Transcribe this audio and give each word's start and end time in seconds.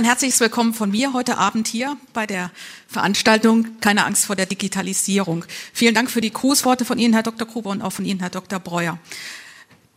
ein 0.00 0.04
herzliches 0.04 0.40
Willkommen 0.40 0.72
von 0.72 0.90
mir 0.90 1.12
heute 1.12 1.36
Abend 1.36 1.68
hier 1.68 1.94
bei 2.14 2.26
der 2.26 2.50
Veranstaltung 2.88 3.78
Keine 3.82 4.06
Angst 4.06 4.24
vor 4.24 4.34
der 4.34 4.46
Digitalisierung. 4.46 5.44
Vielen 5.74 5.94
Dank 5.94 6.10
für 6.10 6.22
die 6.22 6.32
Grußworte 6.32 6.86
von 6.86 6.98
Ihnen, 6.98 7.12
Herr 7.12 7.22
Dr. 7.22 7.46
Gruber, 7.46 7.68
und 7.68 7.82
auch 7.82 7.92
von 7.92 8.06
Ihnen, 8.06 8.20
Herr 8.20 8.30
Dr. 8.30 8.58
Breuer. 8.60 8.98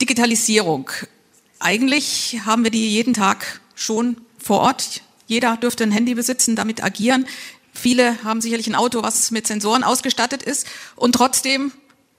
Digitalisierung. 0.02 0.92
Eigentlich 1.60 2.42
haben 2.44 2.66
wir 2.66 2.72
die 2.72 2.90
jeden 2.90 3.14
Tag 3.14 3.62
schon 3.76 4.18
vor 4.38 4.60
Ort. 4.60 5.04
Jeder 5.28 5.56
dürfte 5.56 5.86
ein 5.86 5.94
Handy 5.94 6.16
besitzen, 6.16 6.58
damit 6.58 6.84
agieren. 6.84 7.26
Viele 7.72 8.22
haben 8.26 8.42
sicherlich 8.42 8.68
ein 8.68 8.76
Auto, 8.76 9.04
was 9.04 9.32
mit 9.32 9.48
Sensoren 9.48 9.86
ausgestattet 9.86 10.44
ist. 10.44 10.68
Und 10.98 11.16
trotzdem 11.16 11.72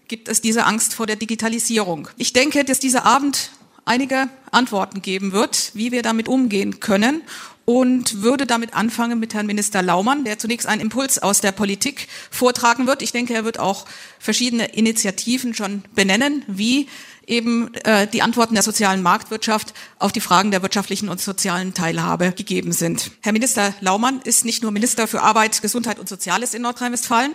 gibt 0.08 0.28
es 0.28 0.40
diese 0.40 0.64
Angst 0.64 0.94
vor 0.94 1.06
der 1.06 1.16
Digitalisierung. 1.16 2.08
Ich 2.16 2.32
denke, 2.32 2.64
dass 2.64 2.78
dieser 2.78 3.04
Abend 3.04 3.50
einige 3.84 4.30
Antworten 4.52 5.02
geben 5.02 5.32
wird, 5.32 5.72
wie 5.74 5.92
wir 5.92 6.02
damit 6.02 6.28
umgehen 6.28 6.80
können 6.80 7.20
und 7.64 8.22
würde 8.22 8.46
damit 8.46 8.74
anfangen 8.74 9.18
mit 9.18 9.34
Herrn 9.34 9.46
Minister 9.46 9.82
Laumann, 9.82 10.24
der 10.24 10.38
zunächst 10.38 10.66
einen 10.66 10.80
Impuls 10.80 11.18
aus 11.18 11.40
der 11.40 11.52
Politik 11.52 12.08
vortragen 12.30 12.86
wird. 12.86 13.02
Ich 13.02 13.12
denke, 13.12 13.34
er 13.34 13.44
wird 13.44 13.58
auch 13.58 13.86
verschiedene 14.18 14.66
Initiativen 14.66 15.54
schon 15.54 15.82
benennen, 15.94 16.44
wie 16.46 16.88
eben 17.26 17.72
äh, 17.84 18.06
die 18.06 18.22
Antworten 18.22 18.54
der 18.54 18.62
sozialen 18.62 19.02
Marktwirtschaft 19.02 19.72
auf 19.98 20.12
die 20.12 20.20
Fragen 20.20 20.50
der 20.50 20.62
wirtschaftlichen 20.62 21.08
und 21.08 21.20
sozialen 21.20 21.72
Teilhabe 21.72 22.32
gegeben 22.32 22.72
sind. 22.72 23.12
Herr 23.22 23.32
Minister 23.32 23.74
Laumann 23.80 24.20
ist 24.24 24.44
nicht 24.44 24.62
nur 24.62 24.72
Minister 24.72 25.08
für 25.08 25.22
Arbeit, 25.22 25.62
Gesundheit 25.62 25.98
und 25.98 26.08
Soziales 26.08 26.52
in 26.52 26.62
Nordrhein-Westfalen, 26.62 27.34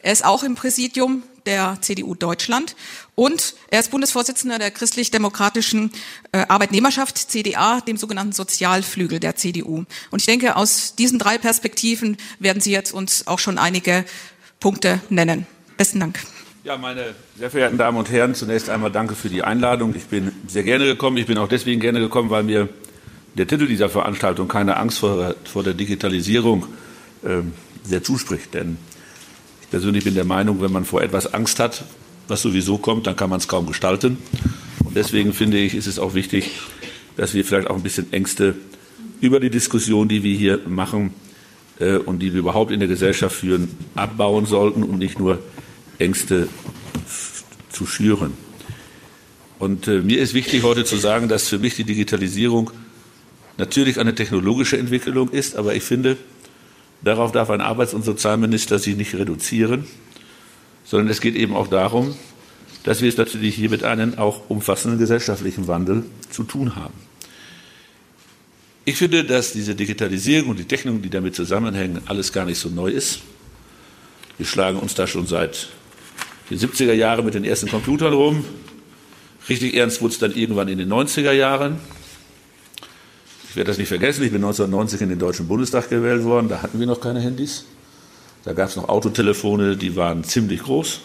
er 0.00 0.12
ist 0.12 0.24
auch 0.24 0.42
im 0.42 0.54
Präsidium 0.54 1.22
der 1.46 1.78
CDU 1.80 2.14
Deutschland 2.14 2.76
und 3.14 3.54
er 3.70 3.80
ist 3.80 3.90
Bundesvorsitzender 3.90 4.58
der 4.58 4.70
christlich-demokratischen 4.70 5.90
äh, 6.32 6.44
Arbeitnehmerschaft 6.48 7.16
CDA, 7.16 7.80
dem 7.80 7.96
sogenannten 7.96 8.32
Sozialflügel 8.32 9.18
der 9.18 9.34
CDU. 9.34 9.84
Und 10.10 10.20
ich 10.20 10.26
denke, 10.26 10.56
aus 10.56 10.94
diesen 10.94 11.18
drei 11.18 11.38
Perspektiven 11.38 12.16
werden 12.38 12.60
Sie 12.60 12.70
jetzt 12.70 12.92
uns 12.92 13.26
auch 13.26 13.38
schon 13.38 13.58
einige 13.58 14.04
Punkte 14.60 15.00
nennen. 15.08 15.46
Besten 15.76 16.00
Dank. 16.00 16.20
Ja, 16.64 16.76
meine 16.76 17.14
sehr 17.38 17.50
verehrten 17.50 17.78
Damen 17.78 17.96
und 17.96 18.10
Herren, 18.10 18.34
zunächst 18.34 18.68
einmal 18.68 18.90
danke 18.90 19.14
für 19.14 19.30
die 19.30 19.42
Einladung. 19.42 19.94
Ich 19.96 20.06
bin 20.06 20.32
sehr 20.46 20.64
gerne 20.64 20.84
gekommen. 20.84 21.16
Ich 21.16 21.26
bin 21.26 21.38
auch 21.38 21.48
deswegen 21.48 21.80
gerne 21.80 22.00
gekommen, 22.00 22.30
weil 22.30 22.42
mir 22.42 22.68
der 23.34 23.46
Titel 23.46 23.66
dieser 23.66 23.88
Veranstaltung 23.88 24.48
keine 24.48 24.76
Angst 24.76 24.98
vor, 24.98 25.34
vor 25.44 25.62
der 25.62 25.74
Digitalisierung 25.74 26.66
äh, 27.22 27.42
sehr 27.84 28.02
zuspricht. 28.02 28.52
Denn 28.54 28.76
ich 29.68 29.70
persönlich 29.70 30.04
bin 30.04 30.14
der 30.14 30.24
Meinung, 30.24 30.62
wenn 30.62 30.72
man 30.72 30.86
vor 30.86 31.02
etwas 31.02 31.34
Angst 31.34 31.60
hat, 31.60 31.84
was 32.26 32.40
sowieso 32.40 32.78
kommt, 32.78 33.06
dann 33.06 33.16
kann 33.16 33.28
man 33.28 33.38
es 33.38 33.48
kaum 33.48 33.66
gestalten. 33.66 34.16
Und 34.82 34.96
deswegen 34.96 35.34
finde 35.34 35.58
ich, 35.58 35.74
ist 35.74 35.86
es 35.86 35.98
auch 35.98 36.14
wichtig, 36.14 36.52
dass 37.18 37.34
wir 37.34 37.44
vielleicht 37.44 37.68
auch 37.68 37.76
ein 37.76 37.82
bisschen 37.82 38.10
Ängste 38.10 38.54
über 39.20 39.40
die 39.40 39.50
Diskussion, 39.50 40.08
die 40.08 40.22
wir 40.22 40.34
hier 40.34 40.60
machen 40.66 41.12
äh, 41.80 41.96
und 41.96 42.20
die 42.20 42.32
wir 42.32 42.40
überhaupt 42.40 42.70
in 42.70 42.80
der 42.80 42.88
Gesellschaft 42.88 43.36
führen, 43.36 43.68
abbauen 43.94 44.46
sollten 44.46 44.82
und 44.84 44.96
nicht 44.96 45.18
nur 45.18 45.38
Ängste 45.98 46.48
zu 47.70 47.84
schüren. 47.84 48.32
Und 49.58 49.86
äh, 49.86 50.00
mir 50.00 50.18
ist 50.22 50.32
wichtig 50.32 50.62
heute 50.62 50.86
zu 50.86 50.96
sagen, 50.96 51.28
dass 51.28 51.46
für 51.46 51.58
mich 51.58 51.76
die 51.76 51.84
Digitalisierung 51.84 52.70
natürlich 53.58 54.00
eine 54.00 54.14
technologische 54.14 54.78
Entwicklung 54.78 55.28
ist, 55.28 55.56
aber 55.56 55.74
ich 55.74 55.82
finde, 55.82 56.16
Darauf 57.02 57.32
darf 57.32 57.50
ein 57.50 57.60
Arbeits- 57.60 57.94
und 57.94 58.04
Sozialminister 58.04 58.78
sich 58.78 58.96
nicht 58.96 59.14
reduzieren, 59.14 59.86
sondern 60.84 61.08
es 61.08 61.20
geht 61.20 61.36
eben 61.36 61.54
auch 61.54 61.68
darum, 61.68 62.14
dass 62.84 63.02
wir 63.02 63.08
es 63.08 63.16
natürlich 63.16 63.54
hier 63.54 63.70
mit 63.70 63.84
einem 63.84 64.18
auch 64.18 64.48
umfassenden 64.48 64.98
gesellschaftlichen 64.98 65.68
Wandel 65.68 66.04
zu 66.30 66.44
tun 66.44 66.74
haben. 66.76 66.94
Ich 68.84 68.96
finde, 68.96 69.22
dass 69.22 69.52
diese 69.52 69.74
Digitalisierung 69.74 70.50
und 70.50 70.58
die 70.58 70.64
Technik, 70.64 71.02
die 71.02 71.10
damit 71.10 71.34
zusammenhängen, 71.34 72.00
alles 72.06 72.32
gar 72.32 72.46
nicht 72.46 72.58
so 72.58 72.70
neu 72.70 72.88
ist. 72.88 73.20
Wir 74.38 74.46
schlagen 74.46 74.78
uns 74.78 74.94
da 74.94 75.06
schon 75.06 75.26
seit 75.26 75.68
den 76.48 76.58
70er 76.58 76.94
Jahren 76.94 77.24
mit 77.24 77.34
den 77.34 77.44
ersten 77.44 77.68
Computern 77.68 78.14
rum. 78.14 78.44
Richtig 79.48 79.74
ernst 79.74 80.00
wurde 80.00 80.14
es 80.14 80.18
dann 80.18 80.34
irgendwann 80.34 80.68
in 80.68 80.78
den 80.78 80.90
90er 80.90 81.32
Jahren. 81.32 81.78
Ich 83.50 83.56
werde 83.56 83.68
das 83.68 83.78
nicht 83.78 83.88
vergessen, 83.88 84.22
ich 84.24 84.30
bin 84.30 84.42
1990 84.42 85.00
in 85.00 85.08
den 85.08 85.18
Deutschen 85.18 85.48
Bundestag 85.48 85.88
gewählt 85.88 86.24
worden, 86.24 86.48
da 86.48 86.62
hatten 86.62 86.78
wir 86.78 86.86
noch 86.86 87.00
keine 87.00 87.20
Handys. 87.20 87.64
Da 88.44 88.52
gab 88.52 88.68
es 88.68 88.76
noch 88.76 88.88
Autotelefone, 88.88 89.76
die 89.76 89.96
waren 89.96 90.22
ziemlich 90.22 90.62
groß. 90.62 91.00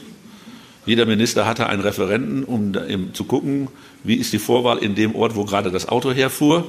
Jeder 0.85 1.05
Minister 1.05 1.47
hatte 1.47 1.67
einen 1.67 1.81
Referenten, 1.81 2.43
um 2.43 2.73
zu 3.13 3.23
gucken, 3.23 3.69
wie 4.03 4.15
ist 4.15 4.33
die 4.33 4.39
Vorwahl 4.39 4.79
in 4.79 4.95
dem 4.95 5.15
Ort, 5.15 5.35
wo 5.35 5.45
gerade 5.45 5.71
das 5.71 5.87
Auto 5.87 6.11
herfuhr. 6.11 6.65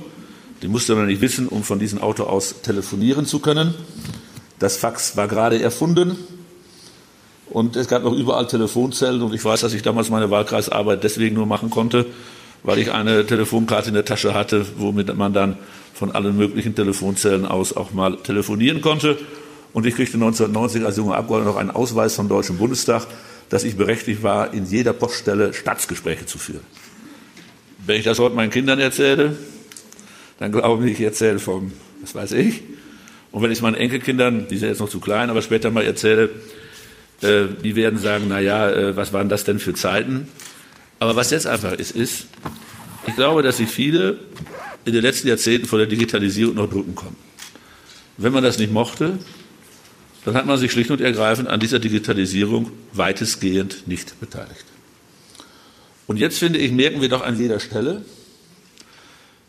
Die 0.63 0.69
musste 0.69 0.95
man 0.95 1.07
nicht 1.07 1.21
wissen, 1.21 1.49
um 1.49 1.65
von 1.65 1.81
diesem 1.81 2.01
Auto 2.01 2.23
aus 2.23 2.63
telefonieren 2.63 3.27
zu 3.27 3.41
können. 3.41 3.75
Das 4.61 4.77
Fax 4.77 5.17
war 5.17 5.27
gerade 5.27 5.61
erfunden. 5.61 6.17
Und 7.51 7.75
es 7.75 7.89
gab 7.89 8.05
noch 8.05 8.13
überall 8.13 8.47
Telefonzellen. 8.47 9.21
Und 9.21 9.35
ich 9.35 9.45
weiß, 9.45 9.61
dass 9.61 9.75
ich 9.75 9.83
damals 9.83 10.11
meine 10.11 10.31
Wahlkreisarbeit 10.31 11.03
deswegen 11.03 11.35
nur 11.35 11.47
machen 11.47 11.71
konnte, 11.71 12.07
weil 12.65 12.79
ich 12.79 12.91
eine 12.91 13.25
Telefonkarte 13.27 13.89
in 13.89 13.95
der 13.95 14.05
Tasche 14.05 14.35
hatte, 14.35 14.67
womit 14.79 15.15
man 15.17 15.33
dann 15.33 15.57
von 15.93 16.11
allen 16.11 16.37
möglichen 16.37 16.75
Telefonzellen 16.75 17.47
aus 17.47 17.77
auch 17.77 17.93
mal 17.93 18.17
telefonieren 18.17 18.81
konnte. 18.81 19.19
Und 19.73 19.87
ich 19.87 19.95
kriegte 19.95 20.15
1990 20.15 20.85
als 20.85 20.97
junger 20.97 21.17
Abgeordneter 21.17 21.53
noch 21.53 21.61
einen 21.61 21.71
Ausweis 21.71 22.17
vom 22.17 22.29
Deutschen 22.29 22.57
Bundestag, 22.57 23.07
dass 23.51 23.65
ich 23.65 23.77
berechtigt 23.77 24.23
war, 24.23 24.55
in 24.55 24.65
jeder 24.65 24.95
Poststelle 24.95 25.53
Staatsgespräche 25.53 26.27
zu 26.27 26.39
führen. 26.39 26.65
Wenn 27.87 27.99
ich 27.99 28.05
das 28.05 28.19
heute 28.19 28.35
meinen 28.35 28.51
Kindern 28.51 28.79
erzähle, 28.81 29.37
dann 30.39 30.51
glauben 30.51 30.87
die, 30.87 30.93
ich 30.93 31.01
erzähle 31.01 31.39
vom, 31.39 31.73
was 32.01 32.15
weiß 32.15 32.33
ich. 32.33 32.63
Und 33.31 33.43
wenn 33.43 33.51
ich 33.51 33.59
es 33.59 33.63
meinen 33.63 33.75
Enkelkindern, 33.75 34.49
die 34.49 34.57
sind 34.57 34.71
jetzt 34.71 34.81
noch 34.81 34.89
zu 34.89 35.01
klein, 35.01 35.29
aber 35.29 35.43
später 35.43 35.71
mal 35.71 35.85
erzähle, 35.85 36.31
äh, 37.21 37.45
die 37.63 37.77
werden 37.77 37.99
sagen, 37.99 38.25
na 38.29 38.41
ja, 38.41 38.71
äh, 38.71 38.97
was 38.97 39.13
waren 39.13 39.29
das 39.29 39.45
denn 39.45 39.59
für 39.59 39.75
Zeiten? 39.75 40.29
Aber 41.05 41.17
was 41.17 41.31
jetzt 41.33 41.47
einfach 41.47 41.73
ist, 41.73 41.91
ist, 41.91 42.29
ich 43.07 43.15
glaube, 43.15 43.43
dass 43.43 43.59
sich 43.59 43.69
viele 43.69 44.21
in 44.87 44.95
den 44.95 45.03
letzten 45.03 45.29
Jahrzehnten 45.29 45.67
vor 45.67 45.79
der 45.79 45.87
Digitalisierung 45.87 46.55
noch 46.55 46.71
drücken 46.71 46.95
konnten. 46.95 47.19
Wenn 48.17 48.33
man 48.33 48.43
das 48.43 48.59
nicht 48.59 48.73
mochte, 48.73 49.19
dann 50.25 50.35
hat 50.35 50.47
man 50.47 50.57
sich 50.57 50.73
schlicht 50.73 50.91
und 50.91 51.03
ergreifend 51.03 51.51
an 51.51 51.61
dieser 51.61 51.79
Digitalisierung 51.79 52.71
weitestgehend 52.95 53.87
nicht 53.87 54.19
beteiligt. 54.19 54.65
Und 56.07 56.17
jetzt, 56.17 56.39
finde 56.39 56.59
ich, 56.59 56.73
merken 56.73 57.03
wir 57.03 57.11
doch 57.11 57.23
an 57.23 57.39
jeder 57.39 57.61
Stelle, 57.61 58.03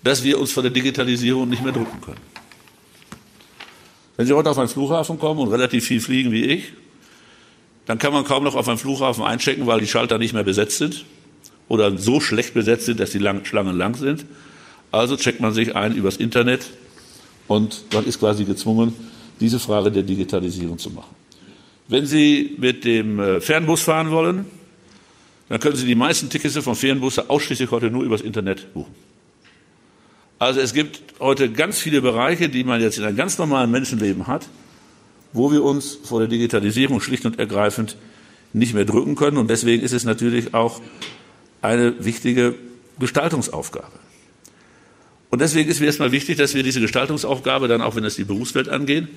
dass 0.04 0.26
wir 0.26 0.38
uns 0.38 0.52
vor 0.52 0.62
der 0.62 0.74
Digitalisierung 0.74 1.48
nicht 1.48 1.64
mehr 1.64 1.72
drücken 1.72 2.02
können. 2.02 2.20
Wenn 4.18 4.28
Sie 4.28 4.34
heute 4.34 4.50
auf 4.50 4.58
einen 4.58 4.68
Flughafen 4.68 5.18
kommen 5.20 5.40
und 5.40 5.54
relativ 5.54 5.86
viel 5.86 6.02
fliegen 6.02 6.34
wie 6.34 6.44
ich, 6.44 6.74
dann 7.86 7.98
kann 7.98 8.12
man 8.12 8.26
kaum 8.26 8.44
noch 8.44 8.56
auf 8.56 8.68
einen 8.68 8.78
Flughafen 8.78 9.24
einchecken, 9.24 9.66
weil 9.68 9.80
die 9.80 9.88
Schalter 9.88 10.18
nicht 10.18 10.34
mehr 10.34 10.44
besetzt 10.44 10.80
sind 10.80 11.06
oder 11.68 11.98
so 11.98 12.20
schlecht 12.20 12.54
besetzt 12.54 12.86
sind, 12.86 13.00
dass 13.00 13.12
die 13.12 13.20
lang, 13.20 13.46
Schlangen 13.46 13.78
lang 13.78 13.96
sind. 13.96 14.26
Also 14.92 15.18
checkt 15.18 15.42
man 15.42 15.54
sich 15.54 15.76
ein 15.76 15.96
übers 15.96 16.18
Internet 16.18 16.70
und 17.48 17.84
man 17.94 18.06
ist 18.06 18.20
quasi 18.20 18.46
gezwungen, 18.46 18.94
diese 19.40 19.60
Frage 19.60 19.92
der 19.92 20.04
Digitalisierung 20.04 20.78
zu 20.78 20.90
machen. 20.90 21.16
Wenn 21.88 22.06
Sie 22.06 22.56
mit 22.58 22.84
dem 22.86 23.20
äh, 23.20 23.42
Fernbus 23.42 23.82
fahren 23.82 24.10
wollen, 24.10 24.46
dann 25.50 25.60
können 25.60 25.76
Sie 25.76 25.86
die 25.86 25.96
meisten 25.96 26.30
Tickets 26.30 26.58
von 26.58 26.76
Fernbusse 26.76 27.30
ausschließlich 27.30 27.70
heute 27.70 27.92
nur 27.92 28.04
übers 28.04 28.22
Internet 28.22 28.74
buchen. 28.74 28.94
Also 30.40 30.60
es 30.60 30.74
gibt 30.74 31.02
heute 31.20 31.52
ganz 31.52 31.80
viele 31.80 32.02
Bereiche, 32.02 32.50
die 32.50 32.64
man 32.64 32.82
jetzt 32.82 32.98
in 32.98 33.04
einem 33.04 33.16
ganz 33.16 33.38
normalen 33.38 33.72
Menschenleben 33.72 34.28
hat, 34.28 34.48
wo 35.34 35.52
wir 35.52 35.64
uns 35.64 35.98
vor 36.04 36.20
der 36.20 36.28
Digitalisierung 36.28 37.00
schlicht 37.00 37.26
und 37.26 37.40
ergreifend 37.40 37.96
nicht 38.52 38.74
mehr 38.74 38.86
drücken 38.86 39.16
können. 39.16 39.38
Und 39.38 39.50
deswegen 39.50 39.84
ist 39.84 39.94
es 39.94 40.04
natürlich 40.04 40.54
auch 40.54 40.82
eine 41.66 42.04
wichtige 42.04 42.56
Gestaltungsaufgabe. 43.00 44.00
Und 45.30 45.42
deswegen 45.42 45.70
ist 45.70 45.80
mir 45.80 45.88
erstmal 45.88 46.12
wichtig, 46.12 46.38
dass 46.38 46.54
wir 46.54 46.64
diese 46.64 46.80
Gestaltungsaufgabe 46.80 47.68
dann, 47.68 47.82
auch 47.82 47.96
wenn 47.96 48.06
es 48.06 48.16
die 48.16 48.24
Berufswelt 48.24 48.70
angeht, 48.70 49.08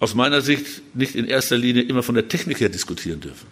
aus 0.00 0.14
meiner 0.14 0.40
Sicht 0.40 0.82
nicht 0.94 1.14
in 1.14 1.26
erster 1.26 1.56
Linie 1.56 1.82
immer 1.82 2.02
von 2.02 2.14
der 2.14 2.28
Technik 2.28 2.60
her 2.60 2.68
diskutieren 2.68 3.20
dürfen. 3.20 3.46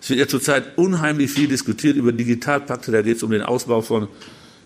Es 0.00 0.08
wird 0.10 0.20
ja 0.20 0.28
zurzeit 0.28 0.78
unheimlich 0.78 1.30
viel 1.32 1.48
diskutiert 1.48 1.96
über 1.96 2.12
Digitalpakte, 2.12 2.92
da 2.92 3.02
geht 3.02 3.16
es 3.16 3.22
um 3.22 3.30
den 3.30 3.42
Ausbau 3.42 3.82
von 3.82 4.08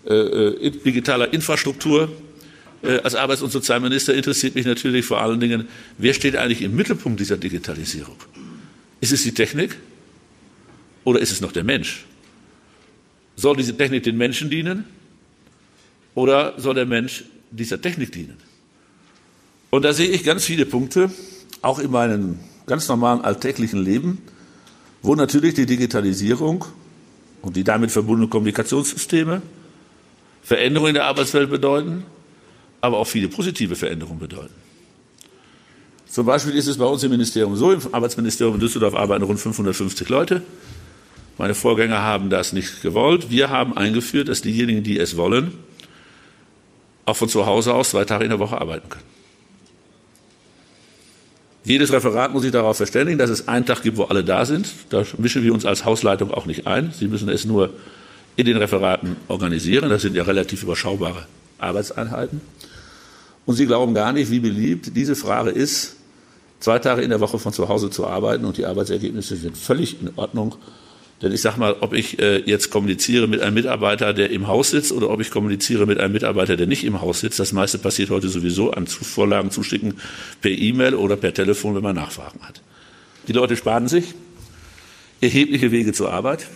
äh, 0.05 0.13
äh, 0.13 0.69
digitaler 0.69 1.33
Infrastruktur. 1.33 2.11
Äh, 2.83 2.99
als 2.99 3.15
Arbeits- 3.15 3.41
und 3.41 3.51
Sozialminister 3.51 4.13
interessiert 4.13 4.53
mich 4.53 4.65
natürlich 4.65 5.05
vor 5.05 5.21
allen 5.21 5.39
Dingen, 5.39 5.67
wer 5.97 6.13
steht 6.13 6.35
eigentlich 6.35 6.61
im 6.61 6.75
Mittelpunkt 6.75 7.19
dieser 7.19 7.37
Digitalisierung? 7.37 8.17
Ist 9.01 9.13
es 9.13 9.23
die 9.23 9.33
Technik 9.33 9.77
oder 11.03 11.19
ist 11.19 11.31
es 11.31 11.41
noch 11.41 11.51
der 11.51 11.63
Mensch? 11.63 12.05
Soll 13.35 13.55
diese 13.55 13.75
Technik 13.75 14.03
den 14.03 14.17
Menschen 14.17 14.49
dienen 14.49 14.85
oder 16.15 16.53
soll 16.57 16.75
der 16.75 16.85
Mensch 16.85 17.25
dieser 17.51 17.81
Technik 17.81 18.11
dienen? 18.11 18.37
Und 19.69 19.83
da 19.83 19.93
sehe 19.93 20.09
ich 20.09 20.23
ganz 20.23 20.45
viele 20.45 20.65
Punkte, 20.65 21.11
auch 21.61 21.79
in 21.79 21.91
meinem 21.91 22.39
ganz 22.67 22.87
normalen 22.87 23.21
alltäglichen 23.21 23.83
Leben, 23.83 24.19
wo 25.01 25.15
natürlich 25.15 25.55
die 25.55 25.65
Digitalisierung 25.65 26.65
und 27.41 27.55
die 27.55 27.63
damit 27.63 27.91
verbundenen 27.91 28.29
Kommunikationssysteme 28.29 29.41
Veränderungen 30.43 30.89
in 30.89 30.95
der 30.95 31.05
Arbeitswelt 31.05 31.49
bedeuten, 31.49 32.03
aber 32.81 32.97
auch 32.97 33.07
viele 33.07 33.29
positive 33.29 33.75
Veränderungen 33.75 34.19
bedeuten. 34.19 34.53
Zum 36.05 36.25
Beispiel 36.25 36.53
ist 36.53 36.67
es 36.67 36.77
bei 36.77 36.85
uns 36.85 37.01
im 37.01 37.11
Ministerium 37.11 37.55
so, 37.55 37.71
im 37.71 37.81
Arbeitsministerium 37.91 38.55
in 38.55 38.61
Düsseldorf 38.61 38.93
arbeiten 38.93 39.23
rund 39.23 39.39
550 39.39 40.09
Leute. 40.09 40.43
Meine 41.37 41.55
Vorgänger 41.55 42.01
haben 42.01 42.29
das 42.29 42.53
nicht 42.53 42.81
gewollt. 42.81 43.29
Wir 43.29 43.49
haben 43.49 43.75
eingeführt, 43.75 44.29
dass 44.29 44.41
diejenigen, 44.41 44.83
die 44.83 44.99
es 44.99 45.17
wollen, 45.17 45.53
auch 47.05 47.17
von 47.17 47.29
zu 47.29 47.45
Hause 47.45 47.73
aus 47.73 47.89
zwei 47.89 48.05
Tage 48.05 48.23
in 48.23 48.29
der 48.29 48.39
Woche 48.39 48.59
arbeiten 48.59 48.89
können. 48.89 49.03
Jedes 51.65 51.93
Referat 51.93 52.33
muss 52.33 52.43
sich 52.43 52.51
darauf 52.51 52.75
verständigen, 52.75 53.17
dass 53.17 53.29
es 53.29 53.47
einen 53.47 53.65
Tag 53.65 53.81
gibt, 53.83 53.97
wo 53.97 54.03
alle 54.03 54.23
da 54.23 54.45
sind. 54.45 54.67
Da 54.89 55.03
mischen 55.17 55.43
wir 55.43 55.53
uns 55.53 55.65
als 55.65 55.85
Hausleitung 55.85 56.31
auch 56.31 56.45
nicht 56.45 56.67
ein. 56.67 56.91
Sie 56.91 57.07
müssen 57.07 57.29
es 57.29 57.45
nur 57.45 57.69
in 58.35 58.45
den 58.45 58.57
Referaten 58.57 59.15
organisieren. 59.29 59.89
Das 59.89 60.01
sind 60.01 60.15
ja 60.15 60.23
relativ 60.23 60.63
überschaubare 60.63 61.25
Arbeitseinheiten. 61.59 62.41
Und 63.45 63.55
Sie 63.55 63.65
glauben 63.65 63.93
gar 63.93 64.11
nicht, 64.11 64.29
wie 64.29 64.39
beliebt 64.39 64.95
diese 64.95 65.15
Frage 65.15 65.51
ist, 65.51 65.95
zwei 66.59 66.79
Tage 66.79 67.01
in 67.01 67.09
der 67.09 67.19
Woche 67.21 67.39
von 67.39 67.53
zu 67.53 67.69
Hause 67.69 67.89
zu 67.89 68.07
arbeiten 68.07 68.45
und 68.45 68.57
die 68.57 68.65
Arbeitsergebnisse 68.65 69.35
sind 69.35 69.57
völlig 69.57 70.01
in 70.01 70.11
Ordnung. 70.15 70.55
Denn 71.23 71.31
ich 71.31 71.41
sage 71.41 71.57
mal, 71.57 71.77
ob 71.79 71.93
ich 71.93 72.19
äh, 72.19 72.39
jetzt 72.45 72.69
kommuniziere 72.69 73.27
mit 73.27 73.39
einem 73.39 73.53
Mitarbeiter, 73.53 74.13
der 74.13 74.29
im 74.29 74.47
Haus 74.47 74.71
sitzt, 74.71 74.91
oder 74.91 75.09
ob 75.09 75.21
ich 75.21 75.31
kommuniziere 75.31 75.85
mit 75.85 75.97
einem 75.97 76.11
Mitarbeiter, 76.11 76.57
der 76.57 76.67
nicht 76.67 76.83
im 76.83 76.99
Haus 76.99 77.21
sitzt, 77.21 77.39
das 77.39 77.53
meiste 77.53 77.77
passiert 77.77 78.09
heute 78.09 78.27
sowieso 78.27 78.71
an 78.71 78.87
Vorlagen 78.87 79.49
zuschicken 79.49 79.93
per 80.41 80.51
E-Mail 80.51 80.95
oder 80.95 81.15
per 81.15 81.33
Telefon, 81.33 81.75
wenn 81.75 81.83
man 81.83 81.95
Nachfragen 81.95 82.41
hat. 82.41 82.61
Die 83.29 83.31
Leute 83.31 83.55
sparen 83.55 83.87
sich 83.87 84.13
erhebliche 85.21 85.71
Wege 85.71 85.93
zur 85.93 86.11
Arbeit. 86.11 86.47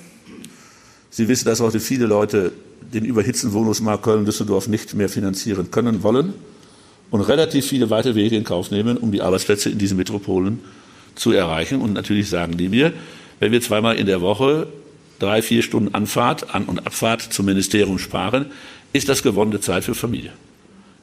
Sie 1.09 1.29
wissen, 1.29 1.45
dass 1.45 1.61
heute 1.61 1.79
viele 1.79 2.05
Leute 2.05 2.51
den 2.93 3.05
überhitzten 3.05 3.53
Wohnungsmarkt 3.53 4.03
Köln-Düsseldorf 4.03 4.67
nicht 4.67 4.93
mehr 4.93 5.07
finanzieren 5.07 5.71
können, 5.71 6.03
wollen 6.03 6.33
und 7.09 7.21
relativ 7.21 7.65
viele 7.65 7.89
weite 7.89 8.15
Wege 8.15 8.35
in 8.35 8.43
Kauf 8.43 8.69
nehmen, 8.69 8.97
um 8.97 9.13
die 9.13 9.21
Arbeitsplätze 9.21 9.69
in 9.69 9.77
diesen 9.77 9.95
Metropolen 9.95 10.59
zu 11.15 11.31
erreichen. 11.31 11.79
Und 11.79 11.93
natürlich 11.93 12.29
sagen 12.29 12.57
die 12.57 12.67
mir, 12.67 12.91
wenn 13.39 13.51
wir 13.51 13.61
zweimal 13.61 13.95
in 13.95 14.05
der 14.05 14.21
Woche 14.21 14.67
drei, 15.19 15.41
vier 15.41 15.63
Stunden 15.63 15.93
Anfahrt, 15.93 16.53
An- 16.53 16.65
und 16.65 16.85
Abfahrt 16.85 17.21
zum 17.21 17.45
Ministerium 17.45 17.99
sparen, 17.99 18.47
ist 18.93 19.09
das 19.09 19.23
gewonnene 19.23 19.59
Zeit 19.59 19.83
für 19.83 19.95
Familie. 19.95 20.33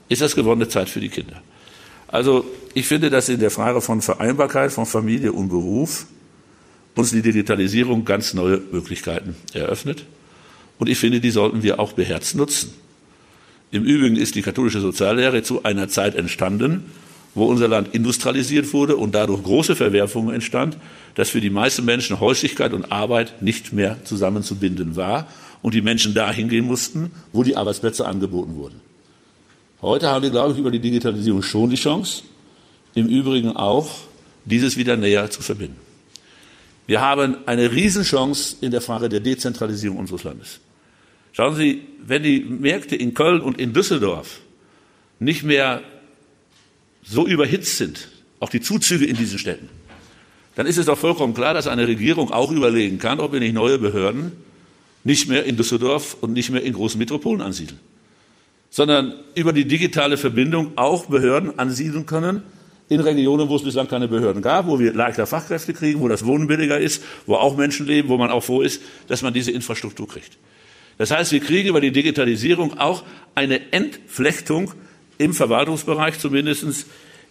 Ist 0.08 0.20
das 0.20 0.34
gewonnene 0.34 0.68
Zeit 0.68 0.88
für 0.88 1.00
die 1.00 1.08
Kinder. 1.08 1.42
Also 2.08 2.44
ich 2.74 2.86
finde, 2.86 3.10
dass 3.10 3.28
in 3.28 3.40
der 3.40 3.50
Frage 3.50 3.80
von 3.80 4.02
Vereinbarkeit 4.02 4.72
von 4.72 4.86
Familie 4.86 5.32
und 5.32 5.48
Beruf 5.48 6.06
uns 6.94 7.10
die 7.10 7.22
Digitalisierung 7.22 8.04
ganz 8.04 8.34
neue 8.34 8.60
Möglichkeiten 8.70 9.34
eröffnet. 9.52 10.04
Und 10.78 10.88
ich 10.88 10.98
finde, 10.98 11.20
die 11.20 11.30
sollten 11.30 11.62
wir 11.62 11.80
auch 11.80 11.92
beherzt 11.92 12.36
nutzen. 12.36 12.72
Im 13.70 13.84
Übrigen 13.84 14.16
ist 14.16 14.36
die 14.36 14.42
katholische 14.42 14.80
Soziallehre 14.80 15.42
zu 15.42 15.64
einer 15.64 15.88
Zeit 15.88 16.14
entstanden, 16.14 16.84
wo 17.34 17.46
unser 17.46 17.68
Land 17.68 17.94
industrialisiert 17.94 18.72
wurde 18.72 18.96
und 18.96 19.14
dadurch 19.14 19.42
große 19.42 19.76
Verwerfungen 19.76 20.34
entstand, 20.34 20.76
dass 21.14 21.30
für 21.30 21.40
die 21.40 21.50
meisten 21.50 21.84
Menschen 21.84 22.20
Häuslichkeit 22.20 22.72
und 22.72 22.92
Arbeit 22.92 23.42
nicht 23.42 23.72
mehr 23.72 24.04
zusammenzubinden 24.04 24.96
war 24.96 25.26
und 25.62 25.74
die 25.74 25.82
Menschen 25.82 26.14
dahin 26.14 26.48
gehen 26.48 26.66
mussten, 26.66 27.10
wo 27.32 27.42
die 27.42 27.56
Arbeitsplätze 27.56 28.06
angeboten 28.06 28.54
wurden. 28.56 28.80
Heute 29.82 30.08
haben 30.08 30.22
wir, 30.22 30.30
glaube 30.30 30.52
ich, 30.52 30.58
über 30.58 30.70
die 30.70 30.78
Digitalisierung 30.78 31.42
schon 31.42 31.70
die 31.70 31.76
Chance, 31.76 32.22
im 32.94 33.08
Übrigen 33.08 33.56
auch 33.56 33.90
dieses 34.44 34.76
wieder 34.76 34.96
näher 34.96 35.30
zu 35.30 35.42
verbinden. 35.42 35.76
Wir 36.86 37.00
haben 37.00 37.36
eine 37.46 37.72
Riesenchance 37.72 38.56
in 38.60 38.70
der 38.70 38.80
Frage 38.80 39.08
der 39.08 39.20
Dezentralisierung 39.20 39.98
unseres 39.98 40.22
Landes. 40.22 40.60
Schauen 41.32 41.56
Sie, 41.56 41.82
wenn 42.06 42.22
die 42.22 42.40
Märkte 42.40 42.94
in 42.94 43.14
Köln 43.14 43.40
und 43.40 43.58
in 43.58 43.72
Düsseldorf 43.72 44.40
nicht 45.18 45.42
mehr 45.42 45.82
so 47.04 47.26
überhitzt 47.26 47.76
sind, 47.76 48.08
auch 48.40 48.48
die 48.48 48.60
Zuzüge 48.60 49.04
in 49.04 49.16
diesen 49.16 49.38
Städten, 49.38 49.68
dann 50.56 50.66
ist 50.66 50.78
es 50.78 50.86
doch 50.86 50.98
vollkommen 50.98 51.34
klar, 51.34 51.54
dass 51.54 51.66
eine 51.66 51.86
Regierung 51.86 52.30
auch 52.30 52.50
überlegen 52.50 52.98
kann, 52.98 53.20
ob 53.20 53.32
wir 53.32 53.40
nicht 53.40 53.54
neue 53.54 53.78
Behörden 53.78 54.32
nicht 55.02 55.28
mehr 55.28 55.44
in 55.44 55.56
Düsseldorf 55.56 56.16
und 56.20 56.32
nicht 56.32 56.50
mehr 56.50 56.62
in 56.62 56.72
großen 56.72 56.98
Metropolen 56.98 57.42
ansiedeln, 57.42 57.78
sondern 58.70 59.14
über 59.34 59.52
die 59.52 59.66
digitale 59.66 60.16
Verbindung 60.16 60.72
auch 60.76 61.06
Behörden 61.06 61.58
ansiedeln 61.58 62.06
können 62.06 62.42
in 62.88 63.00
Regionen, 63.00 63.48
wo 63.48 63.56
es 63.56 63.62
bislang 63.62 63.88
keine 63.88 64.08
Behörden 64.08 64.42
gab, 64.42 64.66
wo 64.66 64.78
wir 64.78 64.92
leichter 64.92 65.26
Fachkräfte 65.26 65.72
kriegen, 65.72 66.00
wo 66.00 66.08
das 66.08 66.24
Wohnen 66.24 66.46
billiger 66.46 66.78
ist, 66.78 67.02
wo 67.26 67.34
auch 67.34 67.56
Menschen 67.56 67.86
leben, 67.86 68.08
wo 68.08 68.16
man 68.16 68.30
auch 68.30 68.44
froh 68.44 68.62
ist, 68.62 68.80
dass 69.08 69.22
man 69.22 69.32
diese 69.32 69.50
Infrastruktur 69.50 70.08
kriegt. 70.08 70.38
Das 70.96 71.10
heißt, 71.10 71.32
wir 71.32 71.40
kriegen 71.40 71.68
über 71.68 71.80
die 71.80 71.92
Digitalisierung 71.92 72.78
auch 72.78 73.04
eine 73.34 73.72
Entflechtung 73.72 74.72
im 75.18 75.34
Verwaltungsbereich 75.34 76.18
zumindest 76.18 76.86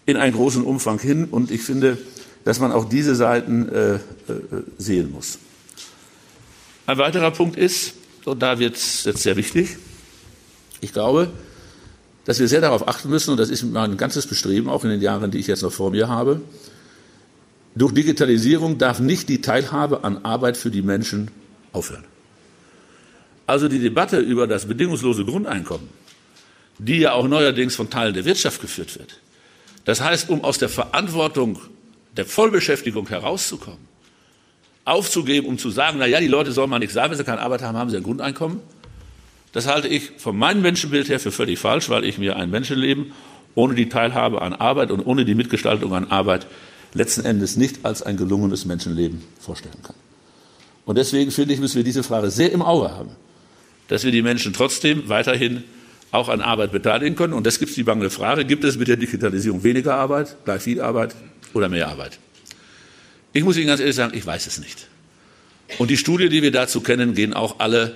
in 0.05 0.17
einen 0.17 0.33
großen 0.33 0.63
Umfang 0.63 0.99
hin. 0.99 1.25
Und 1.25 1.51
ich 1.51 1.61
finde, 1.61 1.97
dass 2.43 2.59
man 2.59 2.71
auch 2.71 2.85
diese 2.85 3.15
Seiten 3.15 3.69
äh, 3.69 3.95
äh, 3.95 3.99
sehen 4.77 5.11
muss. 5.11 5.39
Ein 6.85 6.97
weiterer 6.97 7.31
Punkt 7.31 7.55
ist, 7.55 7.93
und 8.25 8.41
da 8.41 8.59
wird 8.59 8.75
es 8.75 9.05
jetzt 9.05 9.23
sehr 9.23 9.35
wichtig, 9.35 9.77
ich 10.81 10.91
glaube, 10.91 11.29
dass 12.25 12.39
wir 12.39 12.47
sehr 12.47 12.61
darauf 12.61 12.87
achten 12.87 13.09
müssen, 13.09 13.31
und 13.31 13.37
das 13.37 13.49
ist 13.49 13.63
mein 13.63 13.97
ganzes 13.97 14.27
Bestreben, 14.27 14.69
auch 14.69 14.83
in 14.83 14.89
den 14.89 15.01
Jahren, 15.01 15.31
die 15.31 15.39
ich 15.39 15.47
jetzt 15.47 15.61
noch 15.61 15.71
vor 15.71 15.91
mir 15.91 16.09
habe, 16.09 16.41
durch 17.75 17.93
Digitalisierung 17.93 18.77
darf 18.77 18.99
nicht 18.99 19.29
die 19.29 19.41
Teilhabe 19.41 20.03
an 20.03 20.23
Arbeit 20.25 20.57
für 20.57 20.69
die 20.69 20.81
Menschen 20.81 21.31
aufhören. 21.71 22.03
Also 23.47 23.67
die 23.67 23.79
Debatte 23.79 24.19
über 24.19 24.47
das 24.47 24.67
bedingungslose 24.67 25.25
Grundeinkommen, 25.25 25.89
die 26.79 26.97
ja 26.99 27.13
auch 27.13 27.27
neuerdings 27.27 27.75
von 27.75 27.89
Teilen 27.89 28.13
der 28.13 28.25
Wirtschaft 28.25 28.61
geführt 28.61 28.97
wird. 28.97 29.19
Das 29.85 30.01
heißt, 30.01 30.29
um 30.29 30.43
aus 30.43 30.57
der 30.57 30.69
Verantwortung 30.69 31.59
der 32.15 32.25
Vollbeschäftigung 32.25 33.07
herauszukommen, 33.07 33.93
aufzugeben, 34.85 35.47
um 35.47 35.57
zu 35.57 35.69
sagen, 35.69 35.97
na 35.99 36.05
ja, 36.05 36.19
die 36.19 36.27
Leute 36.27 36.51
sollen 36.51 36.69
mal 36.69 36.79
nichts 36.79 36.93
sagen, 36.93 37.11
wenn 37.11 37.17
sie 37.17 37.23
keine 37.23 37.41
Arbeit 37.41 37.61
haben, 37.61 37.77
haben 37.77 37.89
sie 37.89 37.97
ein 37.97 38.03
Grundeinkommen. 38.03 38.59
Das 39.51 39.67
halte 39.67 39.87
ich 39.87 40.11
von 40.17 40.37
meinem 40.37 40.61
Menschenbild 40.61 41.09
her 41.09 41.19
für 41.19 41.31
völlig 41.31 41.59
falsch, 41.59 41.89
weil 41.89 42.03
ich 42.03 42.17
mir 42.17 42.35
ein 42.35 42.49
Menschenleben 42.49 43.11
ohne 43.55 43.75
die 43.75 43.87
Teilhabe 43.87 44.41
an 44.41 44.53
Arbeit 44.53 44.89
und 44.89 45.05
ohne 45.05 45.25
die 45.25 45.35
Mitgestaltung 45.35 45.93
an 45.93 46.09
Arbeit 46.09 46.47
letzten 46.93 47.23
Endes 47.23 47.55
nicht 47.55 47.85
als 47.85 48.01
ein 48.01 48.17
gelungenes 48.17 48.65
Menschenleben 48.65 49.23
vorstellen 49.39 49.77
kann. 49.83 49.95
Und 50.85 50.97
deswegen 50.97 51.31
finde 51.31 51.53
ich, 51.53 51.59
müssen 51.59 51.77
wir 51.77 51.83
diese 51.83 52.03
Frage 52.03 52.29
sehr 52.29 52.51
im 52.51 52.61
Auge 52.61 52.91
haben 52.91 53.11
dass 53.87 54.03
wir 54.03 54.11
die 54.11 54.21
Menschen 54.21 54.53
trotzdem 54.53 55.09
weiterhin 55.09 55.63
auch 56.13 56.29
an 56.29 56.41
Arbeit 56.41 56.71
beteiligen 56.71 57.15
können. 57.15 57.33
Und 57.33 57.45
das 57.45 57.59
gibt 57.59 57.69
es 57.71 57.75
die 57.75 57.83
bange 57.83 58.09
Frage, 58.09 58.45
gibt 58.45 58.63
es 58.63 58.77
mit 58.77 58.87
der 58.87 58.97
Digitalisierung 58.97 59.63
weniger 59.63 59.95
Arbeit, 59.95 60.37
gleich 60.45 60.61
viel 60.61 60.79
Arbeit 60.79 61.15
oder 61.53 61.69
mehr 61.69 61.89
Arbeit? 61.89 62.19
Ich 63.33 63.43
muss 63.43 63.57
Ihnen 63.57 63.67
ganz 63.67 63.79
ehrlich 63.79 63.95
sagen, 63.95 64.15
ich 64.15 64.25
weiß 64.25 64.45
es 64.45 64.59
nicht. 64.59 64.87
Und 65.79 65.89
die 65.89 65.97
Studien, 65.97 66.29
die 66.29 66.43
wir 66.43 66.51
dazu 66.51 66.81
kennen, 66.81 67.15
gehen 67.15 67.33
auch 67.33 67.59
alle, 67.59 67.95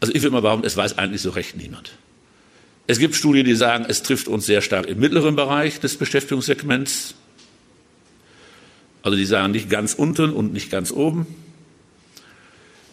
also 0.00 0.14
ich 0.14 0.22
will 0.22 0.30
mal 0.30 0.40
behaupten, 0.40 0.66
es 0.66 0.76
weiß 0.76 0.96
eigentlich 0.96 1.20
so 1.20 1.28
recht 1.30 1.54
niemand. 1.54 1.92
Es 2.86 2.98
gibt 2.98 3.14
Studien, 3.14 3.44
die 3.44 3.54
sagen, 3.54 3.84
es 3.86 4.02
trifft 4.02 4.26
uns 4.26 4.46
sehr 4.46 4.62
stark 4.62 4.86
im 4.86 4.98
mittleren 4.98 5.36
Bereich 5.36 5.80
des 5.80 5.98
Beschäftigungssegments. 5.98 7.14
Also 9.02 9.18
die 9.18 9.26
sagen 9.26 9.52
nicht 9.52 9.68
ganz 9.68 9.92
unten 9.92 10.32
und 10.32 10.54
nicht 10.54 10.70
ganz 10.70 10.90
oben. 10.90 11.26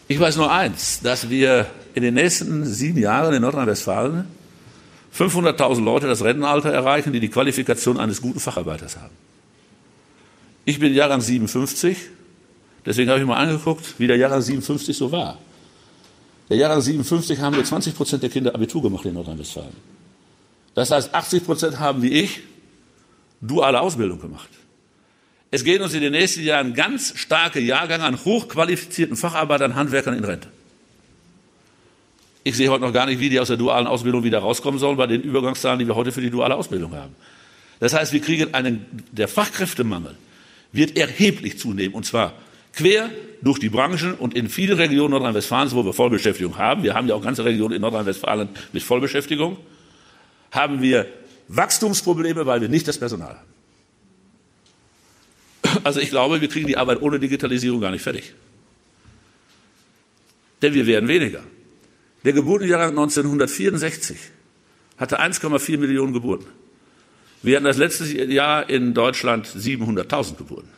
Ich 0.07 0.19
weiß 0.19 0.37
nur 0.37 0.51
eins, 0.51 0.99
dass 1.01 1.29
wir 1.29 1.65
in 1.95 2.03
den 2.03 2.13
nächsten 2.13 2.65
sieben 2.65 2.99
Jahren 2.99 3.33
in 3.33 3.41
Nordrhein-Westfalen 3.41 4.27
500.000 5.17 5.83
Leute 5.83 6.07
das 6.07 6.23
Rentenalter 6.23 6.71
erreichen, 6.71 7.11
die 7.13 7.19
die 7.19 7.29
Qualifikation 7.29 7.99
eines 7.99 8.21
guten 8.21 8.39
Facharbeiters 8.39 8.97
haben. 8.97 9.13
Ich 10.65 10.79
bin 10.79 10.93
Jahrgang 10.93 11.21
57, 11.21 11.97
deswegen 12.85 13.09
habe 13.09 13.19
ich 13.19 13.25
mal 13.25 13.37
angeguckt, 13.37 13.95
wie 13.97 14.07
der 14.07 14.17
Jahrgang 14.17 14.41
57 14.41 14.95
so 14.95 15.11
war. 15.11 15.37
Der 16.49 16.57
Jahrgang 16.57 16.81
57 16.81 17.39
haben 17.39 17.55
wir 17.55 17.63
20 17.63 17.95
Prozent 17.95 18.23
der 18.23 18.29
Kinder 18.29 18.53
Abitur 18.53 18.81
gemacht 18.83 19.05
in 19.05 19.13
Nordrhein-Westfalen. 19.13 19.73
Das 20.75 20.91
heißt, 20.91 21.13
80 21.13 21.45
Prozent 21.45 21.79
haben 21.79 22.01
wie 22.03 22.09
ich 22.09 22.41
duale 23.41 23.79
Ausbildung 23.79 24.19
gemacht. 24.19 24.49
Es 25.55 25.63
gehen 25.63 25.81
uns 25.81 25.93
in 25.93 26.01
den 26.01 26.11
nächsten 26.11 26.43
Jahren 26.43 26.73
ganz 26.73 27.17
starke 27.17 27.61
Jahrgänge 27.61 28.03
an 28.03 28.25
hochqualifizierten 28.25 29.15
Facharbeitern, 29.15 29.73
Handwerkern 29.73 30.17
in 30.17 30.25
Rente. 30.25 30.49
Ich 32.43 32.57
sehe 32.57 32.69
heute 32.69 32.81
noch 32.81 32.91
gar 32.91 33.05
nicht, 33.05 33.21
wie 33.21 33.29
die 33.29 33.39
aus 33.39 33.47
der 33.47 33.55
dualen 33.55 33.87
Ausbildung 33.87 34.25
wieder 34.25 34.39
rauskommen 34.39 34.81
sollen 34.81 34.97
bei 34.97 35.07
den 35.07 35.21
Übergangszahlen, 35.21 35.79
die 35.79 35.87
wir 35.87 35.95
heute 35.95 36.11
für 36.11 36.19
die 36.19 36.29
duale 36.29 36.55
Ausbildung 36.55 36.93
haben. 36.93 37.15
Das 37.79 37.93
heißt, 37.93 38.11
wir 38.11 38.19
kriegen 38.19 38.53
einen, 38.53 38.85
der 39.13 39.29
Fachkräftemangel 39.29 40.15
wird 40.73 40.97
erheblich 40.97 41.57
zunehmen 41.57 41.95
und 41.95 42.05
zwar 42.05 42.33
quer 42.73 43.09
durch 43.41 43.57
die 43.57 43.69
Branchen 43.69 44.13
und 44.13 44.33
in 44.33 44.49
vielen 44.49 44.77
Regionen 44.77 45.11
Nordrhein-Westfalens, 45.11 45.73
wo 45.73 45.85
wir 45.85 45.93
Vollbeschäftigung 45.93 46.57
haben, 46.57 46.83
wir 46.83 46.95
haben 46.95 47.07
ja 47.07 47.15
auch 47.15 47.23
ganze 47.23 47.45
Regionen 47.45 47.75
in 47.75 47.81
Nordrhein-Westfalen 47.81 48.49
mit 48.73 48.83
Vollbeschäftigung, 48.83 49.55
haben 50.51 50.81
wir 50.81 51.05
Wachstumsprobleme, 51.47 52.45
weil 52.45 52.59
wir 52.59 52.67
nicht 52.67 52.89
das 52.89 52.97
Personal 52.97 53.35
haben. 53.35 53.54
Also 55.83 55.99
ich 55.99 56.09
glaube, 56.09 56.41
wir 56.41 56.47
kriegen 56.47 56.67
die 56.67 56.77
Arbeit 56.77 57.01
ohne 57.01 57.19
Digitalisierung 57.19 57.81
gar 57.81 57.91
nicht 57.91 58.01
fertig. 58.01 58.33
Denn 60.61 60.73
wir 60.73 60.87
werden 60.87 61.07
weniger. 61.07 61.43
Der 62.23 62.33
Geburtenjahrgang 62.33 62.89
1964 62.89 64.17
hatte 64.97 65.19
1,4 65.19 65.77
Millionen 65.77 66.13
Geburten. 66.13 66.47
Wir 67.43 67.57
hatten 67.57 67.65
das 67.65 67.77
letzte 67.77 68.05
Jahr 68.05 68.67
in 68.69 68.93
Deutschland 68.93 69.45
700.000 69.45 70.37
Geburten. 70.37 70.69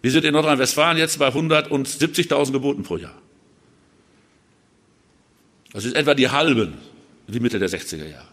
Wir 0.00 0.10
sind 0.10 0.24
in 0.24 0.32
Nordrhein-Westfalen 0.32 0.96
jetzt 0.96 1.18
bei 1.18 1.28
170.000 1.28 2.52
Geburten 2.52 2.82
pro 2.82 2.96
Jahr. 2.96 3.20
Das 5.72 5.84
ist 5.84 5.94
etwa 5.94 6.14
die 6.14 6.30
halben 6.30 6.78
wie 7.26 7.40
Mitte 7.40 7.58
der 7.58 7.68
60er 7.68 8.06
Jahre. 8.06 8.26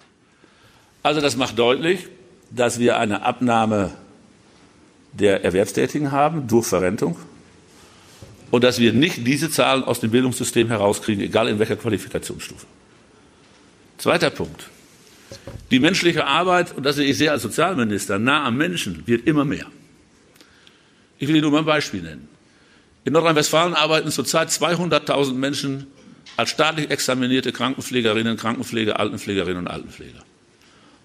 Also 1.03 1.21
das 1.21 1.35
macht 1.35 1.59
deutlich, 1.59 2.07
dass 2.49 2.79
wir 2.79 2.97
eine 2.97 3.23
Abnahme 3.23 3.93
der 5.13 5.43
Erwerbstätigen 5.43 6.11
haben 6.11 6.47
durch 6.47 6.67
Verrentung 6.67 7.17
und 8.51 8.63
dass 8.63 8.79
wir 8.79 8.93
nicht 8.93 9.25
diese 9.25 9.49
Zahlen 9.49 9.83
aus 9.83 9.99
dem 9.99 10.11
Bildungssystem 10.11 10.67
herauskriegen, 10.67 11.23
egal 11.23 11.47
in 11.49 11.59
welcher 11.59 11.75
Qualifikationsstufe. 11.75 12.65
Zweiter 13.97 14.29
Punkt. 14.29 14.69
Die 15.71 15.79
menschliche 15.79 16.25
Arbeit, 16.25 16.75
und 16.77 16.85
das 16.85 16.95
sehe 16.95 17.09
ich 17.09 17.17
sehr 17.17 17.31
als 17.31 17.41
Sozialminister, 17.41 18.19
nah 18.19 18.45
am 18.45 18.57
Menschen 18.57 19.05
wird 19.05 19.27
immer 19.27 19.43
mehr. 19.43 19.65
Ich 21.19 21.27
will 21.27 21.35
Ihnen 21.35 21.43
nur 21.43 21.51
mal 21.51 21.59
ein 21.59 21.65
Beispiel 21.65 22.01
nennen. 22.01 22.29
In 23.03 23.13
Nordrhein-Westfalen 23.13 23.73
arbeiten 23.73 24.11
zurzeit 24.11 24.49
200.000 24.49 25.33
Menschen 25.33 25.87
als 26.35 26.51
staatlich 26.51 26.89
examinierte 26.91 27.51
Krankenpflegerinnen, 27.51 28.37
Krankenpfleger, 28.37 28.99
Altenpflegerinnen 28.99 29.59
und 29.59 29.67
Altenpfleger. 29.67 30.23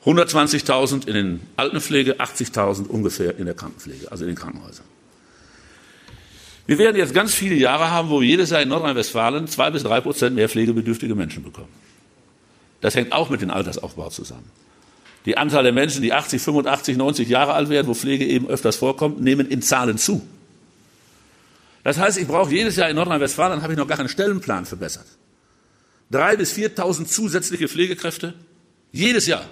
120.000 0.04 1.06
in 1.06 1.14
den 1.14 1.40
Altenpflege, 1.56 2.20
80.000 2.20 2.86
ungefähr 2.86 3.38
in 3.38 3.46
der 3.46 3.54
Krankenpflege, 3.54 4.10
also 4.10 4.24
in 4.24 4.30
den 4.30 4.36
Krankenhäusern. 4.36 4.86
Wir 6.66 6.78
werden 6.78 6.96
jetzt 6.96 7.14
ganz 7.14 7.34
viele 7.34 7.54
Jahre 7.54 7.90
haben, 7.90 8.08
wo 8.08 8.20
wir 8.20 8.28
jedes 8.28 8.50
Jahr 8.50 8.62
in 8.62 8.68
Nordrhein-Westfalen 8.68 9.46
zwei 9.48 9.70
bis 9.70 9.82
drei 9.82 10.00
Prozent 10.00 10.34
mehr 10.34 10.48
pflegebedürftige 10.48 11.14
Menschen 11.14 11.42
bekommen. 11.42 11.68
Das 12.80 12.94
hängt 12.94 13.12
auch 13.12 13.30
mit 13.30 13.40
dem 13.42 13.50
Altersaufbau 13.50 14.10
zusammen. 14.10 14.50
Die 15.24 15.36
Anzahl 15.36 15.62
der 15.62 15.72
Menschen, 15.72 16.02
die 16.02 16.12
80, 16.12 16.42
85, 16.42 16.96
90 16.96 17.28
Jahre 17.28 17.52
alt 17.52 17.68
werden, 17.68 17.86
wo 17.86 17.94
Pflege 17.94 18.26
eben 18.26 18.48
öfters 18.48 18.76
vorkommt, 18.76 19.20
nehmen 19.20 19.46
in 19.46 19.62
Zahlen 19.62 19.98
zu. 19.98 20.26
Das 21.84 21.98
heißt, 21.98 22.18
ich 22.18 22.26
brauche 22.26 22.52
jedes 22.52 22.76
Jahr 22.76 22.88
in 22.90 22.96
Nordrhein-Westfalen, 22.96 23.62
habe 23.62 23.72
ich 23.72 23.78
noch 23.78 23.86
gar 23.86 23.96
keinen 23.96 24.08
Stellenplan 24.08 24.66
verbessert. 24.66 25.06
Drei 26.10 26.36
bis 26.36 26.54
4.000 26.54 27.06
zusätzliche 27.06 27.68
Pflegekräfte 27.68 28.34
jedes 28.92 29.26
Jahr, 29.26 29.48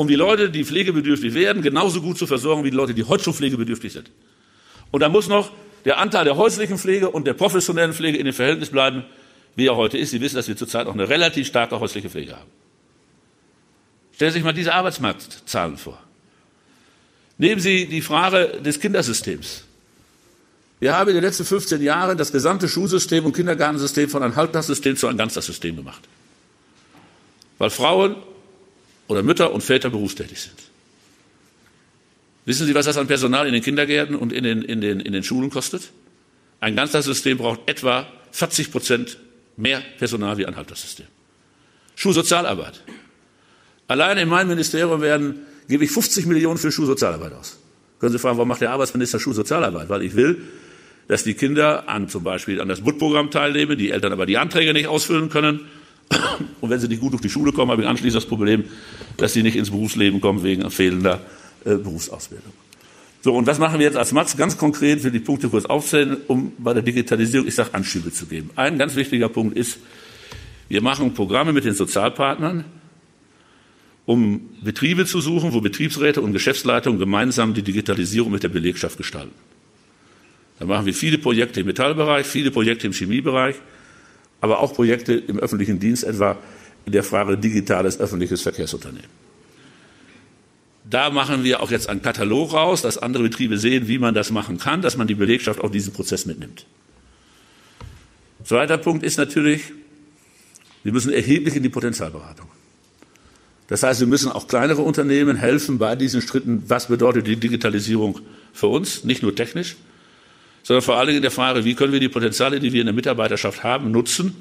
um 0.00 0.08
die 0.08 0.14
Leute, 0.14 0.48
die 0.48 0.64
pflegebedürftig 0.64 1.34
werden, 1.34 1.60
genauso 1.60 2.00
gut 2.00 2.16
zu 2.16 2.26
versorgen 2.26 2.64
wie 2.64 2.70
die 2.70 2.76
Leute, 2.76 2.94
die 2.94 3.04
heute 3.04 3.22
schon 3.22 3.34
pflegebedürftig 3.34 3.92
sind. 3.92 4.10
Und 4.90 5.00
da 5.00 5.10
muss 5.10 5.28
noch 5.28 5.52
der 5.84 5.98
Anteil 5.98 6.24
der 6.24 6.38
häuslichen 6.38 6.78
Pflege 6.78 7.10
und 7.10 7.26
der 7.26 7.34
professionellen 7.34 7.92
Pflege 7.92 8.16
in 8.16 8.24
dem 8.24 8.32
Verhältnis 8.32 8.70
bleiben, 8.70 9.04
wie 9.56 9.66
er 9.66 9.76
heute 9.76 9.98
ist. 9.98 10.12
Sie 10.12 10.22
wissen, 10.22 10.36
dass 10.36 10.48
wir 10.48 10.56
zurzeit 10.56 10.86
auch 10.86 10.94
eine 10.94 11.06
relativ 11.06 11.46
starke 11.46 11.78
häusliche 11.78 12.08
Pflege 12.08 12.32
haben. 12.32 12.50
Stellen 14.14 14.30
Sie 14.30 14.38
sich 14.38 14.44
mal 14.44 14.54
diese 14.54 14.72
Arbeitsmarktzahlen 14.72 15.76
vor. 15.76 16.02
Nehmen 17.36 17.60
Sie 17.60 17.84
die 17.84 18.00
Frage 18.00 18.58
des 18.64 18.80
Kindersystems. 18.80 19.64
Wir 20.78 20.96
haben 20.96 21.10
in 21.10 21.16
den 21.16 21.24
letzten 21.24 21.44
15 21.44 21.82
Jahren 21.82 22.16
das 22.16 22.32
gesamte 22.32 22.70
Schulsystem 22.70 23.26
und 23.26 23.36
Kindergartensystem 23.36 24.08
von 24.08 24.22
einem 24.22 24.34
Halbtagssystem 24.34 24.96
zu 24.96 25.08
einem 25.08 25.18
Ganztagssystem 25.18 25.76
gemacht. 25.76 26.08
Weil 27.58 27.68
Frauen 27.68 28.16
oder 29.10 29.24
Mütter 29.24 29.52
und 29.52 29.62
Väter 29.62 29.90
berufstätig 29.90 30.40
sind. 30.40 30.56
Wissen 32.44 32.66
Sie, 32.66 32.74
was 32.76 32.86
das 32.86 32.96
an 32.96 33.08
Personal 33.08 33.44
in 33.48 33.52
den 33.52 33.62
Kindergärten 33.62 34.14
und 34.14 34.32
in 34.32 34.44
den, 34.44 34.62
in 34.62 34.80
den, 34.80 35.00
in 35.00 35.12
den 35.12 35.24
Schulen 35.24 35.50
kostet? 35.50 35.90
Ein 36.60 36.76
Ganztagssystem 36.76 37.36
braucht 37.36 37.68
etwa 37.68 38.06
40 38.30 38.70
Prozent 38.70 39.18
mehr 39.56 39.82
Personal 39.98 40.38
wie 40.38 40.46
ein 40.46 40.54
Halbtagssystem. 40.54 41.06
Schulsozialarbeit. 41.96 42.82
Allein 43.88 44.16
in 44.16 44.28
meinem 44.28 44.48
Ministerium 44.48 45.00
werden, 45.00 45.40
gebe 45.68 45.84
ich 45.84 45.90
50 45.90 46.26
Millionen 46.26 46.58
für 46.58 46.70
Schulsozialarbeit 46.70 47.32
aus. 47.32 47.58
Können 47.98 48.12
Sie 48.12 48.18
fragen, 48.20 48.36
warum 48.38 48.48
macht 48.48 48.60
der 48.60 48.70
Arbeitsminister 48.70 49.18
Schulsozialarbeit? 49.18 49.88
Weil 49.88 50.02
ich 50.02 50.14
will, 50.14 50.40
dass 51.08 51.24
die 51.24 51.34
Kinder 51.34 51.88
an 51.88 52.08
zum 52.08 52.22
Beispiel 52.22 52.60
an 52.60 52.68
das 52.68 52.82
BUT-Programm 52.82 53.32
teilnehmen, 53.32 53.76
die 53.76 53.90
Eltern 53.90 54.12
aber 54.12 54.26
die 54.26 54.38
Anträge 54.38 54.72
nicht 54.72 54.86
ausfüllen 54.86 55.30
können. 55.30 55.66
Und 56.60 56.70
wenn 56.70 56.80
sie 56.80 56.88
nicht 56.88 57.00
gut 57.00 57.12
durch 57.12 57.22
die 57.22 57.30
Schule 57.30 57.52
kommen, 57.52 57.70
habe 57.70 57.82
ich 57.82 57.88
anschließend 57.88 58.22
das 58.22 58.28
Problem, 58.28 58.64
dass 59.16 59.32
sie 59.32 59.42
nicht 59.42 59.56
ins 59.56 59.70
Berufsleben 59.70 60.20
kommen 60.20 60.42
wegen 60.42 60.68
fehlender 60.70 61.20
äh, 61.64 61.76
Berufsausbildung. 61.76 62.52
So, 63.22 63.34
und 63.34 63.46
was 63.46 63.58
machen 63.58 63.78
wir 63.78 63.86
jetzt 63.86 63.96
als 63.96 64.12
Max 64.12 64.36
ganz 64.36 64.56
konkret, 64.56 65.04
will 65.04 65.10
die 65.10 65.20
Punkte 65.20 65.50
kurz 65.50 65.66
aufzählen, 65.66 66.16
um 66.26 66.52
bei 66.58 66.72
der 66.72 66.82
Digitalisierung, 66.82 67.46
ich 67.46 67.54
sage, 67.54 67.74
Anschübe 67.74 68.10
zu 68.12 68.26
geben. 68.26 68.50
Ein 68.56 68.78
ganz 68.78 68.96
wichtiger 68.96 69.28
Punkt 69.28 69.56
ist, 69.56 69.78
wir 70.68 70.82
machen 70.82 71.12
Programme 71.12 71.52
mit 71.52 71.64
den 71.64 71.74
Sozialpartnern, 71.74 72.64
um 74.06 74.48
Betriebe 74.62 75.04
zu 75.04 75.20
suchen, 75.20 75.52
wo 75.52 75.60
Betriebsräte 75.60 76.22
und 76.22 76.32
Geschäftsleitungen 76.32 76.98
gemeinsam 76.98 77.52
die 77.52 77.62
Digitalisierung 77.62 78.32
mit 78.32 78.42
der 78.42 78.48
Belegschaft 78.48 78.96
gestalten. 78.96 79.34
Da 80.58 80.64
machen 80.64 80.86
wir 80.86 80.94
viele 80.94 81.18
Projekte 81.18 81.60
im 81.60 81.66
Metallbereich, 81.66 82.26
viele 82.26 82.50
Projekte 82.50 82.86
im 82.86 82.92
Chemiebereich, 82.92 83.56
aber 84.40 84.60
auch 84.60 84.74
Projekte 84.74 85.14
im 85.14 85.38
öffentlichen 85.38 85.78
Dienst, 85.78 86.04
etwa 86.04 86.38
in 86.86 86.92
der 86.92 87.04
Frage 87.04 87.36
digitales 87.36 88.00
öffentliches 88.00 88.42
Verkehrsunternehmen. 88.42 89.08
Da 90.88 91.10
machen 91.10 91.44
wir 91.44 91.62
auch 91.62 91.70
jetzt 91.70 91.88
einen 91.88 92.02
Katalog 92.02 92.52
raus, 92.52 92.82
dass 92.82 92.98
andere 92.98 93.22
Betriebe 93.22 93.58
sehen, 93.58 93.86
wie 93.86 93.98
man 93.98 94.14
das 94.14 94.30
machen 94.30 94.58
kann, 94.58 94.82
dass 94.82 94.96
man 94.96 95.06
die 95.06 95.14
Belegschaft 95.14 95.60
auf 95.60 95.70
diesen 95.70 95.92
Prozess 95.92 96.26
mitnimmt. 96.26 96.66
Zweiter 98.44 98.78
Punkt 98.78 99.04
ist 99.04 99.18
natürlich, 99.18 99.72
wir 100.82 100.92
müssen 100.92 101.12
erheblich 101.12 101.54
in 101.54 101.62
die 101.62 101.68
Potenzialberatung. 101.68 102.48
Das 103.68 103.84
heißt, 103.84 104.00
wir 104.00 104.08
müssen 104.08 104.32
auch 104.32 104.48
kleinere 104.48 104.82
Unternehmen 104.82 105.36
helfen 105.36 105.78
bei 105.78 105.94
diesen 105.94 106.22
Schritten, 106.22 106.64
was 106.66 106.88
bedeutet 106.88 107.26
die 107.28 107.36
Digitalisierung 107.36 108.18
für 108.52 108.66
uns, 108.66 109.04
nicht 109.04 109.22
nur 109.22 109.36
technisch, 109.36 109.76
sondern 110.62 110.82
vor 110.82 110.96
allem 110.96 111.16
in 111.16 111.22
der 111.22 111.30
Frage, 111.30 111.64
wie 111.64 111.74
können 111.74 111.92
wir 111.92 112.00
die 112.00 112.08
Potenziale, 112.08 112.60
die 112.60 112.72
wir 112.72 112.80
in 112.80 112.86
der 112.86 112.94
Mitarbeiterschaft 112.94 113.62
haben, 113.62 113.90
nutzen, 113.90 114.34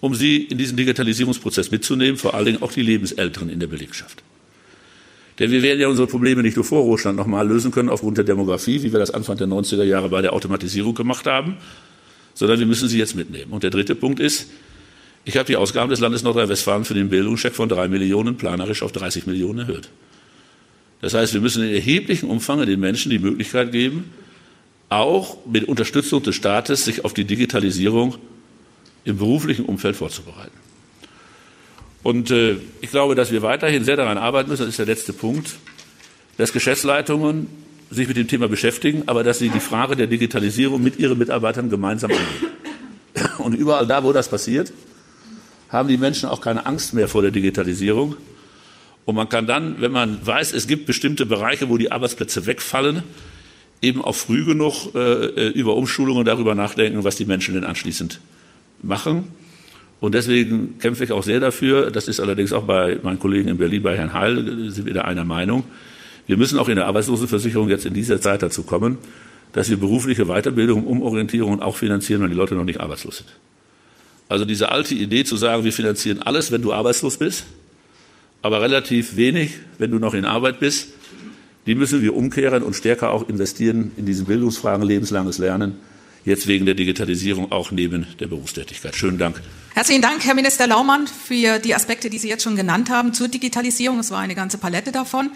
um 0.00 0.14
sie 0.14 0.36
in 0.38 0.58
diesen 0.58 0.76
Digitalisierungsprozess 0.76 1.70
mitzunehmen, 1.70 2.16
vor 2.16 2.34
allen 2.34 2.46
Dingen 2.46 2.62
auch 2.62 2.72
die 2.72 2.82
Lebensälteren 2.82 3.48
in 3.48 3.60
der 3.60 3.66
Belegschaft. 3.66 4.22
Denn 5.38 5.50
wir 5.50 5.62
werden 5.62 5.80
ja 5.80 5.88
unsere 5.88 6.06
Probleme 6.06 6.42
nicht 6.42 6.56
durch 6.56 6.66
Vorruhestand 6.66 7.16
nochmal 7.16 7.46
lösen 7.46 7.70
können 7.70 7.88
aufgrund 7.88 8.16
der 8.16 8.24
Demografie, 8.24 8.82
wie 8.82 8.92
wir 8.92 8.98
das 8.98 9.10
Anfang 9.10 9.36
der 9.36 9.46
90er 9.46 9.82
Jahre 9.82 10.08
bei 10.08 10.22
der 10.22 10.32
Automatisierung 10.32 10.94
gemacht 10.94 11.26
haben, 11.26 11.56
sondern 12.34 12.58
wir 12.58 12.66
müssen 12.66 12.88
sie 12.88 12.98
jetzt 12.98 13.14
mitnehmen. 13.14 13.52
Und 13.52 13.62
der 13.62 13.70
dritte 13.70 13.94
Punkt 13.94 14.20
ist, 14.20 14.48
ich 15.24 15.36
habe 15.36 15.46
die 15.46 15.56
Ausgaben 15.56 15.90
des 15.90 16.00
Landes 16.00 16.22
Nordrhein-Westfalen 16.22 16.84
für 16.84 16.94
den 16.94 17.08
Bildungscheck 17.08 17.54
von 17.54 17.68
drei 17.68 17.88
Millionen 17.88 18.36
planerisch 18.36 18.82
auf 18.82 18.92
30 18.92 19.26
Millionen 19.26 19.60
erhöht. 19.60 19.88
Das 21.00 21.14
heißt, 21.14 21.34
wir 21.34 21.40
müssen 21.40 21.64
in 21.64 21.74
erheblichem 21.74 22.30
Umfang 22.30 22.64
den 22.64 22.80
Menschen 22.80 23.10
die 23.10 23.18
Möglichkeit 23.18 23.72
geben, 23.72 24.04
auch 24.88 25.38
mit 25.46 25.64
Unterstützung 25.64 26.22
des 26.22 26.36
Staates 26.36 26.84
sich 26.84 27.04
auf 27.04 27.14
die 27.14 27.24
Digitalisierung 27.24 28.16
im 29.04 29.18
beruflichen 29.18 29.64
Umfeld 29.64 29.96
vorzubereiten. 29.96 30.56
Und 32.02 32.30
äh, 32.30 32.56
ich 32.80 32.90
glaube, 32.90 33.14
dass 33.14 33.32
wir 33.32 33.42
weiterhin 33.42 33.84
sehr 33.84 33.96
daran 33.96 34.18
arbeiten 34.18 34.48
müssen, 34.48 34.62
das 34.62 34.70
ist 34.70 34.78
der 34.78 34.86
letzte 34.86 35.12
Punkt, 35.12 35.56
dass 36.36 36.52
Geschäftsleitungen 36.52 37.48
sich 37.90 38.06
mit 38.08 38.16
dem 38.16 38.28
Thema 38.28 38.48
beschäftigen, 38.48 39.04
aber 39.06 39.24
dass 39.24 39.38
sie 39.38 39.48
die 39.48 39.60
Frage 39.60 39.96
der 39.96 40.06
Digitalisierung 40.06 40.82
mit 40.82 40.98
ihren 40.98 41.18
Mitarbeitern 41.18 41.70
gemeinsam 41.70 42.10
angehen. 42.10 43.38
Und 43.38 43.54
überall 43.54 43.86
da, 43.86 44.04
wo 44.04 44.12
das 44.12 44.28
passiert, 44.28 44.72
haben 45.68 45.88
die 45.88 45.96
Menschen 45.96 46.28
auch 46.28 46.40
keine 46.40 46.66
Angst 46.66 46.94
mehr 46.94 47.08
vor 47.08 47.22
der 47.22 47.30
Digitalisierung. 47.30 48.16
Und 49.04 49.14
man 49.14 49.28
kann 49.28 49.46
dann, 49.46 49.80
wenn 49.80 49.92
man 49.92 50.24
weiß, 50.24 50.52
es 50.52 50.66
gibt 50.66 50.86
bestimmte 50.86 51.26
Bereiche, 51.26 51.68
wo 51.68 51.76
die 51.76 51.92
Arbeitsplätze 51.92 52.46
wegfallen, 52.46 53.02
eben 53.86 54.02
auch 54.02 54.14
früh 54.14 54.44
genug 54.44 54.94
äh, 54.94 54.98
äh 54.98 55.48
über 55.50 55.76
Umschulungen 55.76 56.24
darüber 56.24 56.54
nachdenken, 56.54 57.04
was 57.04 57.16
die 57.16 57.24
Menschen 57.24 57.54
denn 57.54 57.64
anschließend 57.64 58.20
machen. 58.82 59.24
Und 60.00 60.14
deswegen 60.14 60.78
kämpfe 60.78 61.04
ich 61.04 61.12
auch 61.12 61.22
sehr 61.22 61.40
dafür, 61.40 61.90
das 61.90 62.06
ist 62.08 62.20
allerdings 62.20 62.52
auch 62.52 62.64
bei 62.64 62.98
meinen 63.02 63.18
Kollegen 63.18 63.48
in 63.48 63.56
Berlin, 63.56 63.82
bei 63.82 63.96
Herrn 63.96 64.12
Heil, 64.12 64.70
sind 64.70 64.84
wir 64.84 64.92
da 64.92 65.02
einer 65.02 65.24
Meinung, 65.24 65.64
wir 66.26 66.36
müssen 66.36 66.58
auch 66.58 66.68
in 66.68 66.76
der 66.76 66.86
Arbeitslosenversicherung 66.86 67.68
jetzt 67.68 67.86
in 67.86 67.94
dieser 67.94 68.20
Zeit 68.20 68.42
dazu 68.42 68.64
kommen, 68.64 68.98
dass 69.52 69.70
wir 69.70 69.76
berufliche 69.76 70.26
Weiterbildung, 70.26 70.84
Umorientierung 70.84 71.62
auch 71.62 71.76
finanzieren, 71.76 72.22
wenn 72.22 72.30
die 72.30 72.36
Leute 72.36 72.54
noch 72.54 72.64
nicht 72.64 72.80
arbeitslos 72.80 73.18
sind. 73.18 73.28
Also 74.28 74.44
diese 74.44 74.70
alte 74.70 74.94
Idee 74.94 75.24
zu 75.24 75.36
sagen, 75.36 75.64
wir 75.64 75.72
finanzieren 75.72 76.20
alles, 76.20 76.50
wenn 76.50 76.62
du 76.62 76.72
arbeitslos 76.72 77.16
bist, 77.16 77.46
aber 78.42 78.60
relativ 78.60 79.16
wenig, 79.16 79.52
wenn 79.78 79.92
du 79.92 79.98
noch 79.98 80.14
in 80.14 80.24
Arbeit 80.24 80.58
bist, 80.58 80.88
die 81.66 81.74
müssen 81.74 82.02
wir 82.02 82.14
umkehren 82.14 82.62
und 82.62 82.74
stärker 82.74 83.10
auch 83.10 83.28
investieren 83.28 83.92
in 83.96 84.06
diesen 84.06 84.26
Bildungsfragen, 84.26 84.86
lebenslanges 84.86 85.38
Lernen 85.38 85.76
jetzt 86.26 86.46
wegen 86.48 86.66
der 86.66 86.74
Digitalisierung 86.74 87.52
auch 87.52 87.70
neben 87.70 88.06
der 88.18 88.26
Berufstätigkeit. 88.26 88.94
Schönen 88.96 89.16
Dank. 89.16 89.40
Herzlichen 89.74 90.02
Dank, 90.02 90.24
Herr 90.24 90.34
Minister 90.34 90.66
Laumann, 90.66 91.06
für 91.06 91.58
die 91.60 91.74
Aspekte, 91.74 92.10
die 92.10 92.18
Sie 92.18 92.28
jetzt 92.28 92.42
schon 92.42 92.56
genannt 92.56 92.90
haben 92.90 93.14
zur 93.14 93.28
Digitalisierung. 93.28 94.00
Es 94.00 94.10
war 94.10 94.18
eine 94.18 94.34
ganze 94.34 94.58
Palette 94.58 94.90
davon. 94.92 95.30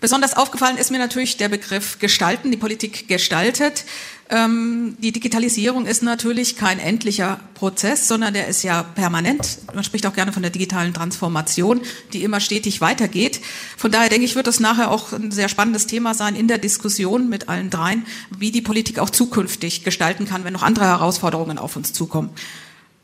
Besonders 0.00 0.36
aufgefallen 0.36 0.76
ist 0.76 0.90
mir 0.90 0.98
natürlich 0.98 1.38
der 1.38 1.48
Begriff 1.48 1.98
gestalten, 1.98 2.50
die 2.50 2.58
Politik 2.58 3.08
gestaltet. 3.08 3.84
Ähm, 4.30 4.96
die 5.00 5.12
Digitalisierung 5.12 5.84
ist 5.84 6.02
natürlich 6.02 6.56
kein 6.56 6.78
endlicher 6.78 7.40
Prozess, 7.52 8.08
sondern 8.08 8.32
der 8.32 8.48
ist 8.48 8.62
ja 8.62 8.82
permanent. 8.82 9.58
Man 9.74 9.84
spricht 9.84 10.06
auch 10.06 10.14
gerne 10.14 10.32
von 10.32 10.42
der 10.42 10.50
digitalen 10.50 10.94
Transformation, 10.94 11.82
die 12.12 12.24
immer 12.24 12.40
stetig 12.40 12.80
weitergeht. 12.80 13.40
Von 13.76 13.90
daher 13.90 14.08
denke 14.08 14.24
ich, 14.24 14.34
wird 14.34 14.46
das 14.46 14.60
nachher 14.60 14.90
auch 14.90 15.12
ein 15.12 15.30
sehr 15.30 15.48
spannendes 15.48 15.86
Thema 15.86 16.14
sein 16.14 16.36
in 16.36 16.48
der 16.48 16.58
Diskussion 16.58 17.28
mit 17.28 17.50
allen 17.50 17.68
dreien, 17.68 18.06
wie 18.38 18.50
die 18.50 18.62
Politik 18.62 18.98
auch 18.98 19.10
zukünftig 19.10 19.84
gestalten 19.84 20.26
kann, 20.26 20.44
wenn 20.44 20.54
noch 20.54 20.62
andere 20.62 20.86
Herausforderungen 20.86 21.58
auf 21.58 21.76
uns 21.76 21.92
zukommen. 21.92 22.30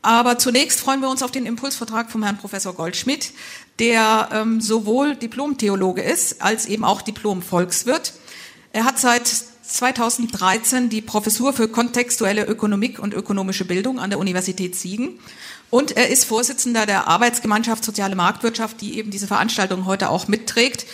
Aber 0.01 0.39
zunächst 0.39 0.79
freuen 0.79 1.01
wir 1.01 1.09
uns 1.09 1.21
auf 1.21 1.29
den 1.29 1.45
Impulsvertrag 1.45 2.09
vom 2.09 2.23
Herrn 2.23 2.39
Professor 2.39 2.73
Goldschmidt, 2.73 3.33
der 3.77 4.29
ähm, 4.33 4.59
sowohl 4.59 5.15
Diplom-Theologe 5.15 6.01
ist 6.01 6.41
als 6.41 6.65
eben 6.65 6.83
auch 6.83 7.03
Diplom-Volkswirt. 7.03 8.13
Er 8.73 8.85
hat 8.85 8.97
seit 8.97 9.50
2013 9.71 10.89
die 10.89 11.01
Professur 11.01 11.53
für 11.53 11.67
kontextuelle 11.67 12.45
Ökonomik 12.45 12.99
und 12.99 13.13
ökonomische 13.13 13.65
Bildung 13.65 13.99
an 13.99 14.09
der 14.09 14.19
Universität 14.19 14.75
Siegen. 14.75 15.19
Und 15.69 15.95
er 15.95 16.09
ist 16.09 16.25
Vorsitzender 16.25 16.85
der 16.85 17.07
Arbeitsgemeinschaft 17.07 17.83
Soziale 17.83 18.15
Marktwirtschaft, 18.15 18.81
die 18.81 18.97
eben 18.97 19.11
diese 19.11 19.27
Veranstaltung 19.27 19.85
heute 19.85 20.09
auch 20.09 20.27
mitträgt. 20.27 20.85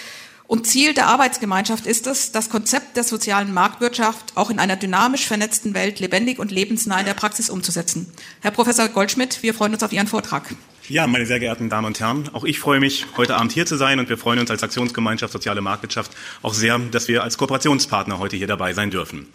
Und 0.47 0.65
Ziel 0.65 0.93
der 0.93 1.07
Arbeitsgemeinschaft 1.07 1.85
ist 1.85 2.07
es, 2.07 2.31
das 2.31 2.49
Konzept 2.49 2.95
der 2.95 3.03
sozialen 3.03 3.53
Marktwirtschaft 3.53 4.31
auch 4.35 4.49
in 4.49 4.59
einer 4.59 4.77
dynamisch 4.77 5.27
vernetzten 5.27 5.73
Welt 5.73 5.99
lebendig 5.99 6.39
und 6.39 6.51
lebensnah 6.51 6.99
in 6.99 7.05
der 7.05 7.15
Praxis 7.15 7.49
umzusetzen. 7.49 8.11
Herr 8.41 8.51
Professor 8.51 8.87
Goldschmidt, 8.87 9.43
wir 9.43 9.53
freuen 9.53 9.73
uns 9.73 9.83
auf 9.83 9.91
Ihren 9.91 10.07
Vortrag. 10.07 10.55
Ja, 10.89 11.05
meine 11.05 11.25
sehr 11.25 11.41
geehrten 11.41 11.69
Damen 11.69 11.87
und 11.87 11.99
Herren, 11.99 12.29
auch 12.31 12.45
ich 12.45 12.61
freue 12.61 12.79
mich, 12.79 13.07
heute 13.17 13.35
Abend 13.35 13.51
hier 13.51 13.65
zu 13.65 13.75
sein 13.75 13.99
und 13.99 14.07
wir 14.07 14.17
freuen 14.17 14.39
uns 14.39 14.49
als 14.49 14.63
Aktionsgemeinschaft 14.63 15.33
Soziale 15.33 15.59
Marktwirtschaft 15.59 16.15
auch 16.41 16.53
sehr, 16.53 16.79
dass 16.79 17.09
wir 17.09 17.23
als 17.23 17.37
Kooperationspartner 17.37 18.19
heute 18.19 18.37
hier 18.37 18.47
dabei 18.47 18.71
sein 18.71 18.89
dürfen. 18.89 19.27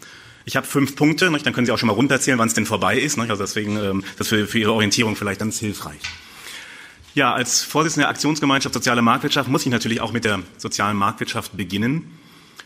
Ich 0.46 0.56
habe 0.56 0.66
fünf 0.66 0.96
Punkte, 0.96 1.30
dann 1.30 1.52
können 1.52 1.66
Sie 1.66 1.72
auch 1.72 1.76
schon 1.76 1.88
mal 1.88 1.92
runterzählen, 1.92 2.38
wann 2.38 2.48
es 2.48 2.54
denn 2.54 2.64
vorbei 2.64 2.98
ist. 2.98 3.18
Also 3.18 3.36
deswegen, 3.36 3.76
ähm, 3.76 4.02
das 4.16 4.32
ist 4.32 4.50
für 4.50 4.58
Ihre 4.58 4.72
Orientierung 4.72 5.14
vielleicht 5.14 5.40
ganz 5.40 5.58
hilfreich. 5.58 6.00
Ja, 7.14 7.34
als 7.34 7.62
Vorsitzender 7.62 8.06
der 8.06 8.10
Aktionsgemeinschaft 8.12 8.72
Soziale 8.72 9.02
Marktwirtschaft 9.02 9.50
muss 9.50 9.66
ich 9.66 9.70
natürlich 9.70 10.00
auch 10.00 10.12
mit 10.12 10.24
der 10.24 10.40
sozialen 10.56 10.96
Marktwirtschaft 10.96 11.54
beginnen. 11.54 12.18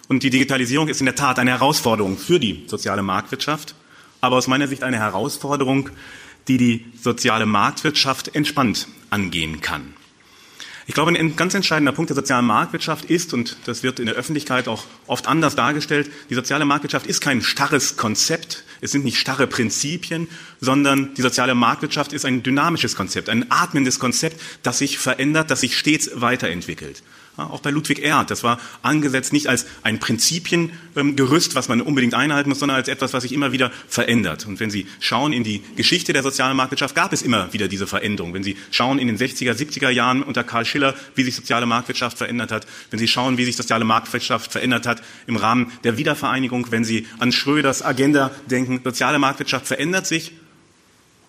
Und 0.06 0.22
die 0.22 0.30
Digitalisierung 0.30 0.86
ist 0.86 1.00
in 1.00 1.06
der 1.06 1.16
Tat 1.16 1.40
eine 1.40 1.50
Herausforderung 1.50 2.16
für 2.16 2.38
die 2.38 2.62
soziale 2.68 3.02
Marktwirtschaft, 3.02 3.74
aber 4.20 4.36
aus 4.36 4.46
meiner 4.46 4.68
Sicht 4.68 4.84
eine 4.84 4.98
Herausforderung, 4.98 5.90
die 6.48 6.58
die 6.58 6.84
soziale 7.00 7.46
Marktwirtschaft 7.46 8.34
entspannt 8.34 8.88
angehen 9.10 9.60
kann. 9.60 9.94
Ich 10.88 10.94
glaube, 10.94 11.10
ein 11.10 11.34
ganz 11.34 11.52
entscheidender 11.54 11.90
Punkt 11.90 12.10
der 12.10 12.14
sozialen 12.14 12.46
Marktwirtschaft 12.46 13.06
ist, 13.06 13.34
und 13.34 13.56
das 13.64 13.82
wird 13.82 13.98
in 13.98 14.06
der 14.06 14.14
Öffentlichkeit 14.14 14.68
auch 14.68 14.84
oft 15.08 15.26
anders 15.26 15.56
dargestellt, 15.56 16.08
die 16.30 16.34
soziale 16.34 16.64
Marktwirtschaft 16.64 17.08
ist 17.08 17.20
kein 17.20 17.42
starres 17.42 17.96
Konzept, 17.96 18.62
es 18.80 18.92
sind 18.92 19.04
nicht 19.04 19.18
starre 19.18 19.48
Prinzipien, 19.48 20.28
sondern 20.60 21.12
die 21.14 21.22
soziale 21.22 21.56
Marktwirtschaft 21.56 22.12
ist 22.12 22.24
ein 22.24 22.44
dynamisches 22.44 22.94
Konzept, 22.94 23.28
ein 23.28 23.50
atmendes 23.50 23.98
Konzept, 23.98 24.40
das 24.62 24.78
sich 24.78 24.98
verändert, 24.98 25.50
das 25.50 25.60
sich 25.62 25.76
stets 25.76 26.10
weiterentwickelt. 26.14 27.02
Auch 27.36 27.60
bei 27.60 27.70
Ludwig 27.70 27.98
Erhard, 27.98 28.30
das 28.30 28.42
war 28.42 28.58
angesetzt 28.80 29.32
nicht 29.32 29.48
als 29.48 29.66
ein 29.82 29.98
Prinzipiengerüst, 29.98 31.54
was 31.54 31.68
man 31.68 31.82
unbedingt 31.82 32.14
einhalten 32.14 32.48
muss, 32.48 32.60
sondern 32.60 32.76
als 32.76 32.88
etwas, 32.88 33.12
was 33.12 33.24
sich 33.24 33.32
immer 33.32 33.52
wieder 33.52 33.70
verändert. 33.88 34.46
Und 34.46 34.58
wenn 34.58 34.70
Sie 34.70 34.86
schauen 35.00 35.34
in 35.34 35.44
die 35.44 35.62
Geschichte 35.76 36.14
der 36.14 36.22
sozialen 36.22 36.56
Marktwirtschaft, 36.56 36.94
gab 36.94 37.12
es 37.12 37.20
immer 37.20 37.52
wieder 37.52 37.68
diese 37.68 37.86
Veränderung. 37.86 38.32
Wenn 38.32 38.42
Sie 38.42 38.56
schauen 38.70 38.98
in 38.98 39.06
den 39.06 39.18
60er, 39.18 39.52
70er 39.52 39.90
Jahren 39.90 40.22
unter 40.22 40.44
Karl 40.44 40.64
Schiller, 40.64 40.94
wie 41.14 41.24
sich 41.24 41.36
soziale 41.36 41.66
Marktwirtschaft 41.66 42.16
verändert 42.16 42.52
hat, 42.52 42.66
wenn 42.90 42.98
Sie 42.98 43.08
schauen, 43.08 43.36
wie 43.36 43.44
sich 43.44 43.56
soziale 43.56 43.84
Marktwirtschaft 43.84 44.50
verändert 44.50 44.86
hat 44.86 45.02
im 45.26 45.36
Rahmen 45.36 45.72
der 45.84 45.98
Wiedervereinigung, 45.98 46.70
wenn 46.70 46.84
Sie 46.84 47.06
an 47.18 47.32
Schröders 47.32 47.82
Agenda 47.82 48.30
denken, 48.50 48.80
soziale 48.82 49.18
Marktwirtschaft 49.18 49.66
verändert 49.66 50.06
sich 50.06 50.32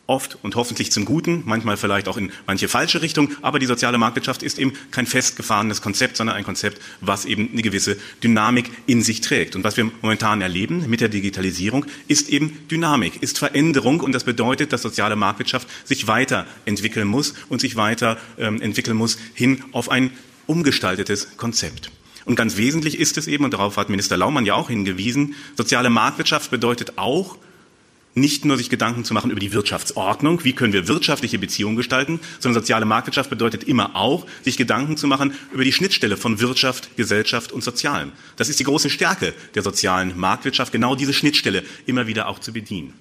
oft 0.07 0.37
und 0.41 0.55
hoffentlich 0.55 0.91
zum 0.91 1.05
Guten, 1.05 1.43
manchmal 1.45 1.77
vielleicht 1.77 2.07
auch 2.07 2.17
in 2.17 2.31
manche 2.45 2.67
falsche 2.67 3.01
Richtung, 3.01 3.31
aber 3.41 3.59
die 3.59 3.65
soziale 3.65 3.97
Marktwirtschaft 3.97 4.41
ist 4.41 4.57
eben 4.57 4.73
kein 4.91 5.05
festgefahrenes 5.05 5.81
Konzept, 5.81 6.17
sondern 6.17 6.35
ein 6.35 6.43
Konzept, 6.43 6.81
was 7.01 7.25
eben 7.25 7.49
eine 7.51 7.61
gewisse 7.61 7.97
Dynamik 8.23 8.71
in 8.87 9.01
sich 9.01 9.21
trägt. 9.21 9.55
Und 9.55 9.63
was 9.63 9.77
wir 9.77 9.91
momentan 10.01 10.41
erleben 10.41 10.89
mit 10.89 11.01
der 11.01 11.09
Digitalisierung, 11.09 11.85
ist 12.07 12.29
eben 12.29 12.67
Dynamik, 12.71 13.21
ist 13.21 13.37
Veränderung 13.37 13.99
und 13.99 14.13
das 14.13 14.23
bedeutet, 14.23 14.73
dass 14.73 14.81
soziale 14.81 15.15
Marktwirtschaft 15.15 15.67
sich 15.85 16.07
weiterentwickeln 16.07 17.07
muss 17.07 17.33
und 17.49 17.61
sich 17.61 17.75
weiterentwickeln 17.75 18.95
ähm, 18.95 18.97
muss 18.97 19.17
hin 19.33 19.63
auf 19.73 19.89
ein 19.89 20.11
umgestaltetes 20.47 21.37
Konzept. 21.37 21.91
Und 22.25 22.35
ganz 22.35 22.57
wesentlich 22.57 22.99
ist 22.99 23.17
es 23.17 23.27
eben, 23.27 23.45
und 23.45 23.53
darauf 23.53 23.77
hat 23.77 23.89
Minister 23.89 24.17
Laumann 24.17 24.45
ja 24.45 24.53
auch 24.55 24.69
hingewiesen, 24.69 25.35
soziale 25.55 25.89
Marktwirtschaft 25.89 26.51
bedeutet 26.51 26.97
auch, 26.97 27.37
nicht 28.17 28.45
nur 28.45 28.57
sich 28.57 28.69
Gedanken 28.69 29.05
zu 29.05 29.13
machen 29.13 29.31
über 29.31 29.39
die 29.39 29.53
Wirtschaftsordnung, 29.53 30.43
wie 30.43 30.53
können 30.53 30.73
wir 30.73 30.87
wirtschaftliche 30.87 31.39
Beziehungen 31.39 31.75
gestalten, 31.75 32.19
sondern 32.39 32.61
soziale 32.61 32.85
Marktwirtschaft 32.85 33.29
bedeutet 33.29 33.63
immer 33.63 33.95
auch, 33.95 34.25
sich 34.43 34.57
Gedanken 34.57 34.97
zu 34.97 35.07
machen 35.07 35.33
über 35.51 35.63
die 35.63 35.71
Schnittstelle 35.71 36.17
von 36.17 36.39
Wirtschaft, 36.39 36.95
Gesellschaft 36.97 37.51
und 37.51 37.63
Sozialen. 37.63 38.11
Das 38.35 38.49
ist 38.49 38.59
die 38.59 38.63
große 38.63 38.89
Stärke 38.89 39.33
der 39.55 39.63
sozialen 39.63 40.17
Marktwirtschaft, 40.17 40.71
genau 40.71 40.95
diese 40.95 41.13
Schnittstelle 41.13 41.63
immer 41.85 42.07
wieder 42.07 42.27
auch 42.27 42.39
zu 42.39 42.51
bedienen. 42.51 42.93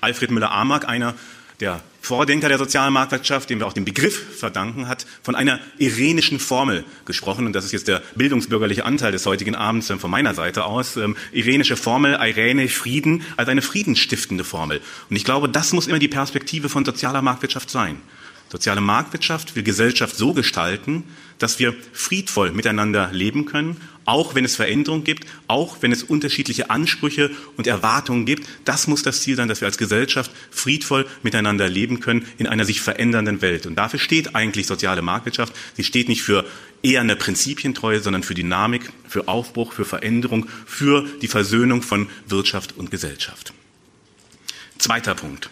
Alfred 0.00 0.30
Müller-Amack, 0.30 0.88
einer 0.88 1.14
der 1.60 1.82
Vordenker 2.06 2.48
der 2.48 2.58
sozialen 2.58 2.92
Marktwirtschaft, 2.92 3.50
dem 3.50 3.58
wir 3.58 3.66
auch 3.66 3.72
den 3.72 3.84
Begriff 3.84 4.38
verdanken, 4.38 4.86
hat 4.86 5.06
von 5.24 5.34
einer 5.34 5.58
irenischen 5.76 6.38
Formel 6.38 6.84
gesprochen. 7.04 7.46
Und 7.46 7.52
das 7.52 7.64
ist 7.64 7.72
jetzt 7.72 7.88
der 7.88 8.00
bildungsbürgerliche 8.14 8.84
Anteil 8.84 9.10
des 9.10 9.26
heutigen 9.26 9.56
Abends 9.56 9.90
von 9.90 10.08
meiner 10.08 10.32
Seite 10.32 10.66
aus. 10.66 10.96
Ähm, 10.96 11.16
irenische 11.32 11.76
Formel, 11.76 12.14
Irene, 12.14 12.68
Frieden, 12.68 13.22
als 13.36 13.48
eine 13.48 13.60
friedensstiftende 13.60 14.44
Formel. 14.44 14.80
Und 15.10 15.16
ich 15.16 15.24
glaube, 15.24 15.48
das 15.48 15.72
muss 15.72 15.88
immer 15.88 15.98
die 15.98 16.06
Perspektive 16.06 16.68
von 16.68 16.84
sozialer 16.84 17.22
Marktwirtschaft 17.22 17.70
sein. 17.70 18.00
Soziale 18.50 18.80
Marktwirtschaft 18.80 19.56
will 19.56 19.64
Gesellschaft 19.64 20.14
so 20.14 20.32
gestalten, 20.32 21.02
dass 21.38 21.58
wir 21.58 21.74
friedvoll 21.92 22.52
miteinander 22.52 23.10
leben 23.10 23.46
können, 23.46 23.80
auch 24.06 24.34
wenn 24.34 24.44
es 24.44 24.56
Veränderungen 24.56 25.04
gibt, 25.04 25.26
auch 25.48 25.78
wenn 25.82 25.92
es 25.92 26.02
unterschiedliche 26.02 26.70
Ansprüche 26.70 27.30
und 27.56 27.66
Erwartungen 27.66 28.24
gibt. 28.24 28.48
Das 28.64 28.86
muss 28.86 29.02
das 29.02 29.20
Ziel 29.20 29.36
sein, 29.36 29.48
dass 29.48 29.60
wir 29.60 29.66
als 29.66 29.78
Gesellschaft 29.78 30.30
friedvoll 30.50 31.06
miteinander 31.22 31.68
leben 31.68 32.00
können 32.00 32.24
in 32.38 32.46
einer 32.46 32.64
sich 32.64 32.80
verändernden 32.80 33.42
Welt. 33.42 33.66
Und 33.66 33.74
dafür 33.74 33.98
steht 33.98 34.34
eigentlich 34.34 34.66
soziale 34.66 35.02
Marktwirtschaft. 35.02 35.52
Sie 35.76 35.84
steht 35.84 36.08
nicht 36.08 36.22
für 36.22 36.46
eher 36.82 37.00
eine 37.00 37.16
Prinzipientreue, 37.16 38.00
sondern 38.00 38.22
für 38.22 38.34
Dynamik, 38.34 38.92
für 39.08 39.28
Aufbruch, 39.28 39.72
für 39.72 39.84
Veränderung, 39.84 40.46
für 40.66 41.06
die 41.20 41.28
Versöhnung 41.28 41.82
von 41.82 42.08
Wirtschaft 42.28 42.76
und 42.76 42.90
Gesellschaft. 42.90 43.52
Zweiter 44.78 45.14
Punkt. 45.14 45.50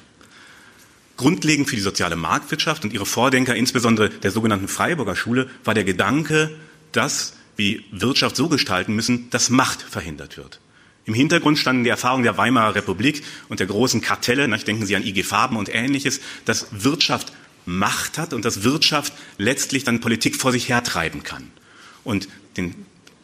Grundlegend 1.17 1.69
für 1.69 1.77
die 1.77 1.83
soziale 1.83 2.17
Marktwirtschaft 2.17 2.85
und 2.85 2.93
ihre 2.93 3.07
Vordenker, 3.07 3.55
insbesondere 3.55 4.11
der 4.11 4.31
sogenannten 4.31 4.69
Freiburger 4.69 5.17
Schule, 5.17 5.49
war 5.65 5.75
der 5.75 5.85
Gedanke, 5.85 6.51
dass 6.93 7.35
wir 7.57 7.81
Wirtschaft 7.91 8.37
so 8.37 8.49
gestalten 8.49 8.95
müssen, 8.95 9.31
dass 9.31 9.51
Macht 9.51 9.83
verhindert 9.83 10.37
wird. 10.37 10.61
Im 11.07 11.15
Hintergrund 11.15 11.59
standen 11.59 11.85
die 11.85 11.91
Erfahrungen 11.91 12.25
der 12.25 12.39
Weimarer 12.39 12.75
Republik 12.75 13.23
und 13.49 13.61
der 13.61 13.67
großen 13.67 14.01
Kartelle, 14.01 14.49
nach 14.49 14.63
denken 14.63 14.87
Sie 14.87 14.97
an 14.97 15.05
IG 15.05 15.23
Farben 15.23 15.57
und 15.57 15.73
ähnliches, 15.73 16.21
dass 16.45 16.69
Wirtschaft 16.71 17.33
Macht 17.67 18.19
hat 18.19 18.33
und 18.33 18.45
dass 18.45 18.63
Wirtschaft 18.63 19.13
letztlich 19.39 19.85
dann 19.85 20.01
Politik 20.01 20.37
vor 20.37 20.53
sich 20.53 20.69
hertreiben 20.69 21.23
kann. 21.23 21.51
Und 22.05 22.29
den 22.57 22.75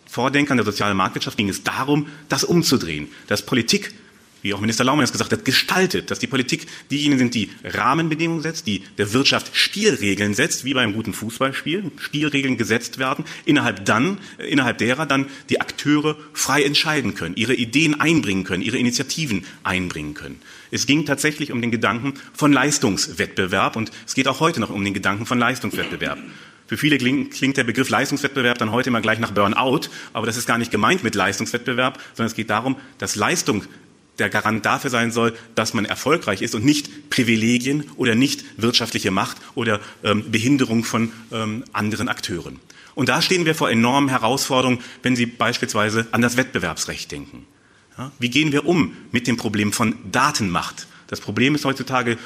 Vordenkern 0.06 0.56
der 0.56 0.66
sozialen 0.66 0.96
Marktwirtschaft 0.96 1.36
ging 1.36 1.48
es 1.48 1.62
darum, 1.62 2.08
das 2.28 2.44
umzudrehen, 2.44 3.08
dass 3.28 3.44
Politik 3.44 3.94
wie 4.42 4.54
auch 4.54 4.60
Minister 4.60 4.84
Laumann 4.84 5.04
es 5.04 5.12
gesagt 5.12 5.32
hat, 5.32 5.44
gestaltet, 5.44 6.10
dass 6.10 6.18
die 6.18 6.26
Politik 6.26 6.66
diejenigen 6.90 7.18
sind, 7.18 7.34
die 7.34 7.50
Rahmenbedingungen 7.64 8.42
setzt, 8.42 8.66
die 8.66 8.82
der 8.98 9.12
Wirtschaft 9.12 9.54
Spielregeln 9.54 10.34
setzt, 10.34 10.64
wie 10.64 10.74
beim 10.74 10.92
guten 10.92 11.12
Fußballspiel, 11.12 11.90
Spielregeln 11.98 12.56
gesetzt 12.56 12.98
werden, 12.98 13.24
innerhalb 13.44 13.84
dann, 13.84 14.18
äh, 14.38 14.50
innerhalb 14.50 14.78
derer 14.78 15.06
dann 15.06 15.26
die 15.48 15.60
Akteure 15.60 16.16
frei 16.32 16.62
entscheiden 16.62 17.14
können, 17.14 17.36
ihre 17.36 17.54
Ideen 17.54 18.00
einbringen 18.00 18.44
können, 18.44 18.62
ihre 18.62 18.78
Initiativen 18.78 19.44
einbringen 19.62 20.14
können. 20.14 20.40
Es 20.70 20.86
ging 20.86 21.04
tatsächlich 21.04 21.52
um 21.52 21.60
den 21.60 21.70
Gedanken 21.70 22.14
von 22.32 22.52
Leistungswettbewerb 22.52 23.76
und 23.76 23.90
es 24.06 24.14
geht 24.14 24.28
auch 24.28 24.40
heute 24.40 24.60
noch 24.60 24.70
um 24.70 24.84
den 24.84 24.94
Gedanken 24.94 25.26
von 25.26 25.38
Leistungswettbewerb. 25.38 26.18
Für 26.70 26.76
viele 26.76 26.98
klingt, 26.98 27.32
klingt, 27.32 27.56
der 27.56 27.64
Begriff 27.64 27.88
Leistungswettbewerb 27.88 28.58
dann 28.58 28.70
heute 28.70 28.90
immer 28.90 29.00
gleich 29.00 29.18
nach 29.18 29.32
Burnout, 29.32 29.88
aber 30.12 30.26
das 30.26 30.36
ist 30.36 30.46
gar 30.46 30.56
nicht 30.56 30.70
gemeint 30.70 31.02
mit 31.02 31.16
Leistungswettbewerb, 31.16 32.00
sondern 32.14 32.28
es 32.28 32.36
geht 32.36 32.48
darum, 32.48 32.76
dass 32.98 33.16
Leistung 33.16 33.64
der 34.20 34.30
Garant 34.30 34.64
dafür 34.64 34.90
sein 34.90 35.10
soll, 35.10 35.34
dass 35.54 35.74
man 35.74 35.84
erfolgreich 35.84 36.42
ist 36.42 36.54
und 36.54 36.64
nicht 36.64 37.10
Privilegien 37.10 37.90
oder 37.96 38.14
nicht 38.14 38.44
wirtschaftliche 38.56 39.10
Macht 39.10 39.38
oder 39.54 39.80
ähm, 40.04 40.30
Behinderung 40.30 40.84
von 40.84 41.12
ähm, 41.32 41.64
anderen 41.72 42.08
Akteuren. 42.08 42.60
Und 42.94 43.08
da 43.08 43.22
stehen 43.22 43.46
wir 43.46 43.54
vor 43.54 43.70
enormen 43.70 44.08
Herausforderungen, 44.08 44.80
wenn 45.02 45.16
Sie 45.16 45.26
beispielsweise 45.26 46.06
an 46.12 46.22
das 46.22 46.36
Wettbewerbsrecht 46.36 47.10
denken. 47.10 47.46
Ja, 47.96 48.12
wie 48.18 48.30
gehen 48.30 48.52
wir 48.52 48.66
um 48.66 48.96
mit 49.10 49.26
dem 49.26 49.36
Problem 49.36 49.72
von 49.72 49.94
Datenmacht? 50.10 50.86
Das 51.06 51.20
Problem 51.20 51.54
ist 51.54 51.64
heutzutage 51.64 52.18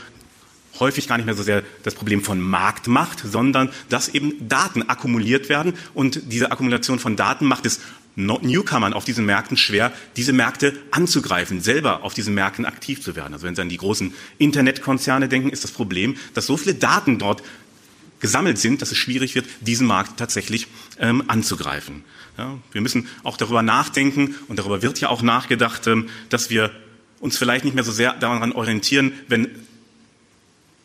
häufig 0.80 1.07
gar 1.07 1.16
nicht 1.16 1.26
mehr 1.26 1.35
so 1.35 1.42
sehr 1.42 1.62
das 1.83 1.94
Problem 1.94 2.22
von 2.22 2.40
Marktmacht, 2.40 3.20
sondern 3.20 3.70
dass 3.88 4.09
eben 4.09 4.48
Daten 4.48 4.83
akkumuliert 4.83 5.48
werden 5.48 5.74
und 5.94 6.33
diese 6.33 6.50
Akkumulation 6.50 6.98
von 6.98 7.16
Daten 7.16 7.46
macht 7.46 7.66
es 7.66 7.80
Newcomern 8.16 8.92
auf 8.92 9.05
diesen 9.05 9.27
Märkten 9.27 9.57
schwer, 9.57 9.92
diese 10.16 10.33
Märkte 10.33 10.74
anzugreifen, 10.90 11.61
selber 11.61 12.05
auf 12.05 12.14
diesen 12.14 12.35
Märkten 12.35 12.64
aktiv 12.64 13.03
zu 13.03 13.16
werden. 13.16 13.33
Also 13.35 13.46
wenn 13.46 13.57
Sie 13.57 13.62
an 13.62 13.68
die 13.68 13.77
großen 13.77 14.14
Internetkonzerne 14.38 15.29
denken, 15.29 15.50
ist 15.50 15.64
das 15.64 15.72
Problem, 15.72 16.16
dass 16.35 16.46
so 16.46 16.57
viele 16.57 16.74
Daten 16.74 17.18
dort 17.18 17.42
gesammelt 18.20 18.59
sind, 18.59 18.81
dass 18.81 18.90
es 18.90 18.98
schwierig 18.98 19.35
wird, 19.35 19.46
diesen 19.61 19.87
Markt 19.87 20.16
tatsächlich 20.18 20.68
ähm, 20.98 21.24
anzugreifen. 21.27 22.05
Ja, 22.38 22.59
wir 22.72 22.81
müssen 22.81 23.09
auch 23.22 23.37
darüber 23.37 23.62
nachdenken, 23.62 24.35
und 24.48 24.59
darüber 24.59 24.83
wird 24.83 25.00
ja 25.00 25.09
auch 25.09 25.22
nachgedacht, 25.22 25.87
ähm, 25.87 26.09
dass 26.31 26.50
wir 26.50 26.70
uns 27.20 27.37
vielleicht 27.37 27.64
nicht 27.64 27.74
mehr 27.74 27.85
so 27.85 27.92
sehr 27.92 28.14
daran 28.14 28.53
orientieren, 28.53 29.12
wenn 29.29 29.48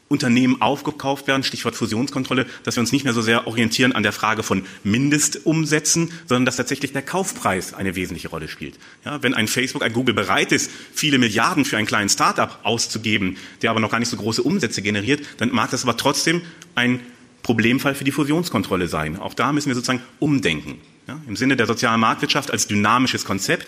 Unternehmen 0.10 0.60
aufgekauft 0.60 1.28
werden, 1.28 1.44
Stichwort 1.44 1.76
Fusionskontrolle, 1.76 2.48
dass 2.64 2.76
wir 2.76 2.82
uns 2.82 2.92
nicht 2.92 3.06
mehr 3.06 3.14
so 3.14 3.22
sehr 3.22 3.48
orientieren 3.48 3.94
an 3.94 4.04
der 4.04 4.12
Frage 4.12 4.44
von 4.44 4.66
Mindestumsätzen, 4.84 6.12
sondern 6.26 6.46
dass 6.46 6.58
tatsächlich 6.58 6.92
der 6.92 7.04
Kaufpreis 7.04 7.74
eine 7.76 7.96
wesentliche 7.96 8.28
Rolle 8.28 8.48
spielt. 8.48 8.78
Ja, 9.06 9.22
wenn 9.24 9.36
ein 9.36 9.48
Facebook, 9.48 9.84
ein 9.84 9.94
Google 9.94 10.16
bereit 10.16 10.52
ist, 10.52 10.72
viele 10.94 11.20
Milliarden 11.20 11.64
für 11.64 11.78
einen 11.78 11.88
kleinen 11.88 12.10
Startup 12.10 12.60
auszugeben, 12.64 13.38
der 13.62 13.70
aber 13.70 13.80
noch 13.80 13.92
gar 13.92 14.00
nicht 14.00 14.10
so 14.10 14.18
große 14.18 14.42
Umsätze 14.42 14.82
generiert, 14.82 15.22
dann 15.38 15.52
mag 15.54 15.70
das 15.70 15.84
aber 15.84 15.96
trotzdem 15.96 16.42
ein 16.74 17.00
Problemfall 17.44 17.94
für 17.94 18.04
die 18.04 18.12
Fusionskontrolle 18.12 18.88
sein. 18.88 19.18
Auch 19.18 19.36
da 19.36 19.54
müssen 19.54 19.70
wir 19.70 19.76
sozusagen 19.76 20.02
umdenken. 20.20 20.82
Ja, 21.08 21.22
Im 21.28 21.36
Sinne 21.36 21.56
der 21.56 21.68
sozialen 21.68 22.00
Marktwirtschaft 22.02 22.52
als 22.52 22.68
dynamisches 22.68 23.26
Konzept. 23.26 23.68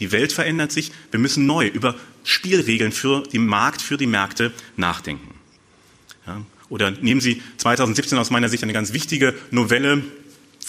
Die 0.00 0.12
Welt 0.12 0.32
verändert 0.32 0.72
sich. 0.72 0.92
Wir 1.10 1.20
müssen 1.20 1.46
neu 1.46 1.66
über 1.66 1.94
Spielregeln 2.24 2.92
für 2.92 3.22
den 3.22 3.46
Markt, 3.46 3.80
für 3.80 3.96
die 3.96 4.06
Märkte 4.06 4.52
nachdenken. 4.76 5.35
Ja, 6.26 6.42
oder 6.68 6.90
nehmen 6.90 7.20
Sie 7.20 7.42
2017 7.58 8.18
aus 8.18 8.30
meiner 8.30 8.48
Sicht 8.48 8.62
eine 8.62 8.72
ganz 8.72 8.92
wichtige 8.92 9.34
Novelle 9.50 10.02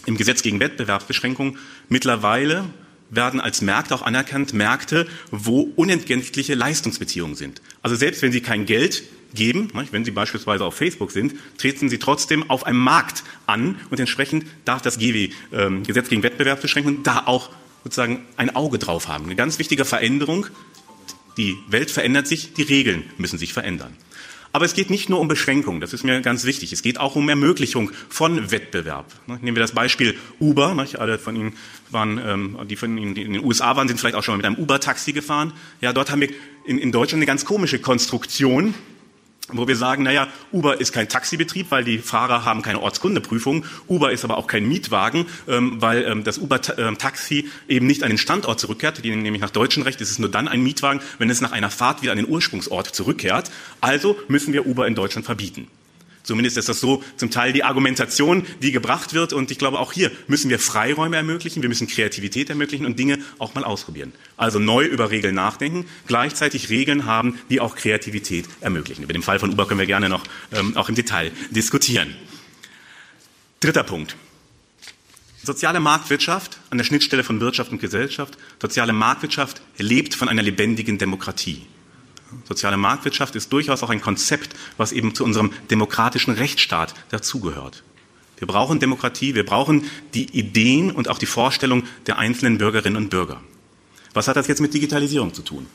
im 0.06 0.18
Gesetz 0.18 0.42
gegen 0.42 0.60
Wettbewerbsbeschränkung. 0.60 1.58
Mittlerweile 1.90 2.66
werden 3.10 3.40
als 3.40 3.62
Märkte 3.62 3.96
auch 3.96 4.02
anerkannt 4.02 4.54
Märkte, 4.54 5.08
wo 5.32 5.62
unentgeltliche 5.76 6.56
Leistungsbeziehungen 6.56 7.36
sind. 7.36 7.62
Also 7.82 7.96
selbst 7.96 8.22
wenn 8.22 8.32
Sie 8.32 8.42
kein 8.42 8.66
Geld 8.66 9.04
geben, 9.34 9.70
wenn 9.92 10.06
Sie 10.06 10.12
beispielsweise 10.12 10.66
auf 10.66 10.76
Facebook 10.76 11.12
sind, 11.12 11.36
treten 11.58 11.90
Sie 11.90 12.00
trotzdem 12.00 12.50
auf 12.50 12.66
einem 12.66 12.80
Markt 12.80 13.24
an 13.46 13.80
und 13.90 14.00
entsprechend 14.00 14.46
darf 14.66 14.82
das 14.82 15.00
GW, 15.00 15.30
ähm, 15.54 15.84
Gesetz 15.84 16.10
gegen 16.10 16.24
Wettbewerbsbeschränkung, 16.24 17.04
da 17.04 17.24
auch 17.26 17.50
sozusagen 17.84 18.26
ein 18.36 18.56
Auge 18.56 18.80
drauf 18.80 19.08
haben. 19.08 19.26
Eine 19.26 19.36
ganz 19.36 19.60
wichtige 19.60 19.86
Veränderung. 19.86 20.48
Die 21.38 21.58
Welt 21.68 21.92
verändert 21.92 22.28
sich, 22.28 22.54
die 22.54 22.64
Regeln 22.64 23.04
müssen 23.18 23.38
sich 23.38 23.54
verändern. 23.54 23.96
Aber 24.58 24.66
es 24.66 24.74
geht 24.74 24.90
nicht 24.90 25.08
nur 25.08 25.20
um 25.20 25.28
Beschränkung, 25.28 25.82
das 25.82 25.94
ist 25.94 26.04
mir 26.04 26.20
ganz 26.22 26.44
wichtig. 26.44 26.74
Es 26.74 26.82
geht 26.82 27.00
auch 27.00 27.16
um 27.16 27.30
Ermöglichung 27.30 27.92
von 28.10 28.50
Wettbewerb. 28.50 29.06
Nehmen 29.28 29.56
wir 29.56 29.62
das 29.62 29.74
Beispiel 29.74 30.18
Uber. 30.40 30.76
Alle 30.98 31.20
von 31.20 31.36
Ihnen 31.36 31.54
waren, 31.92 32.18
ähm, 32.18 32.58
die 32.68 32.76
von 32.76 32.98
Ihnen 32.98 33.14
die 33.14 33.22
in 33.22 33.34
den 33.34 33.46
USA 33.46 33.76
waren, 33.76 33.88
sind 33.88 34.00
vielleicht 34.00 34.16
auch 34.16 34.24
schon 34.24 34.34
mal 34.34 34.38
mit 34.38 34.48
einem 34.48 34.56
Uber-Taxi 34.56 35.14
gefahren. 35.14 35.54
Ja, 35.80 35.94
dort 35.94 36.10
haben 36.10 36.22
wir 36.22 36.30
in, 36.66 36.80
in 36.80 36.92
Deutschland 36.92 37.20
eine 37.20 37.28
ganz 37.28 37.46
komische 37.46 37.78
Konstruktion 37.78 38.74
wo 39.50 39.68
wir 39.68 39.76
sagen, 39.76 40.04
naja, 40.04 40.28
Uber 40.52 40.80
ist 40.80 40.92
kein 40.92 41.08
Taxibetrieb, 41.08 41.72
weil 41.72 41.84
die 41.84 42.00
Fahrer 42.00 42.44
haben 42.44 42.62
keine 42.62 42.82
Ortskundeprüfung. 42.82 43.66
Uber 43.88 44.12
ist 44.12 44.26
aber 44.26 44.38
auch 44.38 44.48
kein 44.48 44.68
Mietwagen, 44.68 45.26
ähm, 45.48 45.82
weil 45.82 46.04
ähm, 46.04 46.24
das 46.24 46.38
Uber-Taxi 46.38 47.50
eben 47.68 47.88
nicht 47.88 48.04
an 48.04 48.10
den 48.10 48.18
Standort 48.18 48.60
zurückkehrt. 48.60 49.04
Nämlich 49.04 49.42
nach 49.42 49.50
deutschem 49.50 49.84
Recht 49.84 50.02
ist 50.02 50.12
es 50.12 50.20
nur 50.20 50.30
dann 50.30 50.48
ein 50.48 50.62
Mietwagen, 50.62 51.02
wenn 51.18 51.30
es 51.30 51.42
nach 51.42 51.52
einer 51.52 51.70
Fahrt 51.70 52.02
wieder 52.02 52.12
an 52.12 52.18
den 52.18 52.28
Ursprungsort 52.28 52.88
zurückkehrt. 52.88 53.52
Also 53.80 54.18
müssen 54.28 54.54
wir 54.54 54.66
Uber 54.66 54.88
in 54.88 54.96
Deutschland 54.96 55.26
verbieten. 55.26 55.68
Zumindest 56.28 56.58
ist 56.58 56.68
das 56.68 56.82
so 56.82 57.02
zum 57.16 57.32
Teil 57.32 57.54
die 57.54 57.64
Argumentation, 57.64 58.46
die 58.62 58.74
gebracht 58.74 59.14
wird. 59.14 59.32
Und 59.32 59.50
ich 59.50 59.58
glaube, 59.58 59.80
auch 59.80 59.94
hier 59.94 60.12
müssen 60.28 60.50
wir 60.50 60.60
Freiräume 60.60 61.16
ermöglichen, 61.16 61.62
wir 61.62 61.70
müssen 61.70 61.88
Kreativität 61.88 62.50
ermöglichen 62.50 62.86
und 62.86 63.00
Dinge 63.00 63.20
auch 63.40 63.56
mal 63.56 63.64
ausprobieren. 63.64 64.12
Also 64.36 64.60
neu 64.60 64.84
über 64.84 65.10
Regeln 65.10 65.36
nachdenken, 65.36 65.86
gleichzeitig 66.06 66.70
Regeln 66.70 67.06
haben, 67.06 67.40
die 67.50 67.62
auch 67.62 67.78
Kreativität 67.78 68.46
ermöglichen. 68.60 69.04
Über 69.04 69.14
den 69.14 69.24
Fall 69.24 69.40
von 69.40 69.52
Uber 69.52 69.70
können 69.70 69.80
wir 69.80 69.88
gerne 69.88 70.10
noch 70.10 70.26
ähm, 70.52 70.76
auch 70.76 70.90
im 70.90 70.96
Detail 70.96 71.32
diskutieren. 71.52 72.14
Dritter 73.62 73.84
Punkt. 73.84 74.18
Soziale 75.42 75.80
Marktwirtschaft 75.80 76.60
an 76.72 76.78
der 76.78 76.84
Schnittstelle 76.84 77.24
von 77.24 77.40
Wirtschaft 77.40 77.72
und 77.72 77.80
Gesellschaft. 77.80 78.38
Soziale 78.62 78.92
Marktwirtschaft 78.92 79.62
lebt 79.78 80.14
von 80.14 80.28
einer 80.28 80.44
lebendigen 80.44 80.98
Demokratie. 80.98 81.66
Soziale 82.46 82.78
Marktwirtschaft 82.78 83.36
ist 83.36 83.52
durchaus 83.54 83.84
auch 83.84 83.90
ein 83.90 84.02
Konzept, 84.02 84.56
was 84.78 84.92
eben 84.92 85.16
zu 85.16 85.24
unserem 85.24 85.52
demokratischen 85.70 86.34
Rechtsstaat 86.34 86.94
dazugehört. 87.10 87.84
Wir 88.38 88.48
brauchen 88.48 88.80
Demokratie, 88.80 89.34
wir 89.36 89.46
brauchen 89.46 89.90
die 90.14 90.26
Ideen 90.38 90.92
und 90.92 91.10
auch 91.10 91.18
die 91.18 91.26
Vorstellung 91.26 91.84
der 92.06 92.18
einzelnen 92.18 92.58
Bürgerinnen 92.58 92.98
und 92.98 93.10
Bürger. 93.10 93.42
Was 94.14 94.28
hat 94.28 94.36
das 94.36 94.48
jetzt 94.48 94.62
mit 94.62 94.74
Digitalisierung 94.74 95.34
zu 95.34 95.42
tun? 95.42 95.68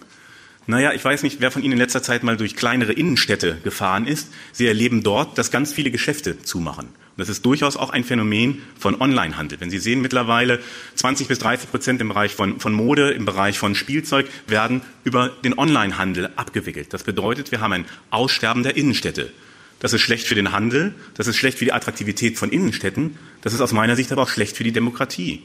Naja, 0.67 0.93
ich 0.93 1.05
weiß 1.05 1.25
nicht, 1.25 1.41
wer 1.41 1.51
von 1.51 1.63
Ihnen 1.63 1.73
in 1.73 1.79
letzter 1.79 2.03
Zeit 2.03 2.23
mal 2.23 2.37
durch 2.37 2.55
kleinere 2.55 2.93
Innenstädte 2.93 3.59
gefahren 3.65 4.07
ist. 4.07 4.29
Sie 4.53 4.67
erleben 4.67 5.03
dort, 5.03 5.37
dass 5.39 5.51
ganz 5.51 5.73
viele 5.73 5.91
Geschäfte 5.91 6.41
zumachen. 6.43 6.89
Und 7.15 7.21
das 7.21 7.29
ist 7.29 7.45
durchaus 7.45 7.77
auch 7.77 7.91
ein 7.91 8.05
Phänomen 8.05 8.63
von 8.79 8.99
Onlinehandel. 9.01 9.61
Wenn 9.61 9.71
Sie 9.71 9.79
sehen, 9.79 10.01
mittlerweile 10.01 10.61
20 10.95 11.29
bis 11.29 11.39
30 11.39 11.71
Prozent 11.71 12.01
im 12.01 12.09
Bereich 12.09 12.35
von, 12.35 12.59
von 12.59 12.73
Mode, 12.73 13.11
im 13.11 13.27
Bereich 13.27 13.59
von 13.59 13.75
Spielzeug 13.75 14.27
werden 14.47 14.81
über 15.05 15.29
den 15.29 15.59
Onlinehandel 15.59 16.31
abgewickelt. 16.37 16.93
Das 16.95 17.05
bedeutet, 17.05 17.53
wir 17.53 17.61
haben 17.61 17.73
ein 17.73 17.85
Aussterben 18.11 18.63
der 18.63 18.77
Innenstädte. 18.77 19.31
Das 19.79 19.93
ist 19.93 20.01
schlecht 20.01 20.27
für 20.27 20.35
den 20.35 20.53
Handel, 20.53 20.95
das 21.15 21.27
ist 21.27 21.37
schlecht 21.37 21.59
für 21.59 21.65
die 21.65 21.73
Attraktivität 21.73 22.39
von 22.39 22.51
Innenstädten, 22.51 23.19
das 23.43 23.53
ist 23.53 23.61
aus 23.61 23.73
meiner 23.73 23.97
Sicht 23.97 24.13
aber 24.13 24.23
auch 24.23 24.29
schlecht 24.29 24.57
für 24.57 24.65
die 24.65 24.73
Demokratie. 24.73 25.43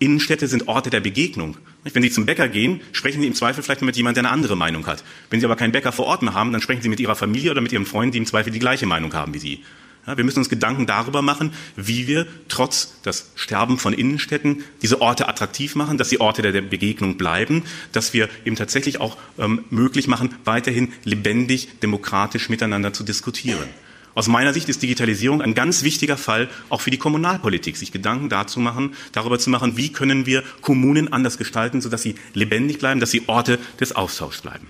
Innenstädte 0.00 0.48
sind 0.48 0.66
Orte 0.66 0.88
der 0.88 1.00
Begegnung. 1.00 1.58
Wenn 1.84 2.02
Sie 2.02 2.10
zum 2.10 2.24
Bäcker 2.24 2.48
gehen, 2.48 2.80
sprechen 2.92 3.20
Sie 3.20 3.26
im 3.26 3.34
Zweifel 3.34 3.62
vielleicht 3.62 3.82
mit 3.82 3.96
jemandem, 3.96 4.22
der 4.22 4.30
eine 4.30 4.34
andere 4.34 4.56
Meinung 4.56 4.86
hat. 4.86 5.04
Wenn 5.28 5.40
Sie 5.40 5.46
aber 5.46 5.56
keinen 5.56 5.72
Bäcker 5.72 5.92
vor 5.92 6.06
Ort 6.06 6.22
mehr 6.22 6.32
haben, 6.32 6.52
dann 6.52 6.62
sprechen 6.62 6.80
Sie 6.80 6.88
mit 6.88 7.00
Ihrer 7.00 7.14
Familie 7.14 7.50
oder 7.50 7.60
mit 7.60 7.70
Ihrem 7.70 7.84
Freund, 7.84 8.14
die 8.14 8.18
im 8.18 8.24
Zweifel 8.24 8.50
die 8.50 8.58
gleiche 8.58 8.86
Meinung 8.86 9.12
haben 9.12 9.34
wie 9.34 9.38
Sie. 9.38 9.62
Ja, 10.06 10.16
wir 10.16 10.24
müssen 10.24 10.38
uns 10.38 10.48
Gedanken 10.48 10.86
darüber 10.86 11.20
machen, 11.20 11.52
wie 11.76 12.06
wir 12.06 12.26
trotz 12.48 13.00
des 13.02 13.30
Sterben 13.34 13.78
von 13.78 13.92
Innenstädten 13.92 14.64
diese 14.80 15.00
Orte 15.00 15.28
attraktiv 15.28 15.74
machen, 15.74 15.98
dass 15.98 16.08
sie 16.08 16.20
Orte 16.20 16.40
der 16.42 16.62
Begegnung 16.62 17.18
bleiben, 17.18 17.64
dass 17.92 18.14
wir 18.14 18.28
eben 18.44 18.56
tatsächlich 18.56 19.00
auch 19.00 19.18
ähm, 19.38 19.64
möglich 19.68 20.08
machen, 20.08 20.34
weiterhin 20.44 20.92
lebendig, 21.04 21.80
demokratisch 21.80 22.48
miteinander 22.48 22.92
zu 22.92 23.04
diskutieren. 23.04 23.68
Aus 24.14 24.26
meiner 24.26 24.52
Sicht 24.52 24.68
ist 24.68 24.82
Digitalisierung 24.82 25.40
ein 25.40 25.54
ganz 25.54 25.82
wichtiger 25.82 26.16
Fall 26.16 26.48
auch 26.68 26.80
für 26.80 26.90
die 26.90 26.98
Kommunalpolitik, 26.98 27.76
sich 27.76 27.92
Gedanken 27.92 28.28
dazu 28.28 28.58
machen, 28.58 28.94
darüber 29.12 29.38
zu 29.38 29.50
machen, 29.50 29.76
wie 29.76 29.92
können 29.92 30.26
wir 30.26 30.42
Kommunen 30.62 31.12
anders 31.12 31.38
gestalten, 31.38 31.80
sodass 31.80 32.02
sie 32.02 32.16
lebendig 32.34 32.78
bleiben, 32.78 33.00
dass 33.00 33.10
sie 33.10 33.28
Orte 33.28 33.58
des 33.78 33.94
Austauschs 33.94 34.40
bleiben. 34.40 34.66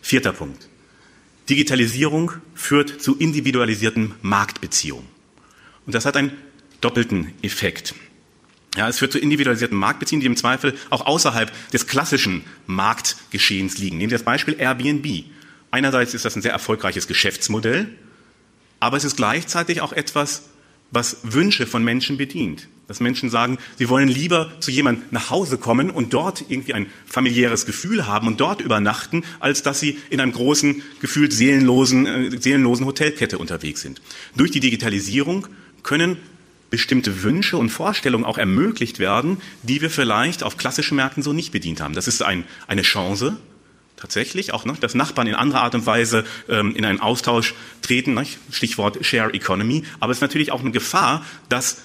Vierter 0.00 0.32
Punkt. 0.32 0.68
Digitalisierung 1.48 2.32
führt 2.54 3.00
zu 3.00 3.16
individualisierten 3.16 4.14
Marktbeziehungen. 4.22 5.06
Und 5.86 5.94
das 5.94 6.04
hat 6.04 6.16
einen 6.16 6.32
doppelten 6.80 7.32
Effekt. 7.42 7.94
Ja, 8.76 8.88
es 8.88 8.98
führt 8.98 9.12
zu 9.12 9.18
individualisierten 9.18 9.78
Marktbeziehungen, 9.78 10.20
die 10.20 10.26
im 10.26 10.36
Zweifel 10.36 10.74
auch 10.90 11.06
außerhalb 11.06 11.50
des 11.70 11.86
klassischen 11.86 12.44
Marktgeschehens 12.66 13.78
liegen. 13.78 13.96
Nehmen 13.96 14.10
Sie 14.10 14.16
das 14.16 14.24
Beispiel 14.24 14.56
Airbnb. 14.58 15.24
Einerseits 15.70 16.14
ist 16.14 16.24
das 16.24 16.36
ein 16.36 16.42
sehr 16.42 16.52
erfolgreiches 16.52 17.06
Geschäftsmodell, 17.06 17.88
aber 18.78 18.96
es 18.96 19.04
ist 19.04 19.16
gleichzeitig 19.16 19.80
auch 19.80 19.92
etwas, 19.92 20.50
was 20.90 21.18
Wünsche 21.22 21.66
von 21.66 21.82
Menschen 21.82 22.16
bedient. 22.16 22.68
Dass 22.88 23.00
Menschen 23.00 23.30
sagen, 23.30 23.58
sie 23.78 23.88
wollen 23.88 24.08
lieber 24.08 24.52
zu 24.60 24.70
jemandem 24.70 25.04
nach 25.10 25.30
Hause 25.30 25.58
kommen 25.58 25.90
und 25.90 26.14
dort 26.14 26.44
irgendwie 26.48 26.72
ein 26.72 26.86
familiäres 27.04 27.66
Gefühl 27.66 28.06
haben 28.06 28.28
und 28.28 28.40
dort 28.40 28.60
übernachten, 28.60 29.24
als 29.40 29.62
dass 29.62 29.80
sie 29.80 29.98
in 30.08 30.20
einem 30.20 30.32
großen, 30.32 30.82
gefühlt 31.00 31.32
seelenlosen, 31.32 32.06
äh, 32.06 32.40
seelenlosen 32.40 32.86
Hotelkette 32.86 33.38
unterwegs 33.38 33.80
sind. 33.80 34.00
Durch 34.36 34.52
die 34.52 34.60
Digitalisierung 34.60 35.48
können 35.82 36.18
bestimmte 36.70 37.22
Wünsche 37.22 37.56
und 37.56 37.70
Vorstellungen 37.70 38.24
auch 38.24 38.38
ermöglicht 38.38 38.98
werden, 38.98 39.38
die 39.62 39.80
wir 39.80 39.90
vielleicht 39.90 40.42
auf 40.42 40.56
klassischen 40.56 40.96
Märkten 40.96 41.22
so 41.22 41.32
nicht 41.32 41.52
bedient 41.52 41.80
haben. 41.80 41.94
Das 41.94 42.08
ist 42.08 42.22
ein, 42.22 42.44
eine 42.66 42.82
Chance, 42.82 43.36
tatsächlich 43.96 44.52
auch, 44.52 44.64
ne, 44.64 44.76
dass 44.80 44.94
Nachbarn 44.94 45.26
in 45.26 45.34
anderer 45.34 45.62
Art 45.62 45.74
und 45.74 45.86
Weise 45.86 46.24
ähm, 46.48 46.74
in 46.76 46.84
einen 46.84 47.00
Austausch 47.00 47.54
treten, 47.82 48.14
ne, 48.14 48.26
Stichwort 48.50 49.04
Share 49.04 49.32
Economy, 49.32 49.84
aber 50.00 50.12
es 50.12 50.18
ist 50.18 50.22
natürlich 50.22 50.52
auch 50.52 50.60
eine 50.60 50.70
Gefahr, 50.70 51.24
dass 51.48 51.78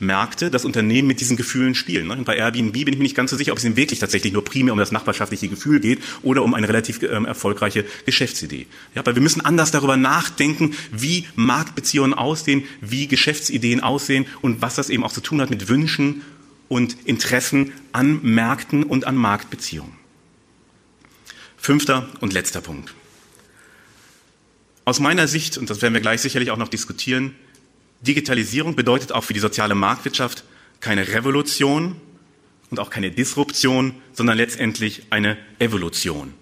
Märkte, 0.00 0.50
dass 0.50 0.64
Unternehmen 0.64 1.08
mit 1.08 1.20
diesen 1.20 1.36
Gefühlen 1.36 1.74
spielen. 1.74 2.08
Ne? 2.08 2.14
Und 2.14 2.24
bei 2.24 2.36
Airbnb 2.36 2.72
bin 2.72 2.88
ich 2.88 2.98
mir 2.98 3.02
nicht 3.02 3.16
ganz 3.16 3.30
so 3.30 3.36
sicher, 3.36 3.52
ob 3.52 3.58
es 3.58 3.64
ihnen 3.64 3.76
wirklich 3.76 3.98
tatsächlich 3.98 4.32
nur 4.32 4.44
primär 4.44 4.72
um 4.72 4.78
das 4.78 4.92
nachbarschaftliche 4.92 5.48
Gefühl 5.48 5.80
geht 5.80 6.00
oder 6.22 6.42
um 6.42 6.54
eine 6.54 6.68
relativ 6.68 7.02
ähm, 7.02 7.24
erfolgreiche 7.24 7.84
Geschäftsidee. 8.06 8.66
Ja, 8.94 9.02
aber 9.02 9.14
wir 9.14 9.22
müssen 9.22 9.40
anders 9.42 9.70
darüber 9.70 9.96
nachdenken, 9.96 10.74
wie 10.92 11.26
Marktbeziehungen 11.36 12.14
aussehen, 12.14 12.64
wie 12.80 13.06
Geschäftsideen 13.06 13.80
aussehen 13.80 14.26
und 14.40 14.62
was 14.62 14.74
das 14.74 14.90
eben 14.90 15.04
auch 15.04 15.12
zu 15.12 15.20
tun 15.20 15.40
hat 15.40 15.50
mit 15.50 15.68
Wünschen 15.68 16.22
und 16.68 16.96
Interessen 17.04 17.72
an 17.92 18.20
Märkten 18.22 18.84
und 18.84 19.06
an 19.06 19.16
Marktbeziehungen. 19.16 19.92
Fünfter 21.56 22.08
und 22.20 22.32
letzter 22.32 22.60
Punkt. 22.60 22.94
Aus 24.84 24.98
meiner 24.98 25.28
Sicht, 25.28 25.58
und 25.58 25.68
das 25.68 25.82
werden 25.82 25.94
wir 25.94 26.00
gleich 26.00 26.20
sicherlich 26.20 26.50
auch 26.50 26.56
noch 26.56 26.68
diskutieren, 26.68 27.34
Digitalisierung 28.02 28.76
bedeutet 28.76 29.12
auch 29.12 29.24
für 29.24 29.34
die 29.34 29.40
soziale 29.40 29.74
Marktwirtschaft, 29.74 30.44
keine 30.80 31.08
Revolution 31.08 31.96
und 32.70 32.80
auch 32.80 32.90
keine 32.90 33.10
Disruption, 33.10 33.94
sondern 34.12 34.36
letztendlich 34.36 35.06
eine 35.10 35.36
Evolution. 35.58 36.32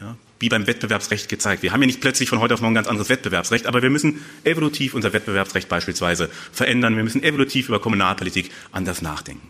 Ja, 0.00 0.16
wie 0.40 0.48
beim 0.48 0.66
Wettbewerbsrecht 0.66 1.28
gezeigt. 1.28 1.62
Wir 1.62 1.72
haben 1.72 1.82
ja 1.82 1.86
nicht 1.86 2.00
plötzlich 2.00 2.28
von 2.28 2.40
heute 2.40 2.54
auf 2.54 2.60
morgen 2.60 2.74
ganz 2.74 2.88
anderes 2.88 3.08
Wettbewerbsrecht, 3.08 3.66
aber 3.66 3.82
wir 3.82 3.90
müssen 3.90 4.24
evolutiv 4.44 4.94
unser 4.94 5.12
Wettbewerbsrecht 5.12 5.68
beispielsweise 5.68 6.30
verändern. 6.50 6.96
Wir 6.96 7.04
müssen 7.04 7.22
evolutiv 7.22 7.68
über 7.68 7.80
Kommunalpolitik 7.80 8.50
anders 8.72 9.02
nachdenken. 9.02 9.46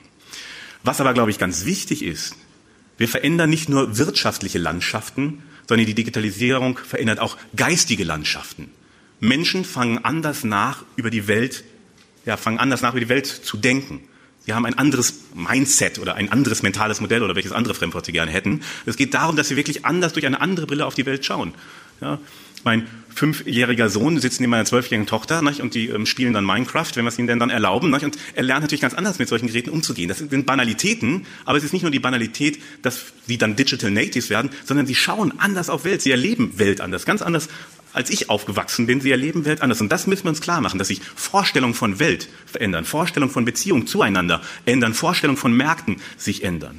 Was 0.82 1.00
aber, 1.00 1.14
glaube 1.14 1.30
ich, 1.30 1.38
ganz 1.38 1.64
wichtig 1.64 2.02
ist, 2.02 2.34
wir 2.98 3.08
verändern 3.08 3.50
nicht 3.50 3.68
nur 3.68 3.96
wirtschaftliche 3.98 4.58
Landschaften, 4.58 5.42
sondern 5.66 5.86
die 5.86 5.94
Digitalisierung 5.94 6.76
verändert 6.78 7.20
auch 7.20 7.36
geistige 7.56 8.04
Landschaften. 8.04 8.70
Menschen 9.22 9.64
fangen 9.64 10.04
anders 10.04 10.42
nach 10.42 10.84
über 10.96 11.08
die 11.08 11.28
Welt, 11.28 11.62
ja, 12.26 12.36
fangen 12.36 12.58
anders 12.58 12.82
nach 12.82 12.90
über 12.90 13.00
die 13.00 13.08
Welt 13.08 13.26
zu 13.26 13.56
denken. 13.56 14.00
Sie 14.44 14.52
haben 14.52 14.66
ein 14.66 14.76
anderes 14.76 15.20
Mindset 15.34 16.00
oder 16.00 16.16
ein 16.16 16.32
anderes 16.32 16.64
mentales 16.64 17.00
Modell 17.00 17.22
oder 17.22 17.36
welches 17.36 17.52
andere 17.52 17.74
Fremdwort 17.74 18.04
Sie 18.04 18.10
gerne 18.10 18.32
hätten. 18.32 18.62
Es 18.84 18.96
geht 18.96 19.14
darum, 19.14 19.36
dass 19.36 19.46
Sie 19.46 19.56
wirklich 19.56 19.84
anders 19.84 20.12
durch 20.12 20.26
eine 20.26 20.40
andere 20.40 20.66
Brille 20.66 20.84
auf 20.84 20.94
die 20.94 21.06
Welt 21.06 21.24
schauen. 21.24 21.54
Ja, 22.00 22.18
mein 22.64 22.88
fünfjähriger 23.14 23.88
Sohn 23.88 24.18
sitzt 24.18 24.40
neben 24.40 24.50
meiner 24.50 24.64
zwölfjährigen 24.64 25.06
Tochter 25.06 25.40
nicht, 25.40 25.60
und 25.60 25.74
die 25.74 25.86
ähm, 25.86 26.04
spielen 26.04 26.32
dann 26.32 26.44
Minecraft, 26.44 26.90
wenn 26.94 27.04
wir 27.04 27.10
es 27.10 27.18
ihnen 27.18 27.28
denn 27.28 27.38
dann 27.38 27.50
erlauben. 27.50 27.90
Nicht, 27.90 28.04
und 28.04 28.18
er 28.34 28.42
lernt 28.42 28.62
natürlich 28.62 28.80
ganz 28.80 28.94
anders 28.94 29.20
mit 29.20 29.28
solchen 29.28 29.46
Geräten 29.46 29.70
umzugehen. 29.70 30.08
Das 30.08 30.18
sind 30.18 30.46
Banalitäten, 30.46 31.26
aber 31.44 31.58
es 31.58 31.62
ist 31.62 31.72
nicht 31.72 31.82
nur 31.82 31.92
die 31.92 32.00
Banalität, 32.00 32.58
dass 32.82 33.12
sie 33.28 33.38
dann 33.38 33.54
Digital 33.54 33.92
Natives 33.92 34.30
werden, 34.30 34.50
sondern 34.64 34.86
sie 34.86 34.96
schauen 34.96 35.32
anders 35.38 35.70
auf 35.70 35.84
Welt, 35.84 36.02
sie 36.02 36.10
erleben 36.10 36.58
Welt 36.58 36.80
anders, 36.80 37.06
ganz 37.06 37.22
anders 37.22 37.48
als 37.92 38.10
ich 38.10 38.30
aufgewachsen 38.30 38.86
bin. 38.86 39.00
Sie 39.00 39.10
erleben 39.10 39.44
Welt 39.44 39.62
anders. 39.62 39.80
Und 39.80 39.90
das 39.90 40.06
müssen 40.06 40.24
wir 40.24 40.30
uns 40.30 40.40
klar 40.40 40.60
machen, 40.60 40.78
dass 40.78 40.88
sich 40.88 41.00
Vorstellungen 41.14 41.74
von 41.74 41.98
Welt 41.98 42.28
verändern, 42.46 42.84
Vorstellungen 42.84 43.32
von 43.32 43.44
Beziehungen 43.44 43.86
zueinander 43.86 44.42
ändern, 44.64 44.94
Vorstellungen 44.94 45.38
von 45.38 45.56
Märkten 45.56 45.96
sich 46.16 46.44
ändern. 46.44 46.78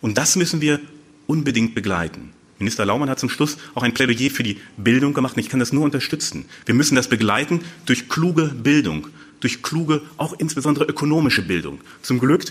Und 0.00 0.18
das 0.18 0.36
müssen 0.36 0.60
wir 0.60 0.80
unbedingt 1.26 1.74
begleiten. 1.74 2.32
Minister 2.58 2.84
Laumann 2.84 3.10
hat 3.10 3.18
zum 3.18 3.30
Schluss 3.30 3.58
auch 3.74 3.82
ein 3.82 3.94
Plädoyer 3.94 4.30
für 4.30 4.42
die 4.42 4.60
Bildung 4.76 5.12
gemacht 5.12 5.36
und 5.36 5.40
ich 5.40 5.48
kann 5.48 5.60
das 5.60 5.72
nur 5.72 5.84
unterstützen. 5.84 6.44
Wir 6.66 6.74
müssen 6.74 6.94
das 6.94 7.08
begleiten 7.08 7.60
durch 7.84 8.08
kluge 8.08 8.46
Bildung, 8.46 9.08
durch 9.40 9.62
kluge, 9.62 10.02
auch 10.16 10.34
insbesondere 10.38 10.84
ökonomische 10.84 11.42
Bildung. 11.42 11.80
Zum 12.02 12.20
Glück 12.20 12.44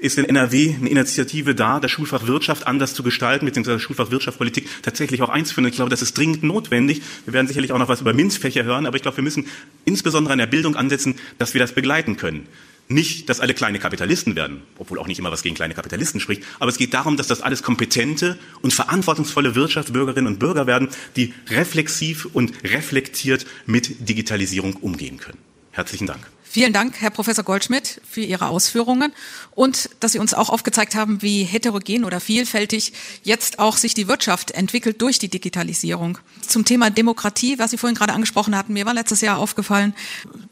ist 0.00 0.18
in 0.18 0.24
NRW 0.24 0.74
eine 0.78 0.90
Initiative 0.90 1.54
da, 1.54 1.80
das 1.80 1.90
Schulfach 1.90 2.26
Wirtschaft 2.26 2.66
anders 2.66 2.94
zu 2.94 3.02
gestalten, 3.02 3.46
beziehungsweise 3.46 3.80
Schulfach 3.80 4.10
Wirtschaftspolitik 4.10 4.68
tatsächlich 4.82 5.22
auch 5.22 5.28
einzuführen. 5.28 5.68
Ich 5.68 5.76
glaube, 5.76 5.90
das 5.90 6.02
ist 6.02 6.16
dringend 6.16 6.42
notwendig. 6.42 7.02
Wir 7.24 7.32
werden 7.32 7.46
sicherlich 7.46 7.72
auch 7.72 7.78
noch 7.78 7.88
was 7.88 8.00
über 8.00 8.12
MINT-Fächer 8.12 8.64
hören, 8.64 8.86
aber 8.86 8.96
ich 8.96 9.02
glaube, 9.02 9.16
wir 9.18 9.24
müssen 9.24 9.46
insbesondere 9.84 10.32
an 10.32 10.38
der 10.38 10.46
Bildung 10.46 10.76
ansetzen, 10.76 11.14
dass 11.38 11.54
wir 11.54 11.60
das 11.60 11.72
begleiten 11.72 12.16
können. 12.16 12.46
Nicht, 12.88 13.28
dass 13.28 13.40
alle 13.40 13.52
kleine 13.52 13.80
Kapitalisten 13.80 14.36
werden, 14.36 14.62
obwohl 14.78 15.00
auch 15.00 15.08
nicht 15.08 15.18
immer 15.18 15.32
was 15.32 15.42
gegen 15.42 15.56
kleine 15.56 15.74
Kapitalisten 15.74 16.20
spricht, 16.20 16.44
aber 16.60 16.70
es 16.70 16.78
geht 16.78 16.94
darum, 16.94 17.16
dass 17.16 17.26
das 17.26 17.40
alles 17.40 17.64
kompetente 17.64 18.38
und 18.62 18.72
verantwortungsvolle 18.72 19.56
Wirtschaftsbürgerinnen 19.56 20.32
und 20.32 20.38
Bürger 20.38 20.68
werden, 20.68 20.88
die 21.16 21.34
reflexiv 21.50 22.26
und 22.32 22.52
reflektiert 22.62 23.44
mit 23.66 24.08
Digitalisierung 24.08 24.74
umgehen 24.74 25.18
können. 25.18 25.38
Herzlichen 25.72 26.06
Dank. 26.06 26.20
Vielen 26.56 26.72
Dank, 26.72 27.02
Herr 27.02 27.10
Professor 27.10 27.44
Goldschmidt, 27.44 28.00
für 28.08 28.22
Ihre 28.22 28.48
Ausführungen 28.48 29.12
und 29.54 29.90
dass 30.00 30.12
Sie 30.12 30.18
uns 30.18 30.32
auch 30.32 30.48
aufgezeigt 30.48 30.94
haben, 30.94 31.20
wie 31.20 31.42
heterogen 31.42 32.02
oder 32.02 32.18
vielfältig 32.18 32.94
jetzt 33.22 33.58
auch 33.58 33.76
sich 33.76 33.92
die 33.92 34.08
Wirtschaft 34.08 34.52
entwickelt 34.52 35.02
durch 35.02 35.18
die 35.18 35.28
Digitalisierung. 35.28 36.16
Zum 36.40 36.64
Thema 36.64 36.88
Demokratie, 36.88 37.58
was 37.58 37.72
Sie 37.72 37.76
vorhin 37.76 37.94
gerade 37.94 38.14
angesprochen 38.14 38.56
hatten, 38.56 38.72
mir 38.72 38.86
war 38.86 38.94
letztes 38.94 39.20
Jahr 39.20 39.36
aufgefallen, 39.36 39.94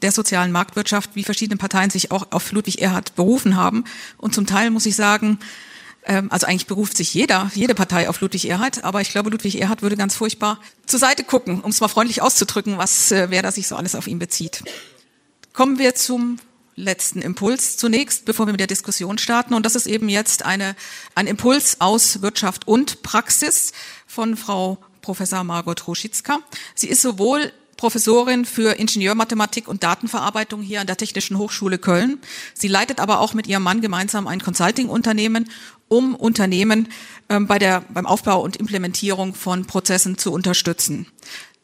der 0.03 0.11
sozialen 0.11 0.51
Marktwirtschaft, 0.51 1.15
wie 1.15 1.23
verschiedene 1.23 1.57
Parteien 1.57 1.89
sich 1.89 2.11
auch 2.11 2.27
auf 2.29 2.51
Ludwig 2.51 2.83
Erhard 2.83 3.15
berufen 3.15 3.55
haben. 3.55 3.83
Und 4.19 4.35
zum 4.35 4.45
Teil 4.45 4.69
muss 4.69 4.85
ich 4.85 4.95
sagen, 4.95 5.39
ähm, 6.05 6.31
also 6.31 6.45
eigentlich 6.45 6.67
beruft 6.67 6.97
sich 6.97 7.15
jeder, 7.15 7.49
jede 7.55 7.73
Partei 7.73 8.09
auf 8.09 8.21
Ludwig 8.21 8.47
Erhard, 8.47 8.83
aber 8.83 9.01
ich 9.01 9.09
glaube, 9.09 9.31
Ludwig 9.31 9.59
Erhard 9.59 9.81
würde 9.81 9.97
ganz 9.97 10.13
furchtbar 10.13 10.59
zur 10.85 10.99
Seite 10.99 11.23
gucken, 11.23 11.61
um 11.61 11.71
es 11.71 11.81
mal 11.81 11.87
freundlich 11.87 12.21
auszudrücken, 12.21 12.77
was 12.77 13.11
äh, 13.11 13.31
wer 13.31 13.41
da 13.41 13.51
sich 13.51 13.67
so 13.67 13.75
alles 13.75 13.95
auf 13.95 14.05
ihn 14.05 14.19
bezieht. 14.19 14.61
Kommen 15.55 15.79
wir 15.79 15.95
zum 15.95 16.37
letzten 16.75 17.21
Impuls 17.21 17.77
zunächst, 17.77 18.25
bevor 18.25 18.45
wir 18.45 18.51
mit 18.51 18.59
der 18.59 18.67
Diskussion 18.67 19.17
starten. 19.17 19.53
Und 19.53 19.65
das 19.65 19.75
ist 19.75 19.87
eben 19.87 20.09
jetzt 20.09 20.43
eine, 20.43 20.75
ein 21.15 21.27
Impuls 21.27 21.79
aus 21.79 22.21
Wirtschaft 22.21 22.67
und 22.67 23.03
Praxis 23.03 23.71
von 24.05 24.35
Frau 24.35 24.77
Professor 24.99 25.45
Margot 25.45 25.87
Ruschitzka. 25.87 26.39
Sie 26.75 26.89
ist 26.89 27.01
sowohl 27.01 27.53
Professorin 27.77 28.43
für 28.43 28.73
Ingenieurmathematik 28.73 29.69
und 29.69 29.81
Datenverarbeitung 29.83 30.61
hier 30.61 30.81
an 30.81 30.87
der 30.87 30.97
Technischen 30.97 31.37
Hochschule 31.37 31.77
Köln. 31.77 32.19
Sie 32.53 32.67
leitet 32.67 32.99
aber 32.99 33.21
auch 33.21 33.33
mit 33.33 33.47
ihrem 33.47 33.63
Mann 33.63 33.79
gemeinsam 33.79 34.27
ein 34.27 34.41
Consulting-Unternehmen, 34.41 35.49
um 35.87 36.15
Unternehmen 36.15 36.89
ähm, 37.29 37.47
bei 37.47 37.59
der, 37.59 37.79
beim 37.93 38.05
Aufbau 38.05 38.41
und 38.41 38.57
Implementierung 38.57 39.33
von 39.33 39.65
Prozessen 39.67 40.17
zu 40.17 40.33
unterstützen. 40.33 41.07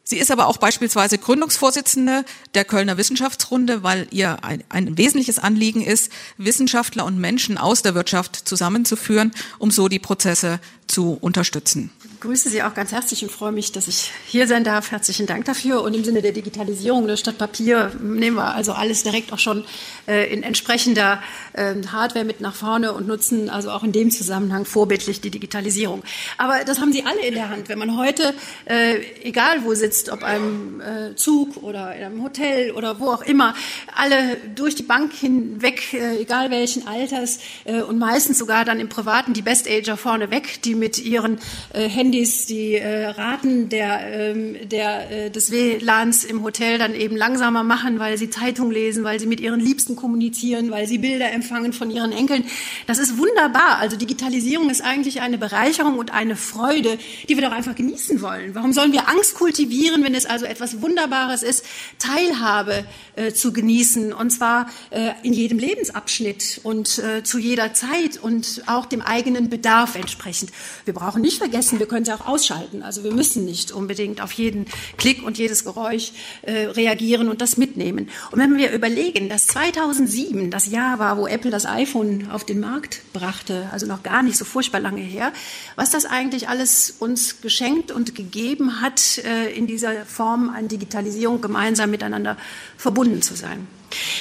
Sie 0.04 0.18
ist 0.18 0.30
aber 0.30 0.48
auch 0.48 0.56
beispielsweise 0.56 1.16
Gründungsvorsitzende 1.16 2.24
der 2.54 2.64
Kölner 2.64 2.98
Wissenschaftsrunde, 2.98 3.82
weil 3.82 4.08
ihr 4.10 4.42
ein, 4.42 4.64
ein, 4.68 4.98
wesentliches 4.98 5.38
Anliegen 5.38 5.82
ist, 5.82 6.10
Wissenschaftler 6.38 7.04
und 7.04 7.18
Menschen 7.18 7.56
aus 7.56 7.82
der 7.82 7.94
Wirtschaft 7.94 8.48
zusammenzuführen, 8.48 9.32
um 9.58 9.70
so 9.70 9.88
die 9.88 10.00
Prozesse 10.00 10.58
zu 10.88 11.16
unterstützen 11.20 11.90
grüße 12.22 12.50
Sie 12.50 12.62
auch 12.62 12.72
ganz 12.74 12.92
herzlich 12.92 13.24
und 13.24 13.32
freue 13.32 13.50
mich, 13.50 13.72
dass 13.72 13.88
ich 13.88 14.12
hier 14.28 14.46
sein 14.46 14.62
darf. 14.62 14.92
Herzlichen 14.92 15.26
Dank 15.26 15.44
dafür. 15.44 15.82
Und 15.82 15.92
im 15.94 16.04
Sinne 16.04 16.22
der 16.22 16.30
Digitalisierung 16.30 17.04
ne, 17.04 17.16
statt 17.16 17.36
Papier 17.36 17.90
nehmen 18.00 18.36
wir 18.36 18.54
also 18.54 18.72
alles 18.72 19.02
direkt 19.02 19.32
auch 19.32 19.40
schon 19.40 19.64
äh, 20.06 20.32
in 20.32 20.44
entsprechender 20.44 21.20
äh, 21.52 21.74
Hardware 21.90 22.24
mit 22.24 22.40
nach 22.40 22.54
vorne 22.54 22.92
und 22.92 23.08
nutzen 23.08 23.50
also 23.50 23.72
auch 23.72 23.82
in 23.82 23.90
dem 23.90 24.12
Zusammenhang 24.12 24.66
vorbildlich 24.66 25.20
die 25.20 25.30
Digitalisierung. 25.30 26.04
Aber 26.38 26.64
das 26.64 26.78
haben 26.78 26.92
Sie 26.92 27.04
alle 27.04 27.26
in 27.26 27.34
der 27.34 27.50
Hand. 27.50 27.68
Wenn 27.68 27.80
man 27.80 27.98
heute, 27.98 28.34
äh, 28.66 29.00
egal 29.24 29.64
wo 29.64 29.74
sitzt, 29.74 30.08
ob 30.08 30.22
einem 30.22 30.80
äh, 30.80 31.16
Zug 31.16 31.56
oder 31.56 31.96
in 31.96 32.04
einem 32.04 32.22
Hotel 32.22 32.70
oder 32.70 33.00
wo 33.00 33.10
auch 33.10 33.22
immer, 33.22 33.56
alle 33.96 34.36
durch 34.54 34.76
die 34.76 34.84
Bank 34.84 35.12
hinweg, 35.12 35.92
äh, 35.92 36.20
egal 36.20 36.52
welchen 36.52 36.86
Alters 36.86 37.40
äh, 37.64 37.82
und 37.82 37.98
meistens 37.98 38.38
sogar 38.38 38.64
dann 38.64 38.78
im 38.78 38.88
Privaten 38.88 39.32
die 39.32 39.42
Best-Ager 39.42 39.96
vorne 39.96 40.30
weg, 40.30 40.62
die 40.62 40.76
mit 40.76 41.00
ihren 41.00 41.40
Handys 41.72 42.11
Handys 42.12 42.44
die 42.44 42.74
äh, 42.74 43.06
Raten 43.06 43.70
der, 43.70 44.00
ähm, 44.12 44.68
der, 44.68 45.10
äh, 45.10 45.30
des 45.30 45.50
WLANs 45.50 46.24
im 46.24 46.42
Hotel 46.42 46.76
dann 46.76 46.94
eben 46.94 47.16
langsamer 47.16 47.62
machen, 47.62 47.98
weil 47.98 48.18
sie 48.18 48.28
Zeitung 48.28 48.70
lesen, 48.70 49.02
weil 49.02 49.18
sie 49.18 49.24
mit 49.24 49.40
ihren 49.40 49.60
Liebsten 49.60 49.96
kommunizieren, 49.96 50.70
weil 50.70 50.86
sie 50.86 50.98
Bilder 50.98 51.32
empfangen 51.32 51.72
von 51.72 51.90
ihren 51.90 52.12
Enkeln. 52.12 52.44
Das 52.86 52.98
ist 52.98 53.16
wunderbar. 53.16 53.78
Also 53.78 53.96
Digitalisierung 53.96 54.68
ist 54.68 54.82
eigentlich 54.82 55.22
eine 55.22 55.38
Bereicherung 55.38 55.98
und 55.98 56.12
eine 56.12 56.36
Freude, 56.36 56.98
die 57.30 57.34
wir 57.36 57.48
doch 57.48 57.52
einfach 57.52 57.74
genießen 57.74 58.20
wollen. 58.20 58.54
Warum 58.54 58.74
sollen 58.74 58.92
wir 58.92 59.08
Angst 59.08 59.34
kultivieren, 59.34 60.04
wenn 60.04 60.14
es 60.14 60.26
also 60.26 60.44
etwas 60.44 60.82
Wunderbares 60.82 61.42
ist, 61.42 61.64
Teilhabe 61.98 62.84
äh, 63.16 63.32
zu 63.32 63.54
genießen 63.54 64.12
und 64.12 64.28
zwar 64.28 64.68
äh, 64.90 65.12
in 65.22 65.32
jedem 65.32 65.58
Lebensabschnitt 65.58 66.60
und 66.62 66.98
äh, 66.98 67.22
zu 67.22 67.38
jeder 67.38 67.72
Zeit 67.72 68.18
und 68.20 68.64
auch 68.66 68.84
dem 68.84 69.00
eigenen 69.00 69.48
Bedarf 69.48 69.94
entsprechend. 69.94 70.50
Wir 70.84 70.92
brauchen 70.92 71.22
nicht 71.22 71.38
vergessen, 71.38 71.78
wir 71.78 71.86
können 71.86 72.01
können 72.02 72.18
sie 72.18 72.24
auch 72.24 72.26
ausschalten. 72.26 72.82
Also 72.82 73.04
wir 73.04 73.12
müssen 73.12 73.44
nicht 73.44 73.70
unbedingt 73.70 74.20
auf 74.20 74.32
jeden 74.32 74.66
Klick 74.96 75.22
und 75.22 75.38
jedes 75.38 75.64
Geräusch 75.64 76.12
äh, 76.42 76.66
reagieren 76.66 77.28
und 77.28 77.40
das 77.40 77.56
mitnehmen. 77.56 78.08
Und 78.30 78.40
wenn 78.40 78.56
wir 78.56 78.72
überlegen, 78.72 79.28
dass 79.28 79.46
2007 79.46 80.50
das 80.50 80.66
Jahr 80.66 80.98
war, 80.98 81.16
wo 81.16 81.26
Apple 81.26 81.50
das 81.50 81.64
iPhone 81.64 82.28
auf 82.30 82.44
den 82.44 82.60
Markt 82.60 83.02
brachte, 83.12 83.68
also 83.72 83.86
noch 83.86 84.02
gar 84.02 84.22
nicht 84.22 84.36
so 84.36 84.44
furchtbar 84.44 84.80
lange 84.80 85.00
her, 85.00 85.32
was 85.76 85.90
das 85.90 86.04
eigentlich 86.04 86.48
alles 86.48 86.96
uns 86.98 87.40
geschenkt 87.40 87.92
und 87.92 88.14
gegeben 88.14 88.80
hat, 88.80 89.18
äh, 89.18 89.52
in 89.52 89.66
dieser 89.66 90.04
Form 90.04 90.50
an 90.50 90.68
Digitalisierung 90.68 91.40
gemeinsam 91.40 91.90
miteinander 91.90 92.36
verbunden 92.76 93.22
zu 93.22 93.34
sein. 93.34 93.68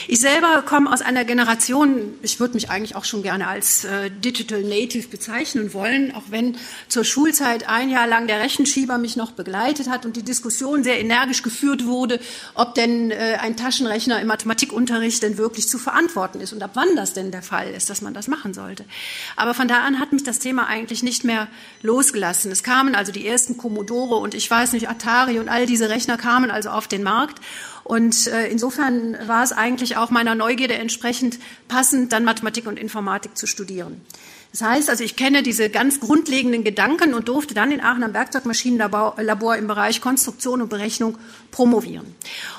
Ich 0.07 0.19
selber 0.19 0.63
komme 0.63 0.91
aus 0.91 1.01
einer 1.01 1.25
Generation, 1.25 2.13
ich 2.21 2.39
würde 2.39 2.55
mich 2.55 2.69
eigentlich 2.69 2.95
auch 2.95 3.05
schon 3.05 3.23
gerne 3.23 3.47
als 3.47 3.85
äh, 3.85 4.09
Digital 4.09 4.61
Native 4.61 5.07
bezeichnen 5.07 5.73
wollen, 5.73 6.13
auch 6.15 6.23
wenn 6.29 6.57
zur 6.87 7.03
Schulzeit 7.03 7.67
ein 7.67 7.89
Jahr 7.89 8.07
lang 8.07 8.27
der 8.27 8.39
Rechenschieber 8.39 8.97
mich 8.97 9.15
noch 9.15 9.31
begleitet 9.31 9.89
hat 9.89 10.05
und 10.05 10.15
die 10.15 10.23
Diskussion 10.23 10.83
sehr 10.83 10.99
energisch 10.99 11.43
geführt 11.43 11.85
wurde, 11.85 12.19
ob 12.53 12.75
denn 12.75 13.11
äh, 13.11 13.37
ein 13.39 13.57
Taschenrechner 13.57 14.19
im 14.21 14.27
Mathematikunterricht 14.27 15.23
denn 15.23 15.37
wirklich 15.37 15.67
zu 15.67 15.77
verantworten 15.77 16.41
ist 16.41 16.53
und 16.53 16.61
ab 16.63 16.71
wann 16.73 16.95
das 16.95 17.13
denn 17.13 17.31
der 17.31 17.43
Fall 17.43 17.69
ist, 17.71 17.89
dass 17.89 18.01
man 18.01 18.13
das 18.13 18.27
machen 18.27 18.53
sollte. 18.53 18.85
Aber 19.35 19.53
von 19.53 19.67
da 19.67 19.83
an 19.83 19.99
hat 19.99 20.11
mich 20.11 20.23
das 20.23 20.39
Thema 20.39 20.67
eigentlich 20.67 21.03
nicht 21.03 21.23
mehr 21.23 21.47
losgelassen. 21.81 22.51
Es 22.51 22.63
kamen 22.63 22.95
also 22.95 23.11
die 23.11 23.27
ersten 23.27 23.57
Commodore 23.57 24.15
und 24.15 24.33
ich 24.33 24.49
weiß 24.49 24.73
nicht, 24.73 24.89
Atari 24.89 25.39
und 25.39 25.49
all 25.49 25.65
diese 25.65 25.89
Rechner 25.89 26.17
kamen 26.17 26.51
also 26.51 26.69
auf 26.69 26.87
den 26.87 27.03
Markt 27.03 27.39
Und 27.91 28.27
äh, 28.27 28.47
insofern 28.47 29.17
war 29.27 29.43
es 29.43 29.51
eigentlich 29.51 29.97
auch 29.97 30.11
meiner 30.11 30.33
Neugierde 30.33 30.75
entsprechend 30.75 31.39
passend, 31.67 32.13
dann 32.13 32.23
Mathematik 32.23 32.65
und 32.65 32.79
Informatik 32.79 33.35
zu 33.37 33.47
studieren. 33.47 33.99
Das 34.53 34.61
heißt 34.61 34.89
also, 34.89 35.03
ich 35.03 35.17
kenne 35.17 35.43
diese 35.43 35.69
ganz 35.69 35.99
grundlegenden 35.99 36.63
Gedanken 36.63 37.13
und 37.13 37.27
durfte 37.27 37.53
dann 37.53 37.69
in 37.69 37.81
Aachen 37.81 38.03
am 38.03 38.13
Werkzeugmaschinenlabor 38.13 39.57
im 39.57 39.67
Bereich 39.67 39.99
Konstruktion 39.99 40.61
und 40.61 40.69
Berechnung 40.69 41.17
promovieren. 41.51 42.15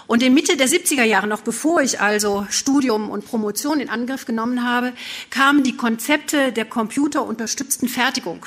Und 0.07 0.23
in 0.23 0.35
Mitte 0.35 0.59
der 0.59 0.69
70er 0.69 1.05
Jahre, 1.05 1.29
noch 1.29 1.41
bevor 1.41 1.81
ich 1.81 1.99
also 1.99 2.47
Studium 2.51 3.09
und 3.09 3.25
Promotion 3.25 3.81
in 3.81 3.89
Angriff 3.89 4.27
genommen 4.27 4.63
habe, 4.63 4.93
kamen 5.31 5.63
die 5.63 5.79
Konzepte 5.79 6.53
der 6.53 6.67
computerunterstützten 6.67 7.89
Fertigung 7.89 8.45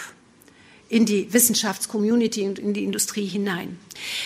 in 0.87 1.05
die 1.05 1.33
Wissenschaftscommunity 1.33 2.43
und 2.43 2.59
in 2.59 2.73
die 2.73 2.83
Industrie 2.83 3.25
hinein. 3.25 3.79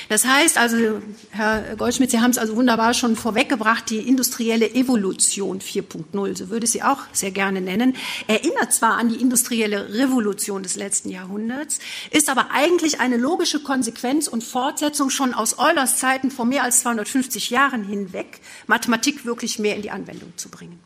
Das 0.09 0.25
heißt 0.25 0.57
also, 0.57 1.01
Herr 1.31 1.75
Goldschmidt, 1.77 2.11
Sie 2.11 2.19
haben 2.19 2.31
es 2.31 2.37
also 2.37 2.55
wunderbar 2.55 2.93
schon 2.93 3.15
vorweggebracht, 3.15 3.89
die 3.89 3.99
industrielle 3.99 4.73
Evolution 4.73 5.61
4.0, 5.61 6.37
so 6.37 6.49
würde 6.49 6.65
ich 6.65 6.71
sie 6.71 6.83
auch 6.83 6.99
sehr 7.13 7.31
gerne 7.31 7.61
nennen, 7.61 7.95
erinnert 8.27 8.73
zwar 8.73 8.97
an 8.97 9.09
die 9.09 9.21
industrielle 9.21 9.93
Revolution 9.93 10.63
des 10.63 10.75
letzten 10.75 11.09
Jahrhunderts, 11.09 11.79
ist 12.11 12.29
aber 12.29 12.47
eigentlich 12.51 12.99
eine 12.99 13.17
logische 13.17 13.61
Konsequenz 13.61 14.27
und 14.27 14.43
Fortsetzung 14.43 15.09
schon 15.09 15.33
aus 15.33 15.59
Eulers 15.59 15.97
Zeiten 15.97 16.29
vor 16.29 16.45
mehr 16.45 16.63
als 16.63 16.81
250 16.81 17.51
Jahren 17.51 17.83
hinweg, 17.85 18.41
Mathematik 18.67 19.23
wirklich 19.23 19.59
mehr 19.59 19.75
in 19.75 19.81
die 19.81 19.91
Anwendung 19.91 20.33
zu 20.35 20.49
bringen. 20.49 20.79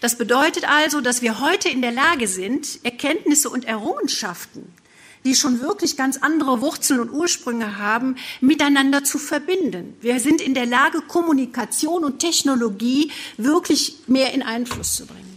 Das 0.00 0.16
bedeutet 0.16 0.68
also, 0.68 1.00
dass 1.00 1.22
wir 1.22 1.40
heute 1.40 1.68
in 1.68 1.82
der 1.82 1.92
Lage 1.92 2.26
sind, 2.28 2.80
Erkenntnisse 2.82 3.50
und 3.50 3.64
Errungenschaften 3.66 4.72
die 5.24 5.34
schon 5.34 5.60
wirklich 5.60 5.96
ganz 5.96 6.18
andere 6.18 6.60
Wurzeln 6.60 7.00
und 7.00 7.10
Ursprünge 7.10 7.78
haben, 7.78 8.16
miteinander 8.40 9.04
zu 9.04 9.18
verbinden. 9.18 9.94
Wir 10.00 10.20
sind 10.20 10.40
in 10.40 10.54
der 10.54 10.66
Lage, 10.66 11.00
Kommunikation 11.02 12.04
und 12.04 12.18
Technologie 12.18 13.10
wirklich 13.36 13.98
mehr 14.06 14.34
in 14.34 14.42
Einfluss 14.42 14.94
zu 14.94 15.06
bringen. 15.06 15.32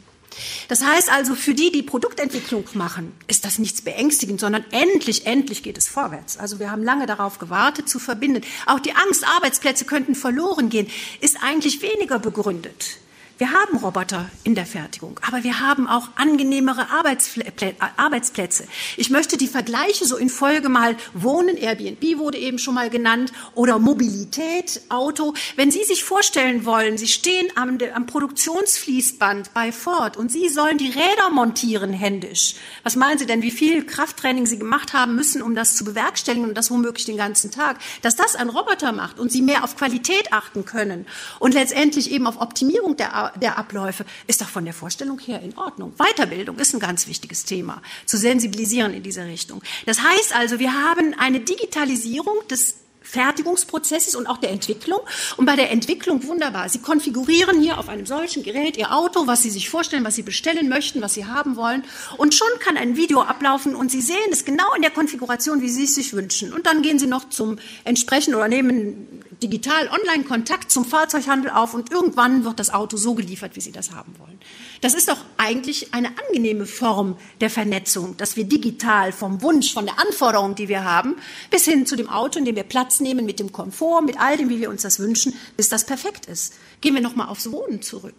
Das 0.68 0.84
heißt 0.84 1.12
also, 1.12 1.36
für 1.36 1.54
die, 1.54 1.72
die 1.72 1.84
Produktentwicklung 1.84 2.66
machen, 2.74 3.14
ist 3.28 3.46
das 3.46 3.60
nichts 3.60 3.82
beängstigend, 3.82 4.40
sondern 4.40 4.66
endlich, 4.72 5.26
endlich 5.26 5.64
geht 5.64 5.78
es 5.78 5.88
vorwärts. 5.88 6.38
Also 6.38 6.60
wir 6.60 6.72
haben 6.72 6.84
lange 6.84 7.06
darauf 7.06 7.40
gewartet, 7.40 7.88
zu 7.88 8.00
verbinden. 8.00 8.42
Auch 8.66 8.80
die 8.80 8.94
Angst, 8.94 9.26
Arbeitsplätze 9.38 9.86
könnten 9.86 10.16
verloren 10.16 10.70
gehen, 10.70 10.88
ist 11.22 11.38
eigentlich 11.42 11.82
weniger 11.82 12.20
begründet. 12.20 12.98
Wir 13.38 13.52
haben 13.52 13.76
Roboter 13.76 14.30
in 14.46 14.56
der 14.56 14.66
Fertigung, 14.66 15.20
aber 15.28 15.44
wir 15.44 15.60
haben 15.60 15.90
auch 15.90 16.08
angenehmere 16.16 16.88
Arbeitsplätze. 16.90 18.66
Ich 18.96 19.10
möchte 19.10 19.36
die 19.36 19.50
Vergleiche 19.50 20.06
so 20.06 20.16
in 20.16 20.30
Folge 20.30 20.70
mal 20.70 20.96
Wohnen, 21.14 21.58
Airbnb 21.58 22.18
wurde 22.18 22.38
eben 22.38 22.60
schon 22.60 22.76
mal 22.76 22.90
genannt, 22.90 23.34
oder 23.54 23.78
Mobilität, 23.78 24.80
Auto. 24.88 25.34
Wenn 25.58 25.70
Sie 25.70 25.84
sich 25.84 26.06
vorstellen 26.06 26.64
wollen, 26.64 26.98
Sie 26.98 27.10
stehen 27.10 27.48
am, 27.56 27.78
am 27.94 28.06
Produktionsfließband 28.06 29.54
bei 29.54 29.74
Ford 29.74 30.16
und 30.16 30.32
Sie 30.32 30.48
sollen 30.48 30.78
die 30.78 30.92
Räder 30.92 31.30
montieren 31.30 31.92
händisch. 31.92 32.56
Was 32.84 32.96
meinen 32.96 33.18
Sie 33.18 33.26
denn, 33.26 33.42
wie 33.42 33.52
viel 33.52 33.86
Krafttraining 33.86 34.46
Sie 34.46 34.60
gemacht 34.60 34.94
haben 34.94 35.14
müssen, 35.14 35.42
um 35.42 35.56
das 35.56 35.76
zu 35.76 35.84
bewerkstelligen 35.84 36.48
und 36.48 36.58
das 36.58 36.72
womöglich 36.72 37.06
den 37.06 37.18
ganzen 37.18 37.52
Tag? 37.52 37.80
Dass 38.02 38.16
das 38.16 38.38
ein 38.38 38.48
Roboter 38.48 38.94
macht 38.94 39.20
und 39.20 39.30
Sie 39.30 39.42
mehr 39.42 39.66
auf 39.66 39.76
Qualität 39.76 40.32
achten 40.32 40.64
können 40.64 41.06
und 41.40 41.54
letztendlich 41.54 42.12
eben 42.12 42.28
auf 42.28 42.40
Optimierung 42.40 42.96
der 42.96 43.25
der 43.36 43.58
Abläufe, 43.58 44.06
ist 44.28 44.42
doch 44.42 44.50
von 44.50 44.66
der 44.66 44.74
Vorstellung 44.74 45.20
her 45.20 45.42
in 45.42 45.58
Ordnung. 45.58 45.94
Weiterbildung 45.98 46.58
ist 46.58 46.74
ein 46.74 46.80
ganz 46.80 47.08
wichtiges 47.08 47.46
Thema, 47.46 47.82
zu 48.06 48.18
sensibilisieren 48.18 48.94
in 48.94 49.04
diese 49.04 49.26
Richtung. 49.26 49.62
Das 49.86 50.02
heißt 50.02 50.36
also, 50.36 50.60
wir 50.60 50.74
haben 50.74 51.16
eine 51.18 51.40
Digitalisierung 51.40 52.36
des 52.50 52.85
Fertigungsprozesses 53.06 54.16
und 54.16 54.28
auch 54.28 54.38
der 54.38 54.52
Entwicklung. 54.52 55.00
Und 55.38 55.46
bei 55.46 55.56
der 55.56 55.72
Entwicklung 55.72 56.28
wunderbar. 56.28 56.68
Sie 56.70 56.80
konfigurieren 56.80 57.62
hier 57.62 57.78
auf 57.78 57.88
einem 57.88 58.06
solchen 58.06 58.44
Gerät 58.44 58.78
Ihr 58.78 58.94
Auto, 58.94 59.28
was 59.28 59.44
Sie 59.44 59.50
sich 59.50 59.70
vorstellen, 59.70 60.04
was 60.04 60.16
Sie 60.16 60.24
bestellen 60.24 60.68
möchten, 60.68 61.02
was 61.02 61.14
Sie 61.14 61.26
haben 61.26 61.56
wollen. 61.56 61.84
Und 62.18 62.34
schon 62.34 62.48
kann 62.60 62.78
ein 62.78 62.98
Video 62.98 63.22
ablaufen 63.22 63.76
und 63.76 63.92
Sie 63.92 64.02
sehen 64.02 64.16
es 64.32 64.46
genau 64.46 64.74
in 64.76 64.82
der 64.82 64.92
Konfiguration, 64.92 65.62
wie 65.62 65.70
Sie 65.70 65.84
es 65.84 65.96
sich 65.96 66.14
wünschen. 66.14 66.52
Und 66.52 66.66
dann 66.66 66.82
gehen 66.82 67.00
Sie 67.00 67.08
noch 67.08 67.30
zum 67.30 67.58
entsprechenden 67.84 68.36
oder 68.36 68.48
nehmen 68.48 69.24
digital 69.42 69.90
Online-Kontakt 69.90 70.72
zum 70.72 70.86
Fahrzeughandel 70.86 71.52
auf 71.52 71.74
und 71.74 71.92
irgendwann 71.92 72.46
wird 72.46 72.60
das 72.60 72.74
Auto 72.74 72.98
so 72.98 73.16
geliefert, 73.16 73.56
wie 73.56 73.62
Sie 73.62 73.72
das 73.72 73.92
haben 73.92 74.16
wollen. 74.18 74.40
Das 74.82 74.94
ist 74.94 75.08
doch 75.08 75.18
eigentlich 75.38 75.94
eine 75.94 76.10
angenehme 76.18 76.66
Form 76.66 77.18
der 77.42 77.50
Vernetzung, 77.50 78.18
dass 78.18 78.36
wir 78.36 78.44
digital 78.44 79.12
vom 79.12 79.42
Wunsch, 79.42 79.74
von 79.74 79.86
der 79.86 80.00
Anforderung, 80.00 80.56
die 80.56 80.68
wir 80.68 80.84
haben, 80.84 81.16
bis 81.50 81.66
hin 81.66 81.86
zu 81.86 81.96
dem 81.96 82.10
Auto, 82.10 82.40
in 82.40 82.46
dem 82.46 82.56
wir 82.56 82.64
Platz 82.64 83.00
nehmen, 83.00 83.26
mit 83.26 83.40
dem 83.40 83.52
Komfort, 83.52 84.02
mit 84.02 84.20
all 84.20 84.38
dem, 84.38 84.50
wie 84.50 84.60
wir 84.60 84.70
uns 84.70 84.82
das 84.82 85.00
wünschen, 85.00 85.34
bis 85.58 85.70
das 85.70 85.86
perfekt 85.86 86.26
ist. 86.28 86.56
Gehen 86.82 86.94
wir 86.94 87.02
nochmal 87.02 87.30
aufs 87.30 87.52
Wohnen 87.52 87.82
zurück. 87.82 88.16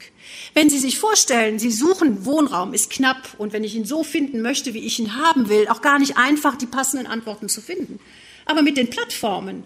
Wenn 0.55 0.71
Sie 0.71 0.79
sich 0.79 0.99
vorstellen, 0.99 1.59
Sie 1.59 1.71
suchen 1.71 2.25
Wohnraum, 2.25 2.75
ist 2.75 2.91
knapp 2.91 3.35
und 3.39 3.53
wenn 3.53 3.65
ich 3.65 3.75
ihn 3.75 3.85
so 3.85 4.03
finden 4.03 4.41
möchte, 4.43 4.75
wie 4.75 4.87
ich 4.87 4.99
ihn 4.99 5.17
haben 5.17 5.49
will, 5.49 5.69
auch 5.69 5.83
gar 5.83 5.99
nicht 5.99 6.17
einfach, 6.17 6.57
die 6.57 6.67
passenden 6.67 7.07
Antworten 7.07 7.49
zu 7.49 7.61
finden. 7.61 8.01
Aber 8.47 8.63
mit 8.63 8.77
den 8.77 8.91
Plattformen, 8.91 9.65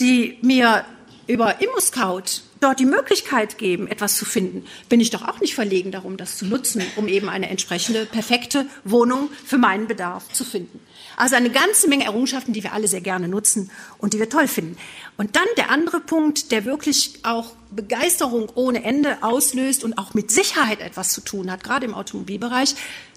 die 0.00 0.38
mir 0.42 0.84
über 1.28 1.60
ImmoScout 1.60 2.42
dort 2.58 2.80
die 2.80 2.86
Möglichkeit 2.86 3.58
geben, 3.58 3.86
etwas 3.86 4.16
zu 4.16 4.24
finden, 4.24 4.66
bin 4.88 5.00
ich 5.00 5.10
doch 5.10 5.22
auch 5.22 5.40
nicht 5.40 5.54
verlegen 5.54 5.92
darum, 5.92 6.16
das 6.16 6.38
zu 6.38 6.46
nutzen, 6.46 6.82
um 6.96 7.06
eben 7.06 7.28
eine 7.28 7.48
entsprechende 7.48 8.06
perfekte 8.06 8.66
Wohnung 8.82 9.28
für 9.44 9.58
meinen 9.58 9.86
Bedarf 9.86 10.32
zu 10.32 10.44
finden. 10.44 10.80
Also 11.16 11.36
eine 11.36 11.50
ganze 11.50 11.88
Menge 11.88 12.04
Errungenschaften, 12.04 12.52
die 12.52 12.62
wir 12.62 12.72
alle 12.72 12.88
sehr 12.88 13.00
gerne 13.00 13.28
nutzen 13.28 13.70
und 13.98 14.14
die 14.14 14.18
wir 14.18 14.28
toll 14.28 14.48
finden. 14.48 14.76
Und 15.16 15.36
dann 15.36 15.46
der 15.56 15.70
andere 15.70 16.00
Punkt, 16.00 16.50
der 16.50 16.64
wirklich 16.64 17.20
auch 17.24 17.52
Begeisterung 17.70 18.48
ohne 18.54 18.82
Ende 18.82 19.18
auslöst 19.22 19.84
und 19.84 19.98
auch 19.98 20.14
mit 20.14 20.30
Sicherheit 20.30 20.80
etwas 20.80 21.12
zu 21.12 21.20
tun 21.20 21.50
hat, 21.50 21.62
gerade 21.62 21.86
im 21.86 21.94
Automobilbereich, 21.94 22.74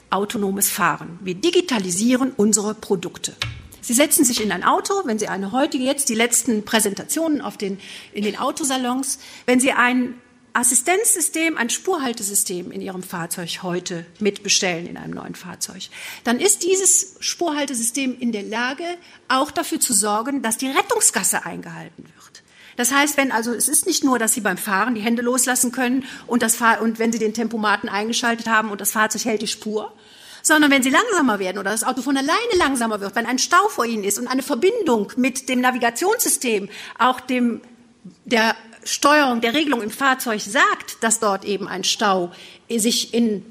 autonomes 0.10 0.69
Fahren. 0.69 1.19
Wir 1.21 1.36
digitalisieren 1.36 2.34
unsere 2.36 2.74
Produkte. 2.74 3.34
Sie 3.82 3.94
setzen 3.94 4.24
sich 4.24 4.41
in 4.41 4.52
ein 4.52 4.63
Auto, 4.63 4.94
wenn 5.06 5.20
Sie 5.20 5.28
eine 5.28 5.52
heutige, 5.52 5.84
jetzt 5.84 6.10
die 6.10 6.15
letzten 6.15 6.63
Präsentationen 6.63 7.41
auf 7.41 7.58
den, 7.58 7.80
in 8.13 8.24
den 8.24 8.38
Autosalons, 8.38 9.20
wenn 9.46 9.60
Sie 9.60 9.72
ein 9.72 10.22
Assistenzsystem, 10.54 11.58
ein 11.58 11.70
Spurhaltesystem 11.70 12.72
in 12.72 12.82
Ihrem 12.82 13.04
Fahrzeug 13.04 13.63
heute 13.63 14.06
mitbestellen 14.20 14.86
in 14.86 14.98
einem 14.98 15.13
neuen 15.13 15.36
Fahrzeug, 15.36 15.84
dann 16.24 16.39
ist 16.39 16.63
dieses 16.63 17.15
Spurhaltesystem 17.20 18.17
in 18.20 18.32
der 18.32 18.44
Lage, 18.44 18.84
auch 19.30 19.50
dafür 19.50 19.80
zu 19.80 19.94
sorgen, 19.94 20.41
dass 20.41 20.58
die 20.58 20.67
Rettungsgasse 20.67 21.46
eingehalten 21.46 22.04
wird. 22.04 22.44
Das 22.76 22.91
heißt, 22.91 23.17
wenn 23.17 23.32
also 23.32 23.54
es 23.54 23.67
ist 23.67 23.86
nicht 23.86 24.04
nur, 24.04 24.20
dass 24.20 24.34
Sie 24.34 24.41
beim 24.41 24.58
Fahren 24.58 24.96
die 24.96 25.02
Hände 25.02 25.22
loslassen 25.22 25.72
können 25.72 26.04
und, 26.28 26.41
das 26.41 26.56
Fahr 26.56 26.82
und 26.82 27.00
wenn 27.00 27.12
Sie 27.12 27.20
den 27.20 27.34
Tempomaten 27.34 27.89
eingeschaltet 27.89 28.48
haben 28.48 28.72
und 28.72 28.82
das 28.82 28.91
Fahrzeug 28.91 29.26
hält 29.26 29.41
die 29.41 29.48
Spur, 29.48 29.94
sondern 30.41 30.71
wenn 30.71 30.84
sie 30.84 30.89
langsamer 30.89 31.39
werden 31.39 31.58
oder 31.58 31.71
das 31.71 31.84
Auto 31.84 32.01
von 32.01 32.17
alleine 32.17 32.56
langsamer 32.58 32.99
wird, 33.01 33.15
wenn 33.15 33.25
ein 33.25 33.39
Stau 33.39 33.67
vor 33.69 33.86
ihnen 33.86 34.04
ist 34.04 34.19
und 34.19 34.27
eine 34.27 34.43
Verbindung 34.43 35.12
mit 35.15 35.49
dem 35.49 35.62
Navigationssystem, 35.62 36.69
auch 36.97 37.19
dem, 37.19 37.62
der 38.25 38.56
Steuerung, 38.84 39.41
der 39.41 39.54
Regelung 39.54 39.82
im 39.82 39.91
Fahrzeug 39.91 40.41
sagt, 40.41 40.97
dass 41.01 41.19
dort 41.19 41.45
eben 41.45 41.67
ein 41.67 41.84
Stau 41.84 42.32
sich 42.69 43.13
in 43.13 43.45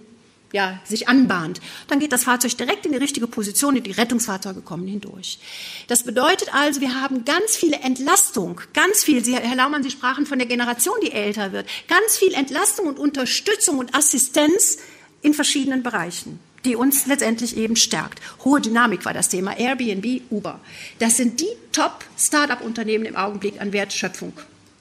ja, 0.53 0.81
sich 0.85 1.09
anbahnt, 1.09 1.61
dann 1.87 2.01
geht 2.01 2.13
das 2.13 2.25
Fahrzeug 2.25 2.57
direkt 2.57 2.85
in 2.85 2.93
die 2.93 2.99
richtige 2.99 3.27
Position 3.27 3.77
und 3.77 3.87
die 3.87 3.93
Rettungsfahrzeuge 3.93 4.63
kommen 4.63 4.87
hindurch. 4.87 5.39
Das 5.87 6.03
bedeutet 6.03 6.53
also, 6.53 6.81
wir 6.81 7.01
haben 7.01 7.25
ganz 7.25 7.57
viele 7.57 7.77
Entlastung, 7.77 8.61
ganz 8.75 9.05
viel, 9.05 9.25
Sie, 9.25 9.37
Herr 9.37 9.55
Laumann, 9.55 9.83
Sie 9.83 9.93
sprachen 9.93 10.27
von 10.27 10.39
der 10.39 10.49
Generation, 10.49 10.97
die 11.03 11.13
älter 11.13 11.53
wird, 11.53 11.69
ganz 11.87 12.17
viel 12.17 12.35
Entlastung 12.35 12.87
und 12.87 12.99
Unterstützung 12.99 13.79
und 13.79 13.95
Assistenz 13.95 14.79
in 15.23 15.35
verschiedenen 15.35 15.83
Bereichen 15.83 16.41
die 16.65 16.77
uns 16.77 17.07
letztendlich 17.07 17.57
eben 17.57 17.77
stärkt. 17.77 18.21
Hohe 18.45 18.61
Dynamik 18.61 19.05
war 19.05 19.15
das 19.15 19.29
Thema. 19.29 19.57
Airbnb, 19.59 20.23
Uber. 20.31 20.61
Das 20.99 21.17
sind 21.17 21.41
die 21.41 21.49
Top-Startup-Unternehmen 21.73 23.07
im 23.07 23.17
Augenblick 23.17 23.61
an 23.61 23.73
Wertschöpfung. 23.73 24.33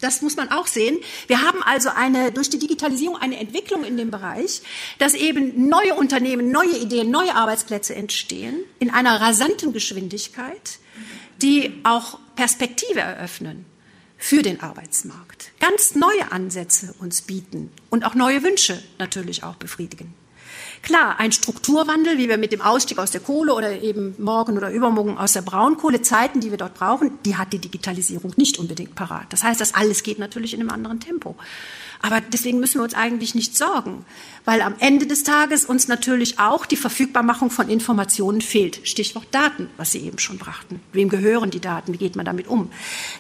Das 0.02 0.22
muss 0.22 0.38
man 0.38 0.50
auch 0.50 0.68
sehen. 0.68 0.98
Wir 1.28 1.42
haben 1.42 1.62
also 1.64 1.90
eine, 1.90 2.32
durch 2.32 2.50
die 2.50 2.60
Digitalisierung 2.60 3.18
eine 3.18 3.38
Entwicklung 3.38 3.84
in 3.84 3.98
dem 3.98 4.12
Bereich, 4.12 4.62
dass 4.98 5.14
eben 5.14 5.68
neue 5.68 5.94
Unternehmen, 5.96 6.52
neue 6.52 6.78
Ideen, 6.78 7.12
neue 7.12 7.36
Arbeitsplätze 7.36 7.96
entstehen 7.96 8.64
in 8.80 8.90
einer 8.90 9.20
rasanten 9.20 9.74
Geschwindigkeit, 9.74 10.80
die 11.42 11.82
auch 11.84 12.20
Perspektive 12.36 13.02
eröffnen 13.02 13.66
für 14.18 14.42
den 14.42 14.62
Arbeitsmarkt. 14.62 15.52
Ganz 15.60 15.96
neue 15.96 16.32
Ansätze 16.32 16.94
uns 17.00 17.22
bieten 17.22 17.72
und 17.90 18.06
auch 18.06 18.16
neue 18.16 18.44
Wünsche 18.44 18.82
natürlich 19.00 19.44
auch 19.44 19.56
befriedigen. 19.56 20.14
Klar, 20.82 21.20
ein 21.20 21.32
Strukturwandel, 21.32 22.18
wie 22.18 22.30
wir 22.30 22.38
mit 22.38 22.52
dem 22.52 22.62
Ausstieg 22.62 23.00
aus 23.00 23.12
der 23.12 23.22
Kohle 23.22 23.54
oder 23.54 23.82
eben 23.82 24.16
morgen 24.18 24.58
oder 24.58 24.72
übermorgen 24.72 25.18
aus 25.18 25.34
der 25.34 25.42
Braunkohle, 25.42 26.02
Zeiten, 26.02 26.40
die 26.40 26.52
wir 26.52 26.58
dort 26.58 26.76
brauchen, 26.76 27.20
die 27.26 27.36
hat 27.36 27.54
die 27.54 27.60
Digitalisierung 27.60 28.34
nicht 28.38 28.60
unbedingt 28.60 28.96
parat. 28.96 29.26
Das 29.30 29.44
heißt, 29.44 29.60
das 29.60 29.76
alles 29.76 30.04
geht 30.04 30.20
natürlich 30.20 30.54
in 30.54 30.62
einem 30.62 30.70
anderen 30.70 31.00
Tempo. 31.00 31.36
Aber 32.02 32.22
deswegen 32.22 32.60
müssen 32.60 32.80
wir 32.80 32.84
uns 32.84 32.94
eigentlich 32.94 33.36
nicht 33.36 33.58
sorgen, 33.58 34.06
weil 34.46 34.62
am 34.62 34.76
Ende 34.80 35.06
des 35.06 35.24
Tages 35.24 35.66
uns 35.66 35.90
natürlich 35.90 36.40
auch 36.40 36.66
die 36.66 36.78
Verfügbarmachung 36.78 37.52
von 37.52 37.68
Informationen 37.68 38.40
fehlt. 38.40 38.80
Stichwort 38.88 39.28
Daten, 39.32 39.70
was 39.76 39.92
Sie 39.92 40.00
eben 40.00 40.18
schon 40.18 40.38
brachten. 40.38 40.80
Wem 40.94 41.10
gehören 41.10 41.52
die 41.52 41.60
Daten? 41.60 41.92
Wie 41.92 41.98
geht 41.98 42.16
man 42.16 42.26
damit 42.26 42.48
um? 42.48 42.72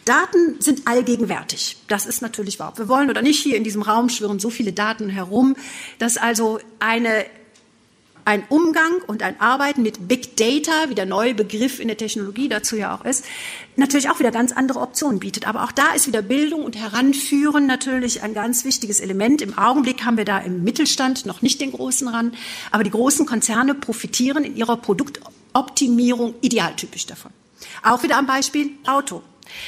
Daten 0.06 0.56
sind 0.60 0.88
allgegenwärtig. 0.88 1.78
Das 1.90 2.06
ist 2.06 2.22
natürlich 2.22 2.58
wahr. 2.60 2.74
Wir 2.78 2.88
wollen 2.88 3.10
oder 3.10 3.22
nicht 3.22 3.44
hier 3.44 3.58
in 3.58 3.66
diesem 3.66 3.82
Raum 3.82 4.08
schwirren 4.08 4.40
so 4.40 4.50
viele 4.50 4.72
Daten 4.72 5.10
herum, 5.10 5.58
dass 5.98 6.16
also 6.16 6.60
eine 6.80 7.26
ein 8.30 8.44
Umgang 8.48 9.02
und 9.08 9.24
ein 9.24 9.42
Arbeiten 9.42 9.82
mit 9.82 10.08
Big 10.08 10.38
Data, 10.38 10.72
wie 10.90 10.94
der 10.94 11.08
neue 11.08 11.34
Begriff 11.34 11.80
in 11.80 11.88
der 11.88 11.98
Technologie 11.98 12.48
dazu 12.48 12.76
ja 12.76 12.96
auch 12.96 13.04
ist, 13.04 13.26
natürlich 13.76 14.12
auch 14.12 14.20
wieder 14.20 14.30
ganz 14.30 14.52
andere 14.52 14.82
Optionen 14.82 15.20
bietet. 15.20 15.48
Aber 15.48 15.64
auch 15.64 15.72
da 15.72 15.94
ist 15.96 16.06
wieder 16.06 16.22
Bildung 16.22 16.64
und 16.64 16.78
Heranführen 16.78 17.66
natürlich 17.66 18.22
ein 18.22 18.36
ganz 18.36 18.66
wichtiges 18.66 19.00
Element. 19.00 19.42
Im 19.42 19.58
Augenblick 19.58 20.06
haben 20.06 20.18
wir 20.18 20.26
da 20.26 20.38
im 20.38 20.64
Mittelstand 20.64 21.26
noch 21.26 21.42
nicht 21.42 21.60
den 21.60 21.72
großen 21.72 22.08
ran, 22.08 22.34
aber 22.70 22.84
die 22.84 22.92
großen 22.92 23.26
Konzerne 23.26 23.74
profitieren 23.74 24.44
in 24.44 24.56
ihrer 24.56 24.78
Produktoptimierung 24.78 26.36
idealtypisch 26.42 27.08
davon. 27.08 27.32
Auch 27.82 28.04
wieder 28.04 28.18
am 28.18 28.28
Beispiel 28.28 28.70
Auto. 28.86 29.24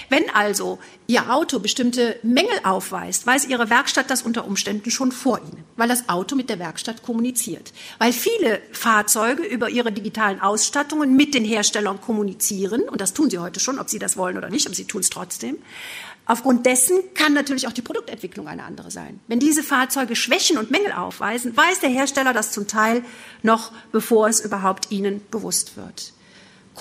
Wenn 0.09 0.29
also 0.29 0.79
Ihr 1.07 1.29
Auto 1.29 1.59
bestimmte 1.59 2.17
Mängel 2.23 2.53
aufweist, 2.63 3.25
weiß 3.27 3.47
Ihre 3.47 3.69
Werkstatt 3.69 4.09
das 4.09 4.21
unter 4.21 4.45
Umständen 4.45 4.91
schon 4.91 5.11
vor 5.11 5.39
Ihnen, 5.39 5.63
weil 5.75 5.87
das 5.87 6.09
Auto 6.09 6.35
mit 6.35 6.49
der 6.49 6.59
Werkstatt 6.59 7.03
kommuniziert. 7.03 7.73
Weil 7.97 8.13
viele 8.13 8.61
Fahrzeuge 8.71 9.43
über 9.43 9.69
ihre 9.69 9.91
digitalen 9.91 10.39
Ausstattungen 10.39 11.15
mit 11.15 11.33
den 11.33 11.45
Herstellern 11.45 11.99
kommunizieren, 12.01 12.81
und 12.83 13.01
das 13.01 13.13
tun 13.13 13.29
sie 13.29 13.39
heute 13.39 13.59
schon, 13.59 13.79
ob 13.79 13.89
sie 13.89 13.99
das 13.99 14.17
wollen 14.17 14.37
oder 14.37 14.49
nicht, 14.49 14.65
aber 14.65 14.75
sie 14.75 14.85
tun 14.85 15.01
es 15.01 15.09
trotzdem. 15.09 15.57
Aufgrund 16.25 16.65
dessen 16.65 16.99
kann 17.13 17.33
natürlich 17.33 17.67
auch 17.67 17.73
die 17.73 17.81
Produktentwicklung 17.81 18.47
eine 18.47 18.63
andere 18.63 18.91
sein. 18.91 19.19
Wenn 19.27 19.39
diese 19.39 19.63
Fahrzeuge 19.63 20.15
Schwächen 20.15 20.57
und 20.57 20.71
Mängel 20.71 20.91
aufweisen, 20.93 21.57
weiß 21.57 21.79
der 21.79 21.89
Hersteller 21.89 22.31
das 22.31 22.51
zum 22.51 22.67
Teil 22.67 23.03
noch, 23.43 23.71
bevor 23.91 24.29
es 24.29 24.39
überhaupt 24.39 24.91
ihnen 24.91 25.21
bewusst 25.31 25.75
wird. 25.77 26.13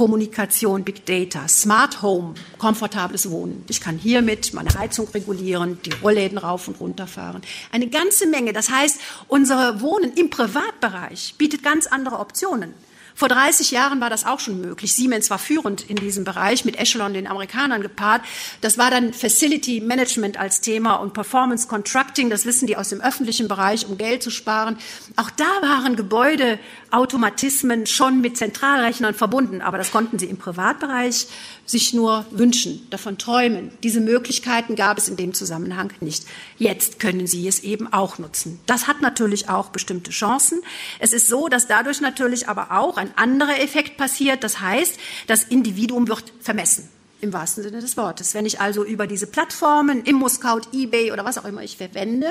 Kommunikation, 0.01 0.83
Big 0.83 1.05
Data, 1.05 1.47
Smart 1.47 2.01
Home, 2.01 2.33
komfortables 2.57 3.31
Wohnen. 3.31 3.67
Ich 3.69 3.83
kann 3.83 3.99
hiermit 3.99 4.55
meine 4.55 4.71
Heizung 4.71 5.07
regulieren, 5.09 5.79
die 5.85 5.93
Rollläden 6.03 6.39
rauf 6.39 6.69
und 6.69 6.81
runter 6.81 7.07
fahren. 7.07 7.43
Eine 7.71 7.87
ganze 7.87 8.27
Menge. 8.27 8.55
Das 8.55 8.71
heißt, 8.71 8.99
unser 9.29 9.83
Wohnen 9.83 10.15
im 10.15 10.31
Privatbereich 10.31 11.35
bietet 11.37 11.63
ganz 11.63 11.87
andere 11.87 12.19
Optionen. 12.19 12.73
Vor 13.21 13.29
30 13.29 13.71
Jahren 13.71 14.01
war 14.01 14.09
das 14.09 14.25
auch 14.25 14.41
schon 14.41 14.63
möglich. 14.63 14.95
Siemens 14.95 15.29
war 15.29 15.39
führend 15.39 15.83
in 15.83 15.97
diesem 15.97 16.25
Bereich 16.25 16.65
mit 16.65 16.79
Echelon, 16.79 17.13
den 17.13 17.27
Amerikanern 17.27 17.83
gepaart. 17.83 18.23
Das 18.63 18.79
war 18.79 18.91
dann 18.91 19.13
Facility 19.13 19.83
Management 19.83 20.39
als 20.39 20.63
Thema 20.63 20.95
und 20.95 21.13
Performance 21.13 21.69
Contracting. 21.69 22.31
Das 22.31 22.47
wissen 22.47 22.67
die 22.67 22.79
aus 22.79 22.89
dem 22.89 23.03
öffentlichen 23.03 23.47
Bereich, 23.47 23.87
um 23.87 23.99
Geld 23.99 24.23
zu 24.23 24.31
sparen. 24.31 24.79
Auch 25.17 25.29
da 25.29 25.45
waren 25.61 25.97
Gebäudeautomatismen 25.97 27.85
schon 27.85 28.23
mit 28.23 28.39
Zentralrechnern 28.39 29.13
verbunden. 29.13 29.61
Aber 29.61 29.77
das 29.77 29.91
konnten 29.91 30.19
sie 30.19 30.25
im 30.25 30.39
Privatbereich 30.39 31.27
sich 31.67 31.93
nur 31.93 32.25
wünschen, 32.31 32.87
davon 32.89 33.19
träumen. 33.19 33.71
Diese 33.83 34.01
Möglichkeiten 34.01 34.77
gab 34.77 34.97
es 34.97 35.09
in 35.09 35.19
dem 35.19 35.35
Zusammenhang 35.35 35.93
nicht. 36.01 36.25
Jetzt 36.57 36.99
können 36.99 37.27
Sie 37.27 37.47
es 37.47 37.61
eben 37.61 37.93
auch 37.93 38.19
nutzen. 38.19 38.59
Das 38.65 38.89
hat 38.89 39.03
natürlich 39.03 39.51
auch 39.51 39.69
bestimmte 39.69 40.11
Chancen. 40.11 40.63
Es 40.99 41.13
ist 41.13 41.29
so, 41.29 41.49
dass 41.49 41.69
dadurch 41.69 42.01
natürlich 42.01 42.49
aber 42.49 42.73
auch 42.73 42.97
ein 42.97 43.10
anderer 43.17 43.61
Effekt 43.61 43.97
passiert. 43.97 44.45
Das 44.45 44.61
heißt, 44.61 44.99
das 45.27 45.45
Individuum 45.45 46.09
wird 46.09 46.33
vermessen 46.41 46.89
im 47.21 47.33
wahrsten 47.33 47.63
Sinne 47.63 47.81
des 47.81 47.97
Wortes. 47.97 48.35
Wenn 48.35 48.47
ich 48.47 48.61
also 48.61 48.85
über 48.85 49.07
diese 49.07 49.27
Plattformen, 49.27 50.05
Immo-Scout, 50.05 50.63
eBay 50.73 51.13
oder 51.13 51.25
was 51.25 51.39
auch 51.39 51.45
immer 51.45 51.63
ich 51.63 51.77
verwende, 51.77 52.29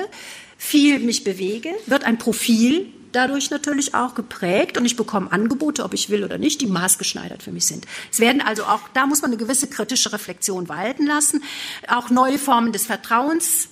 viel 0.58 0.98
mich 0.98 1.24
bewege, 1.24 1.70
wird 1.86 2.04
ein 2.04 2.18
Profil 2.18 2.92
dadurch 3.12 3.50
natürlich 3.50 3.94
auch 3.94 4.14
geprägt 4.14 4.78
und 4.78 4.84
ich 4.84 4.96
bekomme 4.96 5.32
Angebote, 5.32 5.84
ob 5.84 5.94
ich 5.94 6.10
will 6.10 6.24
oder 6.24 6.38
nicht, 6.38 6.60
die 6.60 6.66
maßgeschneidert 6.66 7.42
für 7.42 7.50
mich 7.50 7.66
sind. 7.66 7.86
Es 8.12 8.20
werden 8.20 8.40
also 8.40 8.64
auch, 8.64 8.80
da 8.94 9.06
muss 9.06 9.22
man 9.22 9.30
eine 9.30 9.38
gewisse 9.38 9.66
kritische 9.68 10.12
Reflexion 10.12 10.68
walten 10.68 11.06
lassen, 11.06 11.42
auch 11.88 12.10
neue 12.10 12.38
Formen 12.38 12.72
des 12.72 12.86
Vertrauens, 12.86 13.68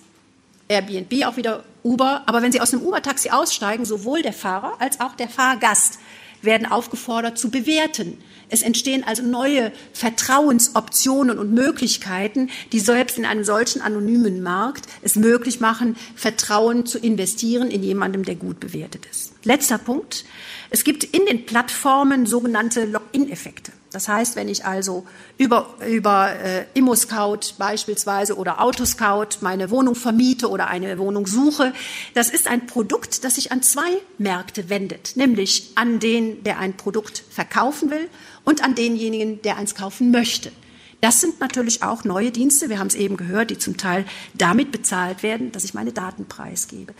Airbnb 0.69 1.25
auch 1.25 1.37
wieder 1.37 1.65
Uber, 1.83 2.25
aber 2.27 2.43
wenn 2.43 2.53
Sie 2.53 2.61
aus 2.61 2.75
einem 2.75 2.83
Uber-Taxi 2.83 3.31
aussteigen, 3.31 3.85
sowohl 3.85 4.23
der 4.23 4.33
Fahrer 4.33 4.75
als 4.81 5.01
auch 5.01 5.15
der 5.15 5.29
Fahrgast 5.29 5.99
werden 6.43 6.67
aufgefordert 6.67 7.39
zu 7.39 7.51
bewerten. 7.51 8.19
Es 8.49 8.63
entstehen 8.63 9.05
also 9.05 9.23
neue 9.23 9.73
Vertrauensoptionen 9.93 11.39
und 11.39 11.53
Möglichkeiten, 11.53 12.51
die 12.73 12.81
selbst 12.81 13.19
in 13.19 13.25
einem 13.25 13.45
solchen 13.45 13.83
anonymen 13.83 14.43
Markt 14.43 14.87
es 15.03 15.17
möglich 15.17 15.61
machen, 15.61 15.97
Vertrauen 16.15 16.87
zu 16.87 16.99
investieren 16.99 17.71
in 17.71 17.83
jemandem, 17.83 18.25
der 18.25 18.37
gut 18.37 18.61
bewertet 18.61 19.07
ist. 19.11 19.33
Letzter 19.45 19.79
Punkt. 19.79 20.25
Es 20.71 20.85
gibt 20.85 21.05
in 21.05 21.27
den 21.27 21.47
Plattformen 21.47 22.27
sogenannte 22.27 22.85
Login-Effekte. 22.85 23.73
Das 23.91 24.07
heißt, 24.07 24.37
wenn 24.37 24.49
ich 24.49 24.67
also 24.67 25.07
über, 25.39 25.75
über 25.89 26.31
äh, 26.35 26.67
ImmoScout 26.75 27.55
beispielsweise 27.57 28.37
oder 28.37 28.61
Autoscout 28.61 29.39
meine 29.41 29.71
Wohnung 29.71 29.95
vermiete 29.95 30.51
oder 30.51 30.67
eine 30.67 30.99
Wohnung 30.99 31.27
suche, 31.27 31.73
das 32.13 32.29
ist 32.29 32.49
ein 32.49 32.67
Produkt, 32.67 33.25
das 33.25 33.37
sich 33.37 33.51
an 33.51 33.63
zwei 33.63 33.89
Märkte 34.19 34.69
wendet, 34.69 35.17
nämlich 35.17 35.73
an 35.75 36.01
den, 36.01 36.45
der 36.45 36.59
ein 36.59 36.77
Produkt 36.77 37.25
verkaufen 37.31 37.91
will 37.91 38.11
und 38.45 38.63
an 38.63 38.75
denjenigen, 38.75 39.41
der 39.41 39.57
eins 39.57 39.75
kaufen 39.75 40.11
möchte. 40.11 40.53
Das 41.01 41.21
sind 41.21 41.39
natürlich 41.39 41.85
auch 41.85 42.03
neue 42.03 42.33
Dienste, 42.33 42.69
wir 42.69 42.81
haben 42.81 42.89
es 42.89 42.97
eben 42.97 43.17
gehört, 43.17 43.51
die 43.51 43.59
zum 43.59 43.77
Teil 43.77 44.05
damit 44.35 44.73
bezahlt 44.73 45.23
werden, 45.23 45.53
dass 45.53 45.63
ich 45.63 45.73
meine 45.73 45.93
Daten 45.93 46.27
preisgebe. 46.27 46.93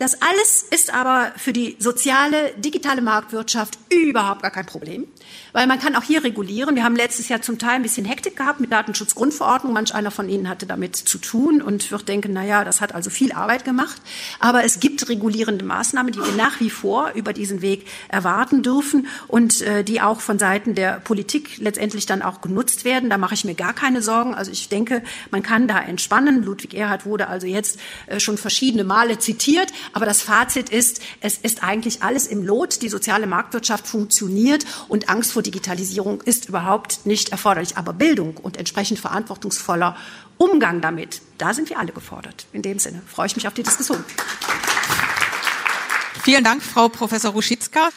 Das 0.00 0.20
alles 0.20 0.64
ist 0.70 0.92
aber 0.92 1.32
für 1.36 1.52
die 1.52 1.76
soziale, 1.78 2.52
digitale 2.56 3.00
Marktwirtschaft 3.00 3.78
überhaupt 3.90 4.42
gar 4.42 4.50
kein 4.50 4.66
Problem, 4.66 5.06
weil 5.54 5.68
man 5.68 5.78
kann 5.78 5.94
auch 5.94 6.02
hier 6.02 6.24
regulieren. 6.24 6.74
Wir 6.74 6.82
haben 6.82 6.96
letztes 6.96 7.28
Jahr 7.28 7.40
zum 7.40 7.58
Teil 7.58 7.76
ein 7.76 7.82
bisschen 7.82 8.04
Hektik 8.04 8.36
gehabt 8.36 8.58
mit 8.58 8.72
Datenschutzgrundverordnung. 8.72 9.72
Manch 9.72 9.94
einer 9.94 10.10
von 10.10 10.28
Ihnen 10.28 10.48
hatte 10.48 10.66
damit 10.66 10.96
zu 10.96 11.16
tun 11.16 11.62
und 11.62 11.92
wird 11.92 12.08
denken, 12.08 12.32
na 12.34 12.44
ja, 12.44 12.64
das 12.64 12.80
hat 12.80 12.92
also 12.92 13.08
viel 13.08 13.30
Arbeit 13.30 13.64
gemacht. 13.64 14.02
Aber 14.40 14.64
es 14.64 14.80
gibt 14.80 15.08
regulierende 15.08 15.64
Maßnahmen, 15.64 16.12
die 16.12 16.18
wir 16.18 16.32
nach 16.36 16.58
wie 16.58 16.70
vor 16.70 17.12
über 17.14 17.32
diesen 17.32 17.62
Weg 17.62 17.86
erwarten 18.08 18.64
dürfen 18.64 19.06
und 19.28 19.62
äh, 19.62 19.84
die 19.84 20.00
auch 20.00 20.20
von 20.20 20.40
Seiten 20.40 20.74
der 20.74 20.98
Politik 20.98 21.58
letztendlich 21.58 22.04
dann 22.04 22.22
auch 22.22 22.40
genutzt 22.40 22.84
werden. 22.84 23.08
Da 23.08 23.16
mache 23.16 23.34
ich 23.34 23.44
mir 23.44 23.54
gar 23.54 23.74
keine 23.74 24.02
Sorgen. 24.02 24.34
Also 24.34 24.50
ich 24.50 24.68
denke, 24.68 25.04
man 25.30 25.44
kann 25.44 25.68
da 25.68 25.80
entspannen. 25.80 26.42
Ludwig 26.42 26.74
Erhard 26.74 27.06
wurde 27.06 27.28
also 27.28 27.46
jetzt 27.46 27.78
äh, 28.06 28.18
schon 28.18 28.38
verschiedene 28.38 28.82
Male 28.82 29.20
zitiert. 29.20 29.72
Aber 29.92 30.04
das 30.04 30.20
Fazit 30.20 30.68
ist, 30.70 31.00
es 31.20 31.38
ist 31.38 31.62
eigentlich 31.62 32.02
alles 32.02 32.26
im 32.26 32.44
Lot. 32.44 32.82
Die 32.82 32.88
soziale 32.88 33.28
Marktwirtschaft 33.28 33.86
funktioniert 33.86 34.66
und 34.88 35.08
Angst 35.08 35.30
vor 35.30 35.43
Digitalisierung 35.44 36.20
ist 36.22 36.48
überhaupt 36.48 37.06
nicht 37.06 37.28
erforderlich. 37.28 37.76
Aber 37.76 37.92
Bildung 37.92 38.36
und 38.36 38.56
entsprechend 38.56 38.98
verantwortungsvoller 38.98 39.96
Umgang 40.36 40.80
damit, 40.80 41.22
da 41.38 41.54
sind 41.54 41.70
wir 41.70 41.78
alle 41.78 41.92
gefordert. 41.92 42.46
In 42.52 42.62
dem 42.62 42.80
Sinne 42.80 43.02
freue 43.06 43.28
ich 43.28 43.36
mich 43.36 43.46
auf 43.46 43.54
die 43.54 43.62
Diskussion. 43.62 44.04
Vielen 46.22 46.42
Dank, 46.42 46.62
Frau 46.62 46.88
Professor 46.88 47.32
Ruschitzka. 47.32 47.90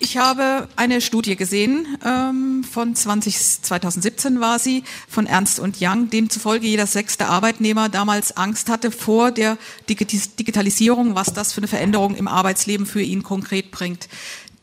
Ich 0.00 0.16
habe 0.16 0.68
eine 0.76 1.00
Studie 1.00 1.34
gesehen, 1.34 1.98
ähm, 2.04 2.62
von 2.62 2.94
20, 2.94 3.62
2017 3.62 4.38
war 4.38 4.60
sie, 4.60 4.84
von 5.08 5.26
Ernst 5.26 5.58
und 5.58 5.78
Young, 5.80 6.08
demzufolge 6.08 6.68
jeder 6.68 6.86
sechste 6.86 7.26
Arbeitnehmer 7.26 7.88
damals 7.88 8.36
Angst 8.36 8.68
hatte 8.68 8.92
vor 8.92 9.32
der 9.32 9.58
Digitalisierung, 9.88 11.16
was 11.16 11.32
das 11.32 11.52
für 11.52 11.58
eine 11.58 11.66
Veränderung 11.66 12.14
im 12.14 12.28
Arbeitsleben 12.28 12.86
für 12.86 13.02
ihn 13.02 13.24
konkret 13.24 13.72
bringt. 13.72 14.08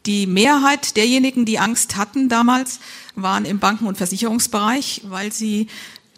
Die 0.06 0.28
Mehrheit 0.28 0.98
derjenigen, 0.98 1.46
die 1.46 1.60
Angst 1.60 1.96
hatten 1.98 2.30
damals, 2.30 2.80
waren 3.16 3.46
im 3.46 3.60
Banken- 3.60 3.88
und 3.88 3.98
Versicherungsbereich, 3.98 5.02
weil 5.06 5.32
sie 5.32 5.68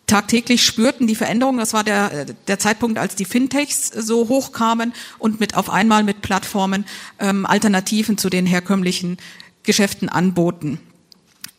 tagtäglich 0.08 0.64
spürten 0.64 1.06
die 1.06 1.16
Veränderungen. 1.16 1.60
Das 1.60 1.74
war 1.74 1.84
der, 1.84 2.26
der 2.26 2.60
Zeitpunkt, 2.60 2.98
als 2.98 3.16
die 3.16 3.26
Fintechs 3.26 3.90
so 3.90 4.30
hochkamen 4.30 4.94
und 5.20 5.40
mit 5.40 5.56
auf 5.56 5.70
einmal 5.70 6.04
mit 6.04 6.22
Plattformen 6.22 6.86
ähm, 7.20 7.46
Alternativen 7.46 8.18
zu 8.18 8.30
den 8.30 8.46
herkömmlichen 8.46 9.18
Geschäften 9.64 10.10
anboten. 10.10 10.80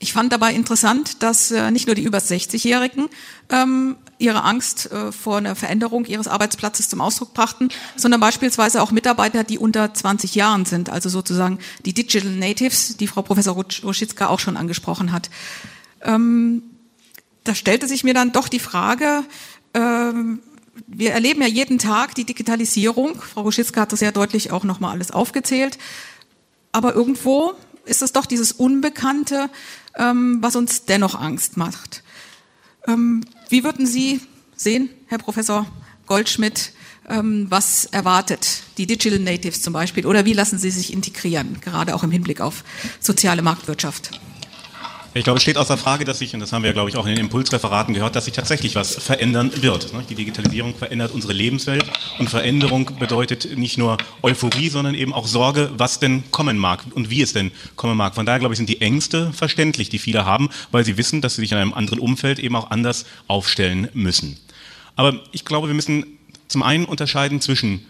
Ich 0.01 0.13
fand 0.13 0.33
dabei 0.33 0.55
interessant, 0.55 1.25
dass 1.25 1.51
äh, 1.51 1.73
nicht 1.73 1.87
nur 1.87 1.97
die 1.97 2.05
über 2.05 2.19
60-Jährigen 2.19 3.09
ähm, 3.51 3.97
ihre 4.19 4.45
Angst 4.45 4.93
äh, 4.93 5.11
vor 5.11 5.39
einer 5.39 5.57
Veränderung 5.57 6.05
ihres 6.05 6.29
Arbeitsplatzes 6.29 6.89
zum 6.89 7.01
Ausdruck 7.01 7.35
brachten, 7.35 7.69
sondern 7.97 8.21
beispielsweise 8.21 8.81
auch 8.81 8.93
Mitarbeiter, 8.93 9.43
die 9.43 9.59
unter 9.59 9.93
20 9.93 10.37
Jahren 10.37 10.67
sind, 10.67 10.89
also 10.89 11.09
sozusagen 11.09 11.59
die 11.85 11.95
Digital 11.95 12.31
Natives, 12.31 12.97
die 12.97 13.09
Frau 13.09 13.23
Professor 13.23 13.55
Ruschitzka 13.57 14.29
auch 14.29 14.39
schon 14.39 14.57
angesprochen 14.57 15.11
hat. 15.11 15.31
Ähm, 16.03 16.63
da 17.43 17.57
stellte 17.57 17.89
sich 17.89 18.05
mir 18.05 18.15
dann 18.15 18.31
doch 18.31 18.47
die 18.47 18.61
Frage, 18.61 19.25
ähm, 19.75 20.41
wir 20.87 21.13
erleben 21.13 21.41
ja 21.41 21.49
jeden 21.49 21.79
Tag 21.79 22.15
die 22.15 22.25
Digitalisierung. 22.25 23.21
Frau 23.21 23.41
Ruschitzka 23.41 23.81
hat 23.81 23.93
das 23.93 23.99
sehr 23.99 24.13
deutlich 24.13 24.53
auch 24.53 24.63
nochmal 24.63 24.93
alles 24.93 25.11
aufgezählt. 25.11 25.77
Aber 26.71 26.95
irgendwo 26.95 27.55
ist 27.85 28.03
es 28.03 28.13
doch 28.13 28.27
dieses 28.27 28.53
Unbekannte, 28.53 29.51
ähm, 29.99 30.39
was 30.41 30.57
uns 30.57 30.85
dennoch 30.85 31.15
Angst 31.15 31.57
macht. 31.57 32.03
Ähm, 32.87 33.25
wie 33.49 33.65
würden 33.65 33.87
Sie 33.87 34.21
sehen, 34.57 34.91
Herr 35.07 35.19
Professor, 35.19 35.67
Goldschmidt 36.07 36.73
ähm, 37.09 37.47
was 37.49 37.87
erwartet 37.87 38.63
die 38.77 38.87
Digital 38.87 39.19
Natives 39.19 39.63
zum 39.63 39.73
Beispiel 39.73 40.07
oder 40.07 40.25
wie 40.25 40.35
lassen 40.35 40.59
sie 40.59 40.71
sich 40.71 40.93
integrieren, 40.93 41.59
gerade 41.61 41.95
auch 41.95 42.03
im 42.03 42.11
Hinblick 42.11 42.41
auf 42.41 42.65
soziale 43.01 43.43
Marktwirtschaft? 43.43 44.21
Ich 45.15 45.25
glaube, 45.25 45.39
es 45.39 45.43
steht 45.43 45.57
außer 45.57 45.79
Frage, 45.79 46.05
dass 46.05 46.19
sich, 46.19 46.35
und 46.35 46.41
das 46.41 46.53
haben 46.53 46.63
wir, 46.63 46.75
glaube 46.75 46.91
ich, 46.91 46.97
auch 46.97 47.07
in 47.07 47.15
den 47.15 47.25
Impulsreferaten 47.25 47.95
gehört, 47.95 48.15
dass 48.15 48.27
sich 48.27 48.35
tatsächlich 48.35 48.75
was 48.75 48.95
verändern 48.95 49.51
wird. 49.63 49.91
Die 50.11 50.15
Digitalisierung 50.15 50.75
verändert 50.75 51.13
unsere 51.13 51.33
Lebenswelt 51.33 51.87
und 52.19 52.29
Veränderung 52.29 52.91
bedeutet 52.99 53.57
nicht 53.57 53.79
nur 53.79 53.97
Euphorie, 54.23 54.69
sondern 54.69 54.95
eben 54.95 55.15
auch 55.15 55.27
Sorge, 55.27 55.71
was 55.77 55.99
denn 55.99 56.25
kommen 56.31 56.59
mag 56.59 56.85
und 56.95 57.09
wie 57.09 57.23
es 57.23 57.33
denn 57.33 57.53
kommen 57.75 57.97
mag. 57.97 58.15
Von 58.15 58.27
daher, 58.27 58.39
glaube 58.39 58.53
ich, 58.53 58.59
sind 58.59 58.69
die 58.69 58.83
Ängste 58.83 59.33
verständlich, 59.33 59.89
die 59.89 59.99
viele 59.99 60.27
haben, 60.27 60.51
weil 60.73 60.85
sie 60.85 60.99
wissen, 60.99 61.23
dass 61.23 61.37
sie 61.37 61.41
sich 61.41 61.53
in 61.53 61.59
einem 61.59 61.73
anderen 61.73 62.01
Umfeld 62.01 62.39
eben 62.39 62.55
auch 62.55 62.71
anders 62.71 63.07
aufstellen 63.29 63.89
müssen. 63.95 64.39
Aber 64.95 65.15
ich 65.33 65.47
glaube, 65.47 65.69
wir 65.69 65.75
müssen 65.75 66.05
zum 66.49 66.63
einen 66.63 66.85
unterscheiden 66.85 67.41
zwischen 67.41 67.87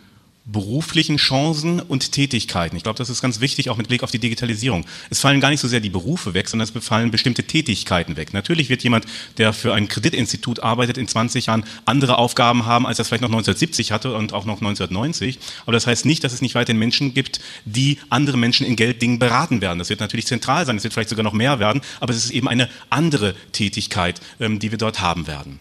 beruflichen 0.50 1.18
Chancen 1.18 1.78
und 1.78 2.12
Tätigkeiten. 2.12 2.76
Ich 2.76 2.82
glaube, 2.82 2.96
das 2.96 3.10
ist 3.10 3.20
ganz 3.20 3.40
wichtig, 3.40 3.68
auch 3.68 3.76
mit 3.76 3.88
Blick 3.88 4.02
auf 4.02 4.10
die 4.10 4.18
Digitalisierung. 4.18 4.86
Es 5.10 5.20
fallen 5.20 5.40
gar 5.40 5.50
nicht 5.50 5.60
so 5.60 5.68
sehr 5.68 5.80
die 5.80 5.90
Berufe 5.90 6.32
weg, 6.32 6.48
sondern 6.48 6.68
es 6.68 6.84
fallen 6.84 7.10
bestimmte 7.10 7.44
Tätigkeiten 7.44 8.16
weg. 8.16 8.32
Natürlich 8.32 8.70
wird 8.70 8.82
jemand, 8.82 9.04
der 9.36 9.52
für 9.52 9.74
ein 9.74 9.88
Kreditinstitut 9.88 10.60
arbeitet, 10.60 10.96
in 10.96 11.06
20 11.06 11.46
Jahren 11.46 11.64
andere 11.84 12.16
Aufgaben 12.16 12.64
haben, 12.64 12.86
als 12.86 12.98
er 12.98 13.02
es 13.02 13.08
vielleicht 13.08 13.22
noch 13.22 13.28
1970 13.28 13.92
hatte 13.92 14.14
und 14.14 14.32
auch 14.32 14.46
noch 14.46 14.58
1990. 14.58 15.38
Aber 15.64 15.72
das 15.72 15.86
heißt 15.86 16.06
nicht, 16.06 16.24
dass 16.24 16.32
es 16.32 16.40
nicht 16.40 16.54
weiterhin 16.54 16.78
Menschen 16.78 17.12
gibt, 17.12 17.40
die 17.66 17.98
andere 18.08 18.38
Menschen 18.38 18.66
in 18.66 18.76
Gelddingen 18.76 19.18
beraten 19.18 19.60
werden. 19.60 19.78
Das 19.78 19.90
wird 19.90 20.00
natürlich 20.00 20.26
zentral 20.26 20.64
sein, 20.64 20.76
es 20.76 20.84
wird 20.84 20.94
vielleicht 20.94 21.10
sogar 21.10 21.24
noch 21.24 21.34
mehr 21.34 21.58
werden, 21.58 21.82
aber 22.00 22.12
es 22.12 22.24
ist 22.24 22.30
eben 22.30 22.48
eine 22.48 22.70
andere 22.88 23.34
Tätigkeit, 23.52 24.20
ähm, 24.40 24.58
die 24.58 24.70
wir 24.70 24.78
dort 24.78 25.00
haben 25.00 25.26
werden. 25.26 25.60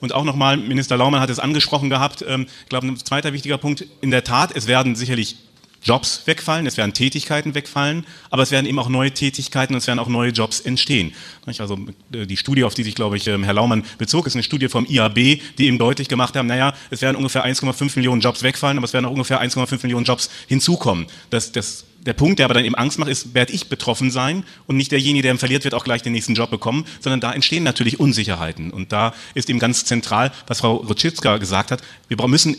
Und 0.00 0.14
auch 0.14 0.24
nochmal, 0.24 0.56
Minister 0.56 0.96
Laumann 0.96 1.20
hat 1.20 1.30
es 1.30 1.38
angesprochen 1.38 1.90
gehabt, 1.90 2.24
ähm, 2.26 2.46
ich 2.62 2.68
glaube, 2.68 2.86
ein 2.86 2.96
zweiter 2.96 3.32
wichtiger 3.32 3.58
Punkt, 3.58 3.86
in 4.00 4.10
der 4.10 4.24
Tat, 4.24 4.56
es 4.56 4.66
werden 4.66 4.96
sicherlich 4.96 5.36
Jobs 5.82 6.22
wegfallen, 6.26 6.66
es 6.66 6.76
werden 6.76 6.92
Tätigkeiten 6.92 7.54
wegfallen, 7.54 8.06
aber 8.28 8.42
es 8.42 8.50
werden 8.50 8.66
eben 8.66 8.78
auch 8.78 8.88
neue 8.88 9.12
Tätigkeiten 9.12 9.74
und 9.74 9.78
es 9.78 9.86
werden 9.86 9.98
auch 9.98 10.08
neue 10.08 10.30
Jobs 10.30 10.60
entstehen. 10.60 11.14
Also 11.46 11.78
die 12.10 12.36
Studie, 12.36 12.64
auf 12.64 12.74
die 12.74 12.82
sich, 12.82 12.94
glaube 12.94 13.16
ich, 13.16 13.26
ähm, 13.26 13.44
Herr 13.44 13.54
Laumann 13.54 13.84
bezog, 13.98 14.26
ist 14.26 14.34
eine 14.34 14.42
Studie 14.42 14.68
vom 14.68 14.86
IAB, 14.86 15.14
die 15.14 15.66
eben 15.66 15.78
deutlich 15.78 16.08
gemacht 16.08 16.36
haben, 16.36 16.46
naja, 16.46 16.74
es 16.90 17.02
werden 17.02 17.16
ungefähr 17.16 17.44
1,5 17.44 17.96
Millionen 17.96 18.20
Jobs 18.20 18.42
wegfallen, 18.42 18.76
aber 18.76 18.84
es 18.84 18.92
werden 18.92 19.06
auch 19.06 19.10
ungefähr 19.12 19.42
1,5 19.42 19.82
Millionen 19.82 20.04
Jobs 20.04 20.30
hinzukommen. 20.48 21.06
Das, 21.30 21.52
das 21.52 21.86
der 22.06 22.14
Punkt, 22.14 22.38
der 22.38 22.46
aber 22.46 22.54
dann 22.54 22.64
eben 22.64 22.74
Angst 22.74 22.98
macht, 22.98 23.10
ist, 23.10 23.34
werde 23.34 23.52
ich 23.52 23.68
betroffen 23.68 24.10
sein 24.10 24.44
und 24.66 24.76
nicht 24.76 24.90
derjenige, 24.92 25.22
der 25.22 25.36
verliert, 25.36 25.64
wird 25.64 25.74
auch 25.74 25.84
gleich 25.84 26.02
den 26.02 26.12
nächsten 26.12 26.34
Job 26.34 26.50
bekommen, 26.50 26.86
sondern 27.00 27.20
da 27.20 27.32
entstehen 27.32 27.62
natürlich 27.62 28.00
Unsicherheiten. 28.00 28.70
Und 28.70 28.92
da 28.92 29.14
ist 29.34 29.50
eben 29.50 29.58
ganz 29.58 29.84
zentral, 29.84 30.32
was 30.46 30.60
Frau 30.60 30.76
Rutschitska 30.76 31.36
gesagt 31.36 31.70
hat, 31.70 31.82
wir 32.08 32.28
müssen 32.28 32.56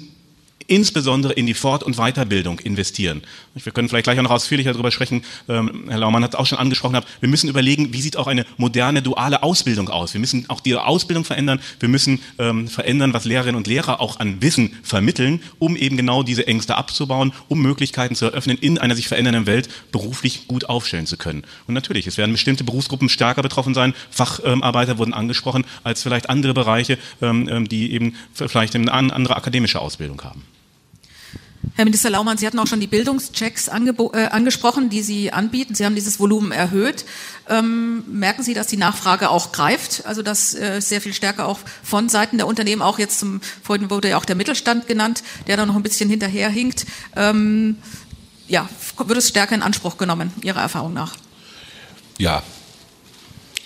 insbesondere 0.67 1.33
in 1.33 1.45
die 1.45 1.53
Fort- 1.53 1.83
und 1.83 1.97
Weiterbildung 1.97 2.59
investieren. 2.59 3.21
Wir 3.53 3.71
können 3.71 3.89
vielleicht 3.89 4.05
gleich 4.05 4.17
auch 4.19 4.23
noch 4.23 4.31
ausführlicher 4.31 4.71
darüber 4.71 4.91
sprechen. 4.91 5.23
Ähm, 5.49 5.85
Herr 5.89 5.99
Laumann 5.99 6.23
hat 6.23 6.33
es 6.33 6.39
auch 6.39 6.45
schon 6.45 6.57
angesprochen. 6.57 6.99
Wir 7.19 7.29
müssen 7.29 7.49
überlegen, 7.49 7.93
wie 7.93 8.01
sieht 8.01 8.17
auch 8.17 8.27
eine 8.27 8.45
moderne 8.57 9.01
duale 9.01 9.43
Ausbildung 9.43 9.89
aus. 9.89 10.13
Wir 10.13 10.21
müssen 10.21 10.49
auch 10.49 10.59
die 10.59 10.75
Ausbildung 10.75 11.25
verändern. 11.25 11.59
Wir 11.79 11.89
müssen 11.89 12.19
ähm, 12.39 12.67
verändern, 12.67 13.13
was 13.13 13.25
Lehrerinnen 13.25 13.55
und 13.55 13.67
Lehrer 13.67 13.99
auch 13.99 14.19
an 14.19 14.41
Wissen 14.41 14.77
vermitteln, 14.83 15.41
um 15.59 15.75
eben 15.75 15.97
genau 15.97 16.23
diese 16.23 16.47
Ängste 16.47 16.75
abzubauen, 16.75 17.33
um 17.47 17.61
Möglichkeiten 17.61 18.15
zu 18.15 18.25
eröffnen, 18.25 18.57
in 18.57 18.77
einer 18.77 18.95
sich 18.95 19.07
verändernden 19.07 19.45
Welt 19.45 19.69
beruflich 19.91 20.47
gut 20.47 20.65
aufstellen 20.65 21.05
zu 21.05 21.17
können. 21.17 21.43
Und 21.67 21.73
natürlich, 21.73 22.07
es 22.07 22.17
werden 22.17 22.31
bestimmte 22.31 22.63
Berufsgruppen 22.63 23.09
stärker 23.09 23.41
betroffen 23.41 23.73
sein. 23.73 23.93
Facharbeiter 24.09 24.97
wurden 24.97 25.13
angesprochen, 25.13 25.65
als 25.83 26.03
vielleicht 26.03 26.29
andere 26.29 26.53
Bereiche, 26.53 26.97
ähm, 27.21 27.67
die 27.67 27.91
eben 27.91 28.15
vielleicht 28.33 28.75
eine 28.75 28.91
andere 28.91 29.35
akademische 29.35 29.79
Ausbildung 29.79 30.21
haben. 30.23 30.43
Herr 31.75 31.85
Minister 31.85 32.09
Laumann, 32.09 32.37
Sie 32.37 32.47
hatten 32.47 32.59
auch 32.59 32.67
schon 32.67 32.79
die 32.79 32.87
Bildungschecks 32.87 33.67
äh, 33.67 33.71
angesprochen, 33.71 34.89
die 34.89 35.03
Sie 35.03 35.31
anbieten. 35.31 35.75
Sie 35.75 35.85
haben 35.85 35.95
dieses 35.95 36.19
Volumen 36.19 36.51
erhöht. 36.51 37.05
Ähm, 37.47 38.03
merken 38.07 38.43
Sie, 38.43 38.53
dass 38.53 38.67
die 38.67 38.77
Nachfrage 38.77 39.29
auch 39.29 39.51
greift? 39.51 40.05
Also 40.05 40.21
dass 40.21 40.55
äh, 40.55 40.81
sehr 40.81 41.01
viel 41.01 41.13
stärker 41.13 41.47
auch 41.47 41.59
von 41.83 42.09
Seiten 42.09 42.37
der 42.37 42.47
Unternehmen, 42.47 42.81
auch 42.81 42.99
jetzt 42.99 43.19
zum, 43.19 43.41
vorhin 43.63 43.89
wurde 43.89 44.09
ja 44.09 44.17
auch 44.17 44.25
der 44.25 44.35
Mittelstand 44.35 44.87
genannt, 44.87 45.23
der 45.47 45.55
da 45.55 45.65
noch 45.65 45.75
ein 45.75 45.83
bisschen 45.83 46.09
hinterherhinkt. 46.09 46.85
Ähm, 47.15 47.77
ja, 48.47 48.67
wird 48.97 49.17
es 49.17 49.29
stärker 49.29 49.55
in 49.55 49.61
Anspruch 49.61 49.97
genommen, 49.97 50.33
Ihrer 50.43 50.61
Erfahrung 50.61 50.93
nach? 50.93 51.15
Ja. 52.17 52.43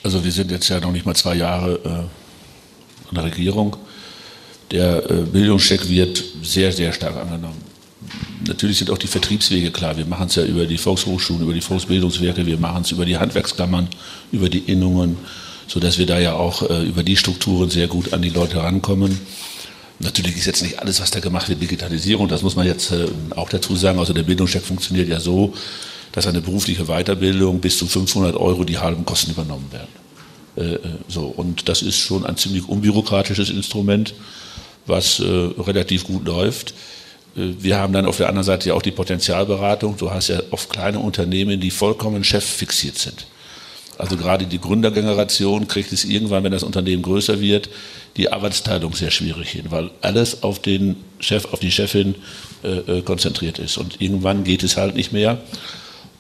Also 0.04 0.24
wir 0.24 0.32
sind 0.32 0.52
jetzt 0.52 0.70
ja 0.70 0.80
noch 0.80 0.92
nicht 0.92 1.06
mal 1.06 1.16
zwei 1.16 1.34
Jahre 1.34 1.80
äh, 1.84 3.10
an 3.10 3.16
der 3.16 3.24
Regierung. 3.24 3.78
Der 4.70 5.10
äh, 5.10 5.14
Bildungscheck 5.24 5.90
wird 5.90 6.24
sehr, 6.44 6.72
sehr 6.72 6.94
stark 6.94 7.16
angenommen 7.16 7.65
natürlich 8.48 8.78
sind 8.78 8.92
auch 8.92 8.98
die 8.98 9.08
Vertriebswege 9.08 9.72
klar. 9.72 9.98
Wir 9.98 10.06
machen 10.06 10.28
es 10.28 10.36
ja 10.36 10.44
über 10.44 10.66
die 10.66 10.78
Volkshochschulen, 10.78 11.44
über 11.44 11.54
die 11.54 11.62
Volksbildungswerke, 11.62 12.46
wir 12.46 12.58
machen 12.58 12.82
es 12.84 12.92
über 12.92 13.06
die 13.06 13.18
Handwerkskammern, 13.18 13.88
über 14.32 14.50
die 14.50 14.60
Innungen, 14.60 15.18
sodass 15.68 15.98
wir 15.98 16.06
da 16.06 16.20
ja 16.20 16.34
auch 16.34 16.70
äh, 16.70 16.84
über 16.84 17.04
die 17.04 17.18
Strukturen 17.18 17.70
sehr 17.70 17.88
gut 17.88 18.14
an 18.14 18.22
die 18.22 18.30
Leute 18.30 18.58
rankommen. 18.58 19.20
Natürlich 20.00 20.36
ist 20.38 20.46
jetzt 20.46 20.62
nicht 20.62 20.80
alles, 20.80 21.00
was 21.00 21.12
da 21.12 21.20
gemacht 21.20 21.48
wird, 21.48 21.62
Digitalisierung. 21.62 22.28
Das 22.28 22.42
muss 22.42 22.56
man 22.56 22.68
jetzt 22.68 22.92
äh, 22.92 23.08
auch 23.36 23.50
dazu 23.50 23.76
sagen. 23.76 24.00
Also 24.00 24.14
der 24.14 24.24
Bildungscheck 24.24 24.64
funktioniert 24.64 25.08
ja 25.08 25.20
so, 25.20 25.54
dass 26.12 26.28
eine 26.28 26.42
berufliche 26.42 26.86
Weiterbildung 26.86 27.60
bis 27.60 27.78
zu 27.78 27.88
500 27.88 28.36
Euro 28.36 28.64
die 28.64 28.78
halben 28.78 29.06
Kosten 29.06 29.32
übernommen 29.32 29.72
werden. 29.72 30.06
Äh, 30.58 30.76
äh, 30.76 30.80
so 31.08 31.26
und 31.26 31.68
das 31.70 31.82
ist 31.82 31.98
schon 31.98 32.26
ein 32.26 32.38
ziemlich 32.38 32.68
unbürokratisches 32.68 33.50
Instrument, 33.50 34.14
was 34.86 35.20
äh, 35.20 35.24
relativ 35.24 36.06
gut 36.06 36.26
läuft. 36.26 36.74
Wir 37.36 37.78
haben 37.78 37.92
dann 37.92 38.06
auf 38.06 38.18
der 38.18 38.30
anderen 38.30 38.46
Seite 38.46 38.70
ja 38.70 38.76
auch 38.76 38.82
die 38.82 38.92
Potenzialberatung. 38.92 39.98
Du 39.98 40.10
hast 40.10 40.30
ja 40.30 40.42
oft 40.52 40.70
kleine 40.70 41.00
Unternehmen, 41.00 41.60
die 41.60 41.70
vollkommen 41.70 42.24
cheffixiert 42.24 42.98
sind. 42.98 43.28
Also 43.98 44.18
gerade 44.18 44.46
die 44.46 44.60
Gründergeneration 44.60 45.68
kriegt 45.68 45.92
es 45.92 46.06
irgendwann, 46.06 46.44
wenn 46.44 46.52
das 46.52 46.64
Unternehmen 46.64 47.02
größer 47.02 47.40
wird, 47.40 47.70
die 48.18 48.32
Arbeitsteilung 48.32 48.94
sehr 48.94 49.12
schwierig 49.12 49.50
hin, 49.50 49.66
weil 49.70 49.92
alles 50.02 50.44
auf 50.44 50.60
den 50.60 50.98
Chef, 51.20 51.46
auf 51.54 51.60
die 51.60 51.72
Chefin 51.72 52.16
äh, 52.64 53.00
äh 53.00 53.02
konzentriert 53.02 53.60
ist. 53.60 53.78
Und 53.78 54.02
irgendwann 54.02 54.44
geht 54.44 54.64
es 54.64 54.78
halt 54.78 54.96
nicht 54.96 55.12
mehr. 55.12 55.38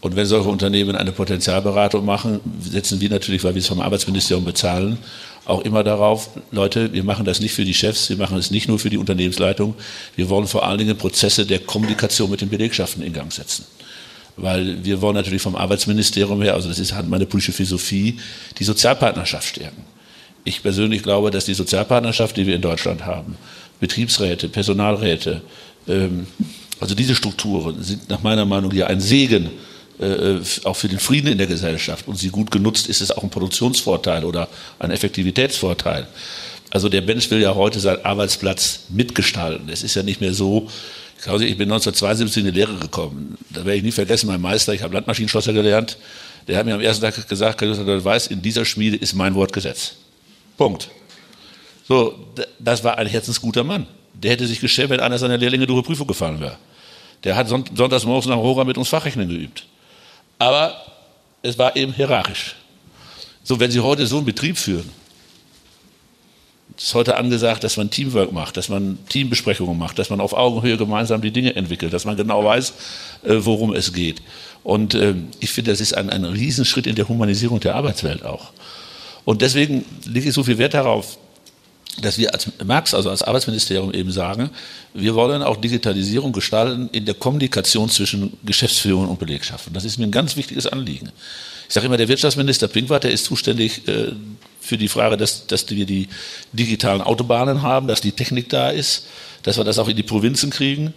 Und 0.02 0.16
wenn 0.16 0.26
solche 0.26 0.50
Unternehmen 0.50 0.96
eine 0.96 1.12
Potenzialberatung 1.12 2.06
machen, 2.06 2.40
setzen 2.62 3.02
wir 3.02 3.10
natürlich, 3.10 3.44
weil 3.44 3.56
wir 3.56 3.62
es 3.62 3.68
vom 3.68 3.82
Arbeitsministerium 3.82 4.46
bezahlen, 4.46 4.98
auch 5.46 5.62
immer 5.62 5.84
darauf, 5.84 6.30
Leute, 6.52 6.94
wir 6.94 7.04
machen 7.04 7.26
das 7.26 7.40
nicht 7.40 7.54
für 7.54 7.66
die 7.66 7.74
Chefs, 7.74 8.10
wir 8.10 8.18
machen 8.18 8.38
es 8.38 8.52
nicht 8.52 8.68
nur 8.68 8.80
für 8.80 8.90
die 8.90 8.98
Unternehmensleitung, 8.98 9.76
wir 10.16 10.30
wollen 10.30 10.48
vor 10.48 10.66
allen 10.66 10.80
Dingen 10.80 10.98
Prozesse 10.98 11.46
der 11.46 11.60
Kommunikation 11.60 12.30
mit 12.30 12.42
den 12.42 12.50
Belegschaften 12.50 13.04
in 13.04 13.14
Gang 13.14 13.32
setzen. 13.32 13.66
Weil 14.38 14.84
wir 14.84 15.02
wollen 15.02 15.16
natürlich 15.16 15.42
vom 15.42 15.56
Arbeitsministerium 15.56 16.42
her, 16.42 16.56
also 16.56 16.68
das 16.68 16.80
ist 16.80 16.94
meine 17.08 17.26
politische 17.26 17.54
Philosophie, 17.54 18.20
die 18.58 18.64
Sozialpartnerschaft 18.64 19.48
stärken. 19.48 19.86
Ich 20.44 20.62
persönlich 20.62 21.04
glaube, 21.04 21.32
dass 21.32 21.46
die 21.46 21.54
Sozialpartnerschaft, 21.54 22.36
die 22.38 22.46
wir 22.46 22.56
in 22.56 22.62
Deutschland 22.62 23.06
haben, 23.06 23.38
Betriebsräte, 23.80 24.50
Personalräte, 24.50 25.42
ähm, 25.88 26.28
also 26.80 26.96
diese 26.96 27.16
Strukturen 27.16 27.82
sind 27.82 28.10
nach 28.10 28.22
meiner 28.24 28.46
Meinung 28.46 28.72
ja 28.74 28.88
ein 28.88 29.00
Segen 29.00 29.50
äh, 30.00 30.40
auch 30.64 30.76
für 30.76 30.88
den 30.88 31.00
Frieden 31.00 31.28
in 31.28 31.38
der 31.38 31.48
Gesellschaft 31.48 32.08
und 32.08 32.18
sie 32.18 32.30
gut 32.30 32.52
genutzt, 32.52 32.88
ist 32.88 33.02
es 33.02 33.12
auch 33.12 33.24
ein 33.24 33.30
Produktionsvorteil 33.30 34.26
oder 34.26 34.48
ein 34.80 34.92
Effektivitätsvorteil. 34.92 36.08
Also 36.70 36.90
der 36.90 37.02
Mensch 37.02 37.30
will 37.32 37.42
ja 37.42 37.56
heute 37.56 37.80
seinen 37.80 38.04
Arbeitsplatz 38.04 38.82
mitgestalten. 38.90 39.70
Es 39.70 39.84
ist 39.84 39.96
ja 39.96 40.04
nicht 40.04 40.20
mehr 40.20 40.34
so, 40.34 40.70
ich 41.18 41.58
bin 41.58 41.72
1972 41.72 42.38
in 42.44 42.52
die 42.52 42.60
Lehre 42.60 42.76
gekommen. 42.76 43.38
Da 43.50 43.64
werde 43.64 43.78
ich 43.78 43.84
nie 43.84 43.92
vergessen, 43.92 44.28
mein 44.28 44.42
Meister, 44.42 44.74
ich 44.74 44.82
habe 44.82 44.94
Landmaschinenschlosser 44.94 45.54
gelernt, 45.54 45.98
der 46.48 46.58
hat 46.58 46.66
mir 46.66 46.76
am 46.76 46.82
ersten 46.82 47.02
Tag 47.02 47.28
gesagt, 47.28 47.62
du 47.62 48.06
weißt, 48.06 48.30
in 48.30 48.42
dieser 48.42 48.66
Schmiede 48.66 48.98
ist 48.98 49.14
mein 49.14 49.34
Wort 49.36 49.54
Gesetz. 49.54 49.94
Punkt. 50.58 50.90
So, 51.88 52.16
das 52.60 52.84
war 52.84 52.98
ein 52.98 53.08
herzensguter 53.08 53.64
Mann. 53.64 53.88
Der 54.14 54.32
hätte 54.32 54.48
sich 54.48 54.60
geschämt, 54.60 54.90
wenn 54.90 55.00
einer 55.00 55.18
seiner 55.18 55.38
Lehrlinge 55.38 55.68
durch 55.68 55.78
eine 55.78 55.86
Prüfung 55.86 56.08
gefallen 56.08 56.40
wäre. 56.40 56.58
Der 57.24 57.36
hat 57.36 57.48
sonntags 57.48 58.06
morgens 58.06 58.28
nach 58.28 58.38
Hora 58.38 58.64
mit 58.64 58.78
uns 58.78 58.90
Fachrechnen 58.90 59.28
geübt. 59.28 59.66
Aber 60.40 60.76
es 61.42 61.58
war 61.58 61.76
eben 61.76 61.94
hierarchisch. 61.94 62.56
So, 63.44 63.60
wenn 63.60 63.72
Sie 63.72 63.80
heute 63.80 64.08
so 64.08 64.18
einen 64.18 64.26
Betrieb 64.26 64.58
führen, 64.58 64.90
ist 66.78 66.94
heute 66.94 67.16
angesagt, 67.16 67.64
dass 67.64 67.78
man 67.78 67.90
Teamwork 67.90 68.32
macht, 68.32 68.58
dass 68.58 68.70
man 68.70 68.98
Teambesprechungen 69.08 69.78
macht, 69.78 69.98
dass 69.98 70.10
man 70.10 70.20
auf 70.20 70.34
Augenhöhe 70.34 70.78
gemeinsam 70.78 71.22
die 71.22 71.32
Dinge 71.32 71.56
entwickelt, 71.56 71.94
dass 71.94 72.06
man 72.06 72.18
genau 72.18 72.44
weiß, 72.44 72.74
äh, 73.24 73.36
worum 73.38 73.74
es 73.74 73.94
geht. 73.94 74.22
Und 74.64 74.94
äh, 74.94 75.16
ich 75.40 75.52
finde, 75.52 75.72
das 75.72 75.80
ist 75.80 75.94
ein, 75.94 76.10
ein 76.10 76.26
Riesenschritt 76.26 76.88
in 76.88 76.96
der 76.96 77.08
Humanisierung 77.08 77.60
der 77.60 77.76
Arbeitswelt 77.76 78.26
auch. 78.26 78.52
Und 79.24 79.42
deswegen 79.42 79.86
lege 80.06 80.30
ich 80.30 80.34
so 80.36 80.44
viel 80.44 80.58
Wert 80.58 80.74
darauf, 80.74 81.18
dass 82.02 82.18
wir 82.18 82.34
als 82.34 82.48
Max, 82.66 82.94
also 82.94 83.10
als 83.10 83.24
Arbeitsministerium 83.24 83.94
eben 83.94 84.12
sagen, 84.12 84.50
wir 84.94 85.16
wollen 85.16 85.42
auch 85.42 85.58
Digitalisierung 85.58 86.34
gestalten 86.34 86.90
in 86.92 87.06
der 87.06 87.16
Kommunikation 87.16 87.90
zwischen 87.90 88.34
Geschäftsführung 88.44 89.10
und 89.10 89.20
Belegschaft. 89.20 89.68
Und 89.68 89.76
das 89.76 89.86
ist 89.86 89.98
mir 89.98 90.06
ein 90.06 90.12
ganz 90.12 90.36
wichtiges 90.36 90.68
Anliegen. 90.68 91.12
Ich 91.68 91.74
sage 91.74 91.88
immer, 91.88 91.98
der 91.98 92.08
Wirtschaftsminister 92.08 92.68
Pinkwart, 92.68 93.06
der 93.06 93.12
ist 93.12 93.26
zuständig 93.26 93.88
äh, 93.88 94.12
für 94.60 94.78
die 94.78 94.88
Frage, 94.88 95.18
dass, 95.18 95.48
dass 95.48 95.70
wir 95.70 95.86
die 95.86 96.10
digitalen 96.54 97.02
Autobahnen 97.02 97.62
haben, 97.62 97.88
dass 97.88 98.02
die 98.02 98.12
Technik 98.12 98.50
da 98.50 98.70
ist, 98.70 99.08
dass 99.44 99.58
wir 99.58 99.64
das 99.64 99.80
auch 99.80 99.88
in 99.88 99.96
die 99.96 100.04
Provinzen 100.04 100.50
kriegen. 100.50 100.94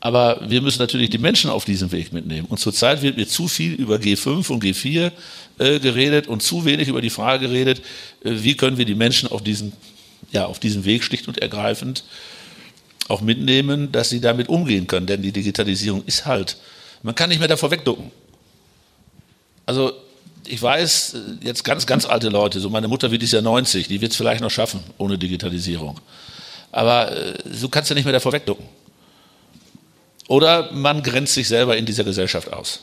Aber 0.00 0.40
wir 0.48 0.60
müssen 0.62 0.80
natürlich 0.80 1.10
die 1.10 1.18
Menschen 1.18 1.48
auf 1.48 1.64
diesem 1.64 1.92
Weg 1.92 2.12
mitnehmen. 2.12 2.48
Und 2.48 2.58
zurzeit 2.58 3.02
wird 3.02 3.16
mir 3.16 3.28
zu 3.28 3.46
viel 3.46 3.74
über 3.74 3.96
G5 3.96 4.50
und 4.50 4.64
G4 4.64 5.12
äh, 5.58 5.78
geredet 5.78 6.26
und 6.26 6.42
zu 6.42 6.64
wenig 6.64 6.88
über 6.88 7.00
die 7.00 7.10
Frage 7.10 7.46
geredet, 7.46 7.82
äh, 8.24 8.32
wie 8.42 8.56
können 8.56 8.78
wir 8.78 8.84
die 8.84 8.96
Menschen 8.96 9.30
auf 9.30 9.44
diesen, 9.44 9.72
ja, 10.32 10.46
auf 10.46 10.58
diesem 10.58 10.84
Weg 10.84 11.04
schlicht 11.04 11.28
und 11.28 11.38
ergreifend 11.38 12.04
auch 13.08 13.20
mitnehmen, 13.20 13.92
dass 13.92 14.08
sie 14.08 14.20
damit 14.20 14.48
umgehen 14.48 14.86
können. 14.86 15.06
Denn 15.06 15.22
die 15.22 15.32
Digitalisierung 15.32 16.02
ist 16.06 16.26
halt, 16.26 16.56
man 17.02 17.14
kann 17.14 17.28
nicht 17.28 17.38
mehr 17.38 17.48
davor 17.48 17.70
wegducken. 17.70 18.10
Also 19.66 19.92
ich 20.46 20.60
weiß, 20.60 21.14
äh, 21.14 21.46
jetzt 21.46 21.64
ganz, 21.64 21.86
ganz 21.86 22.04
alte 22.04 22.28
Leute, 22.28 22.60
so 22.60 22.70
meine 22.70 22.88
Mutter 22.88 23.10
wird 23.10 23.22
dieses 23.22 23.32
Jahr 23.32 23.42
90, 23.42 23.88
die 23.88 24.00
wird 24.00 24.12
es 24.12 24.16
vielleicht 24.16 24.40
noch 24.40 24.50
schaffen 24.50 24.82
ohne 24.98 25.18
Digitalisierung. 25.18 26.00
Aber 26.70 27.12
äh, 27.12 27.34
du 27.60 27.68
kannst 27.68 27.90
ja 27.90 27.94
nicht 27.94 28.04
mehr 28.04 28.12
davor 28.12 28.32
wegducken. 28.32 28.66
Oder 30.28 30.72
man 30.72 31.02
grenzt 31.02 31.34
sich 31.34 31.48
selber 31.48 31.76
in 31.76 31.84
dieser 31.84 32.04
Gesellschaft 32.04 32.52
aus. 32.52 32.80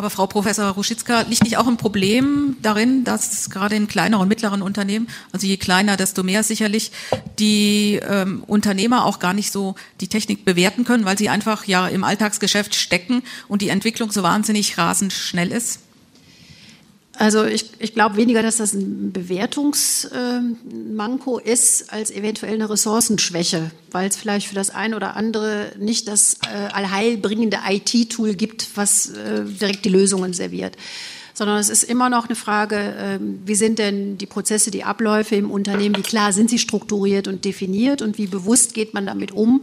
Aber 0.00 0.08
Frau 0.08 0.26
Professor 0.26 0.70
Ruschitzka, 0.70 1.26
liegt 1.28 1.44
nicht 1.44 1.58
auch 1.58 1.66
ein 1.66 1.76
Problem 1.76 2.56
darin, 2.62 3.04
dass 3.04 3.50
gerade 3.50 3.76
in 3.76 3.86
kleineren 3.86 4.22
und 4.22 4.28
mittleren 4.28 4.62
Unternehmen, 4.62 5.08
also 5.30 5.46
je 5.46 5.58
kleiner, 5.58 5.98
desto 5.98 6.22
mehr 6.22 6.42
sicherlich, 6.42 6.90
die 7.38 8.00
ähm, 8.02 8.42
Unternehmer 8.46 9.04
auch 9.04 9.18
gar 9.18 9.34
nicht 9.34 9.52
so 9.52 9.74
die 10.00 10.08
Technik 10.08 10.46
bewerten 10.46 10.86
können, 10.86 11.04
weil 11.04 11.18
sie 11.18 11.28
einfach 11.28 11.66
ja 11.66 11.86
im 11.86 12.02
Alltagsgeschäft 12.02 12.74
stecken 12.74 13.22
und 13.46 13.60
die 13.60 13.68
Entwicklung 13.68 14.10
so 14.10 14.22
wahnsinnig 14.22 14.78
rasend 14.78 15.12
schnell 15.12 15.52
ist? 15.52 15.80
Also 17.20 17.44
ich, 17.44 17.66
ich 17.78 17.92
glaube 17.92 18.16
weniger, 18.16 18.42
dass 18.42 18.56
das 18.56 18.72
ein 18.72 19.12
Bewertungsmanko 19.12 21.38
ist, 21.38 21.92
als 21.92 22.10
eventuell 22.10 22.54
eine 22.54 22.70
Ressourcenschwäche, 22.70 23.70
weil 23.90 24.08
es 24.08 24.16
vielleicht 24.16 24.46
für 24.46 24.54
das 24.54 24.70
eine 24.70 24.96
oder 24.96 25.16
andere 25.16 25.72
nicht 25.78 26.08
das 26.08 26.38
äh, 26.50 26.72
allheilbringende 26.72 27.58
IT-Tool 27.68 28.32
gibt, 28.32 28.68
was 28.74 29.10
äh, 29.10 29.44
direkt 29.44 29.84
die 29.84 29.90
Lösungen 29.90 30.32
serviert. 30.32 30.78
Sondern 31.34 31.58
es 31.58 31.68
ist 31.68 31.82
immer 31.82 32.08
noch 32.08 32.24
eine 32.24 32.36
Frage, 32.36 32.94
ähm, 32.98 33.40
wie 33.44 33.54
sind 33.54 33.78
denn 33.78 34.16
die 34.16 34.24
Prozesse, 34.24 34.70
die 34.70 34.84
Abläufe 34.84 35.36
im 35.36 35.50
Unternehmen, 35.50 35.98
wie 35.98 36.02
klar 36.02 36.32
sind 36.32 36.48
sie 36.48 36.58
strukturiert 36.58 37.28
und 37.28 37.44
definiert 37.44 38.00
und 38.00 38.16
wie 38.16 38.28
bewusst 38.28 38.72
geht 38.72 38.94
man 38.94 39.04
damit 39.04 39.32
um 39.32 39.62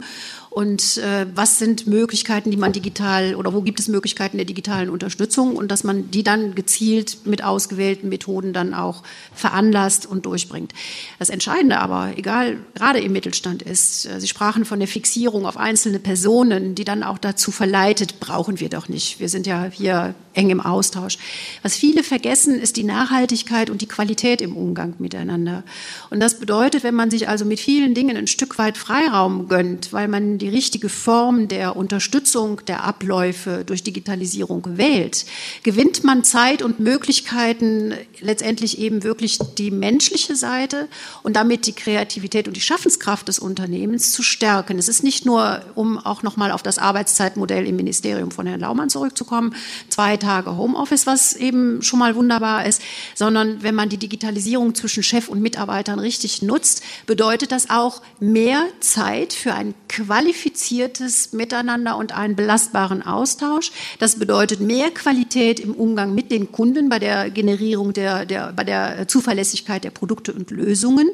und 0.50 0.96
äh, 0.98 1.26
was 1.34 1.58
sind 1.58 1.86
Möglichkeiten, 1.86 2.50
die 2.50 2.56
man 2.56 2.72
digital 2.72 3.34
oder 3.34 3.52
wo 3.52 3.62
gibt 3.62 3.80
es 3.80 3.88
Möglichkeiten 3.88 4.38
der 4.38 4.46
digitalen 4.46 4.90
Unterstützung 4.90 5.56
und 5.56 5.70
dass 5.70 5.84
man 5.84 6.10
die 6.10 6.22
dann 6.22 6.54
gezielt 6.54 7.26
mit 7.26 7.44
ausgewählten 7.44 8.08
Methoden 8.08 8.52
dann 8.52 8.74
auch 8.74 9.02
veranlasst 9.34 10.06
und 10.06 10.26
durchbringt. 10.26 10.72
Das 11.18 11.28
Entscheidende 11.28 11.78
aber, 11.78 12.16
egal, 12.16 12.58
gerade 12.74 13.00
im 13.00 13.12
Mittelstand 13.12 13.62
ist, 13.62 14.06
äh, 14.06 14.20
Sie 14.20 14.28
sprachen 14.28 14.64
von 14.64 14.78
der 14.78 14.88
Fixierung 14.88 15.46
auf 15.46 15.56
einzelne 15.56 15.98
Personen, 15.98 16.74
die 16.74 16.84
dann 16.84 17.02
auch 17.02 17.18
dazu 17.18 17.50
verleitet, 17.50 18.20
brauchen 18.20 18.60
wir 18.60 18.68
doch 18.68 18.88
nicht. 18.88 19.20
Wir 19.20 19.28
sind 19.28 19.46
ja 19.46 19.66
hier 19.70 20.14
eng 20.38 20.50
im 20.50 20.60
Austausch. 20.60 21.18
Was 21.62 21.76
viele 21.76 22.02
vergessen, 22.02 22.58
ist 22.58 22.76
die 22.76 22.84
Nachhaltigkeit 22.84 23.70
und 23.70 23.82
die 23.82 23.88
Qualität 23.88 24.40
im 24.40 24.56
Umgang 24.56 24.94
miteinander. 24.98 25.64
Und 26.10 26.20
das 26.20 26.38
bedeutet, 26.38 26.84
wenn 26.84 26.94
man 26.94 27.10
sich 27.10 27.28
also 27.28 27.44
mit 27.44 27.60
vielen 27.60 27.94
Dingen 27.94 28.16
ein 28.16 28.28
Stück 28.28 28.56
weit 28.58 28.78
Freiraum 28.78 29.48
gönnt, 29.48 29.92
weil 29.92 30.08
man 30.08 30.37
die 30.38 30.48
richtige 30.48 30.88
Form 30.88 31.48
der 31.48 31.76
Unterstützung 31.76 32.64
der 32.66 32.84
Abläufe 32.84 33.64
durch 33.66 33.82
Digitalisierung 33.82 34.78
wählt, 34.78 35.26
gewinnt 35.62 36.04
man 36.04 36.24
Zeit 36.24 36.62
und 36.62 36.80
Möglichkeiten, 36.80 37.94
letztendlich 38.20 38.78
eben 38.78 39.02
wirklich 39.02 39.38
die 39.58 39.70
menschliche 39.70 40.36
Seite 40.36 40.88
und 41.22 41.36
damit 41.36 41.66
die 41.66 41.72
Kreativität 41.72 42.48
und 42.48 42.56
die 42.56 42.60
Schaffenskraft 42.60 43.28
des 43.28 43.38
Unternehmens 43.38 44.12
zu 44.12 44.22
stärken. 44.22 44.78
Es 44.78 44.88
ist 44.88 45.02
nicht 45.02 45.26
nur, 45.26 45.62
um 45.74 45.98
auch 45.98 46.22
nochmal 46.22 46.52
auf 46.52 46.62
das 46.62 46.78
Arbeitszeitmodell 46.78 47.66
im 47.66 47.76
Ministerium 47.76 48.30
von 48.30 48.46
Herrn 48.46 48.60
Laumann 48.60 48.90
zurückzukommen, 48.90 49.54
zwei 49.88 50.16
Tage 50.16 50.56
Homeoffice, 50.56 51.06
was 51.06 51.34
eben 51.34 51.82
schon 51.82 51.98
mal 51.98 52.14
wunderbar 52.14 52.66
ist, 52.66 52.80
sondern 53.14 53.62
wenn 53.62 53.74
man 53.74 53.88
die 53.88 53.98
Digitalisierung 53.98 54.74
zwischen 54.74 55.02
Chef 55.02 55.28
und 55.28 55.40
Mitarbeitern 55.40 55.98
richtig 55.98 56.42
nutzt, 56.42 56.82
bedeutet 57.06 57.52
das 57.52 57.70
auch 57.70 58.02
mehr 58.20 58.64
Zeit 58.80 59.32
für 59.32 59.54
ein 59.54 59.74
qualifiziertes 59.88 60.27
qualifiziertes 60.28 61.32
Miteinander 61.32 61.96
und 61.96 62.12
einen 62.12 62.36
belastbaren 62.36 63.02
Austausch. 63.02 63.72
Das 63.98 64.18
bedeutet 64.18 64.60
mehr 64.60 64.90
Qualität 64.90 65.58
im 65.58 65.72
Umgang 65.72 66.14
mit 66.14 66.30
den 66.30 66.52
Kunden 66.52 66.90
bei 66.90 66.98
der 66.98 67.30
Generierung 67.30 67.94
der, 67.94 68.26
der, 68.26 68.52
bei 68.52 68.64
der 68.64 69.08
Zuverlässigkeit 69.08 69.84
der 69.84 69.90
Produkte 69.90 70.34
und 70.34 70.50
Lösungen 70.50 71.10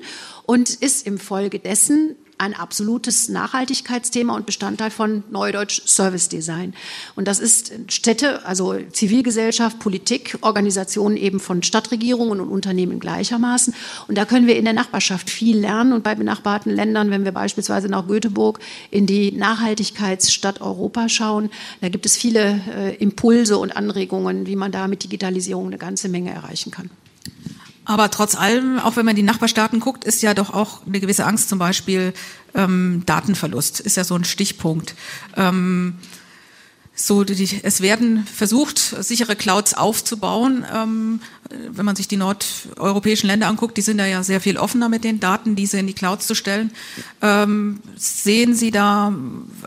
und 0.47 0.69
ist 0.69 1.07
im 1.07 1.19
Folge 1.19 1.61
dessen 1.61 2.17
ein 2.39 2.55
absolutes 2.55 3.29
Nachhaltigkeitsthema 3.29 4.35
und 4.35 4.47
Bestandteil 4.47 4.91
von 4.91 5.25
Neudeutsch 5.31 5.83
Service 5.87 6.29
Design. 6.29 6.75
Und 7.15 7.29
das 7.29 7.39
ist 7.39 7.73
Städte, 7.89 8.45
also 8.45 8.79
Zivilgesellschaft, 8.91 9.79
Politik, 9.79 10.39
Organisationen 10.41 11.17
eben 11.17 11.41
von 11.41 11.63
Stadtregierungen 11.63 12.41
und 12.41 12.49
Unternehmen 12.49 13.01
gleichermaßen. 13.01 13.75
Und 14.09 14.19
da 14.19 14.25
können 14.25 14.47
wir 14.47 14.57
in 14.57 14.65
der 14.65 14.75
Nachbarschaft 14.75 15.31
viel 15.31 15.59
lernen. 15.59 15.93
Und 15.93 16.03
bei 16.03 16.15
benachbarten 16.15 16.73
Ländern, 16.73 17.11
wenn 17.11 17.25
wir 17.25 17.33
beispielsweise 17.33 17.89
nach 17.89 18.07
Göteborg 18.07 18.59
in 18.91 19.07
die 19.07 19.33
Nachhaltigkeitsstadt 19.33 20.61
Europa 20.61 21.09
schauen, 21.09 21.51
da 21.81 21.89
gibt 21.89 22.07
es 22.07 22.17
viele 22.17 22.61
äh, 22.75 22.95
Impulse 22.97 23.59
und 23.59 23.77
Anregungen, 23.77 24.47
wie 24.47 24.57
man 24.57 24.73
da 24.73 24.89
mit 24.89 25.05
Digitalisierung 25.05 25.67
eine 25.67 25.79
ganze 25.79 26.09
Menge 26.09 26.31
erreichen 26.31 26.71
kann. 26.71 26.91
Aber 27.85 28.11
trotz 28.11 28.35
allem, 28.35 28.79
auch 28.79 28.97
wenn 28.97 29.05
man 29.05 29.17
die 29.17 29.23
Nachbarstaaten 29.23 29.81
guckt, 29.81 30.05
ist 30.05 30.23
ja 30.23 30.35
doch 30.35 30.53
auch 30.53 30.87
eine 30.87 31.01
gewisse 31.01 31.27
Angst, 31.27 31.49
zum 31.49 31.59
Beispiel 31.59 32.15
ähm, 32.55 33.03
Datenverlust, 33.07 33.81
ist 33.81 33.97
ja 33.97 34.05
so 34.05 34.15
ein 34.15 34.25
Stichpunkt. 34.25 34.95
Ähm, 35.37 35.99
so, 36.97 37.25
die, 37.25 37.61
es 37.65 37.81
werden 37.81 38.25
versucht, 38.25 38.79
sichere 38.79 39.35
Clouds 39.35 39.75
aufzubauen. 39.75 40.65
Ähm, 40.73 41.21
wenn 41.69 41.85
man 41.85 41.97
sich 41.97 42.07
die 42.07 42.17
nordeuropäischen 42.17 43.27
Länder 43.27 43.49
anguckt, 43.49 43.77
die 43.77 43.83
sind 43.83 43.99
da 43.99 44.07
ja 44.07 44.23
sehr 44.23 44.41
viel 44.41 44.57
offener 44.57 44.89
mit 44.89 45.03
den 45.03 45.19
Daten, 45.19 45.57
diese 45.57 45.79
in 45.79 45.89
die 45.89 45.93
Clouds 45.93 46.29
zu 46.29 46.37
stellen. 46.37 46.71
Ähm, 47.21 47.81
sehen 47.97 48.55
Sie 48.55 48.71
da 48.71 49.13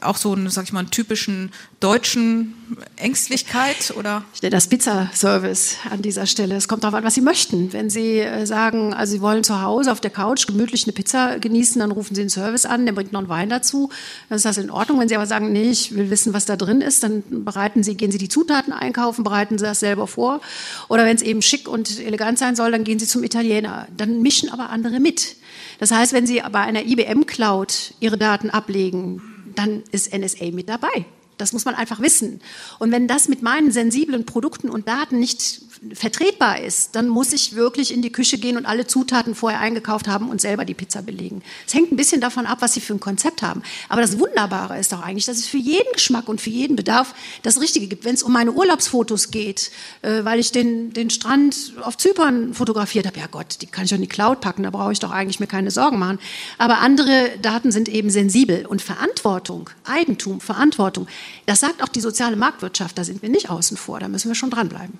auch 0.01 0.15
so 0.15 0.33
einen, 0.33 0.49
sag 0.49 0.63
ich 0.63 0.73
mal, 0.73 0.79
einen 0.79 0.91
typischen 0.91 1.51
deutschen 1.79 2.55
Ängstlichkeit 2.95 3.93
oder? 3.95 4.23
Ich 4.33 4.41
nenne 4.41 4.55
das 4.55 4.67
Pizza-Service 4.67 5.77
an 5.91 6.01
dieser 6.01 6.25
Stelle. 6.25 6.55
Es 6.55 6.67
kommt 6.67 6.83
darauf 6.83 6.95
an, 6.95 7.03
was 7.03 7.13
Sie 7.13 7.21
möchten. 7.21 7.71
Wenn 7.71 7.91
Sie 7.91 8.19
äh, 8.19 8.45
sagen, 8.47 8.95
also 8.95 9.13
Sie 9.13 9.21
wollen 9.21 9.43
zu 9.43 9.61
Hause 9.61 9.91
auf 9.91 10.01
der 10.01 10.09
Couch 10.09 10.47
gemütlich 10.47 10.85
eine 10.85 10.93
Pizza 10.93 11.37
genießen, 11.39 11.79
dann 11.79 11.91
rufen 11.91 12.15
Sie 12.15 12.21
einen 12.21 12.31
Service 12.31 12.65
an, 12.65 12.85
der 12.85 12.93
bringt 12.93 13.11
noch 13.11 13.19
einen 13.19 13.29
Wein 13.29 13.49
dazu. 13.49 13.89
Dann 14.27 14.37
ist 14.37 14.45
das 14.45 14.57
in 14.57 14.71
Ordnung. 14.71 14.99
Wenn 14.99 15.07
Sie 15.07 15.15
aber 15.15 15.27
sagen, 15.27 15.51
nee, 15.51 15.69
ich 15.69 15.93
will 15.95 16.09
wissen, 16.09 16.33
was 16.33 16.45
da 16.45 16.55
drin 16.55 16.81
ist, 16.81 17.03
dann 17.03 17.23
bereiten 17.45 17.83
Sie, 17.83 17.95
gehen 17.95 18.11
Sie 18.11 18.17
die 18.17 18.29
Zutaten 18.29 18.73
einkaufen, 18.73 19.23
bereiten 19.23 19.59
Sie 19.59 19.65
das 19.65 19.79
selber 19.79 20.07
vor. 20.07 20.41
Oder 20.89 21.05
wenn 21.05 21.15
es 21.15 21.21
eben 21.21 21.43
schick 21.43 21.67
und 21.67 21.99
elegant 21.99 22.39
sein 22.39 22.55
soll, 22.55 22.71
dann 22.71 22.85
gehen 22.85 22.97
Sie 22.97 23.07
zum 23.07 23.23
Italiener. 23.23 23.87
Dann 23.95 24.23
mischen 24.23 24.49
aber 24.49 24.71
andere 24.71 24.99
mit. 24.99 25.35
Das 25.79 25.91
heißt, 25.91 26.11
wenn 26.13 26.25
Sie 26.25 26.41
bei 26.51 26.61
einer 26.61 26.85
IBM 26.85 27.27
Cloud 27.27 27.93
Ihre 27.99 28.17
Daten 28.17 28.49
ablegen, 28.49 29.21
dann 29.55 29.83
ist 29.91 30.11
NSA 30.11 30.51
mit 30.51 30.69
dabei. 30.69 31.05
Das 31.37 31.53
muss 31.53 31.65
man 31.65 31.75
einfach 31.75 31.99
wissen. 32.01 32.41
Und 32.79 32.91
wenn 32.91 33.07
das 33.07 33.29
mit 33.29 33.41
meinen 33.41 33.71
sensiblen 33.71 34.25
Produkten 34.25 34.69
und 34.69 34.87
Daten 34.87 35.19
nicht 35.19 35.61
vertretbar 35.93 36.61
ist, 36.61 36.95
dann 36.95 37.07
muss 37.07 37.33
ich 37.33 37.55
wirklich 37.55 37.93
in 37.93 38.01
die 38.01 38.11
Küche 38.11 38.37
gehen 38.37 38.57
und 38.57 38.65
alle 38.65 38.87
Zutaten 38.87 39.35
vorher 39.35 39.59
eingekauft 39.59 40.07
haben 40.07 40.29
und 40.29 40.41
selber 40.41 40.65
die 40.65 40.73
Pizza 40.73 41.01
belegen. 41.01 41.41
Es 41.65 41.73
hängt 41.73 41.91
ein 41.91 41.95
bisschen 41.95 42.21
davon 42.21 42.45
ab, 42.45 42.59
was 42.61 42.73
Sie 42.73 42.81
für 42.81 42.93
ein 42.93 42.99
Konzept 42.99 43.41
haben. 43.41 43.61
Aber 43.89 44.01
das 44.01 44.19
Wunderbare 44.19 44.79
ist 44.79 44.91
doch 44.91 45.01
eigentlich, 45.01 45.25
dass 45.25 45.37
es 45.37 45.47
für 45.47 45.57
jeden 45.57 45.91
Geschmack 45.93 46.29
und 46.29 46.41
für 46.41 46.49
jeden 46.49 46.75
Bedarf 46.75 47.13
das 47.43 47.61
Richtige 47.61 47.87
gibt. 47.87 48.05
Wenn 48.05 48.15
es 48.15 48.23
um 48.23 48.33
meine 48.33 48.51
Urlaubsfotos 48.51 49.31
geht, 49.31 49.71
äh, 50.01 50.23
weil 50.23 50.39
ich 50.39 50.51
den, 50.51 50.93
den 50.93 51.09
Strand 51.09 51.73
auf 51.81 51.97
Zypern 51.97 52.53
fotografiert 52.53 53.05
habe, 53.05 53.19
ja 53.19 53.27
Gott, 53.27 53.61
die 53.61 53.67
kann 53.67 53.85
ich 53.85 53.91
doch 53.91 53.95
in 53.95 54.01
die 54.01 54.07
Cloud 54.07 54.41
packen, 54.41 54.63
da 54.63 54.69
brauche 54.69 54.91
ich 54.91 54.99
doch 54.99 55.11
eigentlich 55.11 55.39
mir 55.39 55.47
keine 55.47 55.71
Sorgen 55.71 55.99
machen. 55.99 56.19
Aber 56.57 56.79
andere 56.79 57.31
Daten 57.41 57.71
sind 57.71 57.89
eben 57.89 58.09
sensibel 58.09 58.65
und 58.65 58.81
Verantwortung, 58.81 59.69
Eigentum, 59.85 60.41
Verantwortung, 60.41 61.07
das 61.45 61.59
sagt 61.59 61.83
auch 61.83 61.89
die 61.89 62.01
soziale 62.01 62.35
Marktwirtschaft, 62.35 62.97
da 62.97 63.03
sind 63.03 63.21
wir 63.21 63.29
nicht 63.29 63.49
außen 63.49 63.77
vor, 63.77 63.99
da 63.99 64.07
müssen 64.07 64.29
wir 64.29 64.35
schon 64.35 64.49
dranbleiben. 64.49 64.97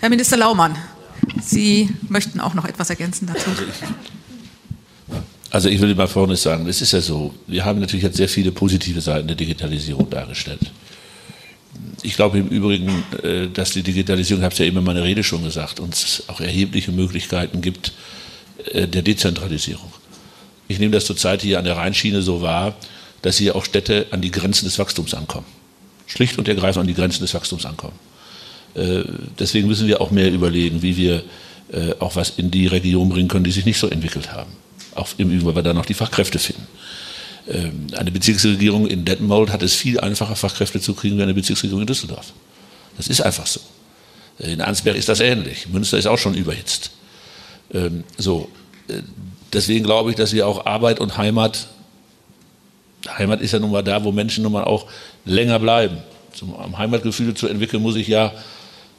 Herr 0.00 0.08
Minister 0.08 0.38
Laumann, 0.38 0.76
Sie 1.42 1.90
möchten 2.08 2.40
auch 2.40 2.54
noch 2.54 2.64
etwas 2.64 2.88
ergänzen 2.88 3.26
dazu. 3.26 3.50
Also 5.50 5.68
ich 5.68 5.80
will 5.80 5.94
mal 5.94 6.06
vorne 6.06 6.36
sagen, 6.36 6.66
es 6.68 6.80
ist 6.80 6.92
ja 6.92 7.02
so, 7.02 7.34
wir 7.46 7.66
haben 7.66 7.80
natürlich 7.80 8.04
jetzt 8.04 8.16
sehr 8.16 8.28
viele 8.28 8.50
positive 8.50 9.00
Seiten 9.02 9.26
der 9.26 9.36
Digitalisierung 9.36 10.08
dargestellt. 10.08 10.60
Ich 12.02 12.14
glaube 12.14 12.38
im 12.38 12.48
Übrigen, 12.48 13.04
äh, 13.22 13.48
dass 13.48 13.72
die 13.72 13.82
Digitalisierung, 13.82 14.40
ich 14.40 14.44
habe 14.44 14.52
es 14.54 14.58
ja 14.58 14.64
immer 14.64 14.78
in 14.78 14.86
meiner 14.86 15.02
Rede 15.02 15.22
schon 15.22 15.44
gesagt, 15.44 15.80
uns 15.80 16.22
auch 16.28 16.40
erhebliche 16.40 16.92
Möglichkeiten 16.92 17.60
gibt 17.60 17.92
äh, 18.72 18.88
der 18.88 19.02
Dezentralisierung. 19.02 19.92
Ich 20.68 20.78
nehme 20.78 20.92
das 20.92 21.04
zurzeit 21.04 21.42
hier 21.42 21.58
an 21.58 21.64
der 21.64 21.76
Rheinschiene 21.76 22.22
so 22.22 22.40
wahr, 22.40 22.74
dass 23.20 23.36
hier 23.36 23.54
auch 23.54 23.64
Städte 23.64 24.06
an 24.12 24.22
die 24.22 24.30
Grenzen 24.30 24.64
des 24.64 24.78
Wachstums 24.78 25.12
ankommen. 25.12 25.46
Schlicht 26.06 26.38
und 26.38 26.48
ergreifend 26.48 26.82
an 26.82 26.86
die 26.86 26.94
Grenzen 26.94 27.20
des 27.20 27.34
Wachstums 27.34 27.66
ankommen. 27.66 27.98
Äh, 28.74 29.02
deswegen 29.38 29.68
müssen 29.68 29.86
wir 29.86 30.00
auch 30.00 30.10
mehr 30.10 30.30
überlegen, 30.30 30.82
wie 30.82 30.96
wir 30.96 31.22
äh, 31.72 31.94
auch 31.98 32.16
was 32.16 32.30
in 32.30 32.50
die 32.50 32.66
Region 32.66 33.08
bringen 33.08 33.28
können, 33.28 33.44
die 33.44 33.52
sich 33.52 33.64
nicht 33.64 33.78
so 33.78 33.88
entwickelt 33.88 34.32
haben. 34.32 34.50
Auch 34.94 35.08
im 35.18 35.28
Übrigen, 35.30 35.46
weil 35.46 35.56
wir 35.56 35.62
da 35.62 35.72
noch 35.72 35.86
die 35.86 35.94
Fachkräfte 35.94 36.38
finden. 36.38 36.66
Ähm, 37.48 37.86
eine 37.96 38.10
Bezirksregierung 38.10 38.86
in 38.86 39.04
Detmold 39.04 39.50
hat 39.50 39.62
es 39.62 39.74
viel 39.74 40.00
einfacher, 40.00 40.36
Fachkräfte 40.36 40.80
zu 40.80 40.94
kriegen, 40.94 41.18
wie 41.18 41.22
eine 41.22 41.34
Bezirksregierung 41.34 41.82
in 41.82 41.86
Düsseldorf. 41.86 42.32
Das 42.96 43.08
ist 43.08 43.20
einfach 43.20 43.46
so. 43.46 43.60
In 44.38 44.60
Ansberg 44.60 44.96
ist 44.96 45.08
das 45.08 45.20
ähnlich. 45.20 45.68
Münster 45.68 45.98
ist 45.98 46.06
auch 46.06 46.18
schon 46.18 46.34
überhitzt. 46.34 46.90
Ähm, 47.72 48.04
so. 48.16 48.48
Äh, 48.88 49.02
deswegen 49.52 49.84
glaube 49.84 50.10
ich, 50.10 50.16
dass 50.16 50.32
wir 50.32 50.46
auch 50.46 50.66
Arbeit 50.66 51.00
und 51.00 51.16
Heimat, 51.16 51.68
Heimat 53.08 53.40
ist 53.40 53.52
ja 53.52 53.58
nun 53.58 53.70
mal 53.70 53.82
da, 53.82 54.04
wo 54.04 54.12
Menschen 54.12 54.42
nun 54.42 54.52
mal 54.52 54.64
auch 54.64 54.86
länger 55.24 55.58
bleiben. 55.58 55.98
Um 56.40 56.78
Heimatgefühl 56.78 57.34
zu 57.34 57.48
entwickeln, 57.48 57.82
muss 57.82 57.96
ich 57.96 58.08
ja 58.08 58.32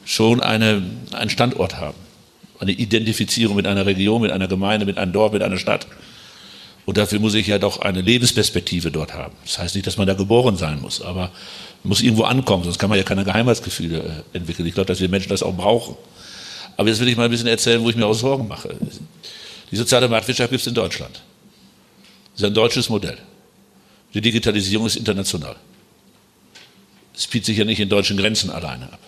schon 0.04 0.40
eine, 0.40 0.82
einen 1.12 1.30
Standort 1.30 1.76
haben. 1.76 1.98
Eine 2.58 2.72
Identifizierung 2.72 3.56
mit 3.56 3.66
einer 3.66 3.86
Region, 3.86 4.22
mit 4.22 4.30
einer 4.30 4.48
Gemeinde, 4.48 4.86
mit 4.86 4.98
einem 4.98 5.12
Dorf, 5.12 5.32
mit 5.32 5.42
einer 5.42 5.58
Stadt. 5.58 5.86
Und 6.84 6.96
dafür 6.96 7.20
muss 7.20 7.34
ich 7.34 7.46
ja 7.46 7.58
doch 7.58 7.80
eine 7.80 8.00
Lebensperspektive 8.00 8.90
dort 8.90 9.14
haben. 9.14 9.34
Das 9.44 9.58
heißt 9.58 9.74
nicht, 9.74 9.86
dass 9.86 9.96
man 9.96 10.06
da 10.06 10.14
geboren 10.14 10.56
sein 10.56 10.80
muss, 10.80 11.00
aber 11.00 11.30
man 11.82 11.88
muss 11.88 12.02
irgendwo 12.02 12.24
ankommen, 12.24 12.64
sonst 12.64 12.78
kann 12.78 12.90
man 12.90 12.98
ja 12.98 13.04
keine 13.04 13.24
Geheimheitsgefühle 13.24 14.24
äh, 14.32 14.36
entwickeln. 14.36 14.66
Ich 14.66 14.74
glaube, 14.74 14.88
dass 14.88 15.00
wir 15.00 15.08
Menschen 15.08 15.28
das 15.28 15.42
auch 15.42 15.54
brauchen. 15.54 15.96
Aber 16.76 16.88
jetzt 16.88 17.00
will 17.00 17.08
ich 17.08 17.16
mal 17.16 17.24
ein 17.24 17.30
bisschen 17.30 17.46
erzählen, 17.46 17.82
wo 17.82 17.90
ich 17.90 17.96
mir 17.96 18.06
auch 18.06 18.14
Sorgen 18.14 18.48
mache. 18.48 18.74
Die 19.70 19.76
soziale 19.76 20.08
Marktwirtschaft 20.08 20.50
gibt 20.50 20.60
es 20.60 20.66
in 20.66 20.74
Deutschland. 20.74 21.22
Das 22.32 22.42
ist 22.42 22.46
ein 22.46 22.54
deutsches 22.54 22.88
Modell. 22.88 23.18
Die 24.14 24.20
Digitalisierung 24.20 24.86
ist 24.86 24.96
international. 24.96 25.56
Es 27.14 27.24
spielt 27.24 27.44
sich 27.44 27.58
ja 27.58 27.64
nicht 27.64 27.80
in 27.80 27.88
deutschen 27.88 28.16
Grenzen 28.16 28.50
alleine 28.50 28.84
ab. 28.84 28.98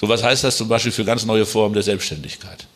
So 0.00 0.08
was 0.08 0.22
heißt 0.22 0.44
das 0.44 0.56
zum 0.56 0.66
Beispiel 0.66 0.92
für 0.92 1.04
ganz 1.04 1.26
neue 1.26 1.44
Formen 1.44 1.74
der 1.74 1.82
Selbstständigkeit? 1.82 2.66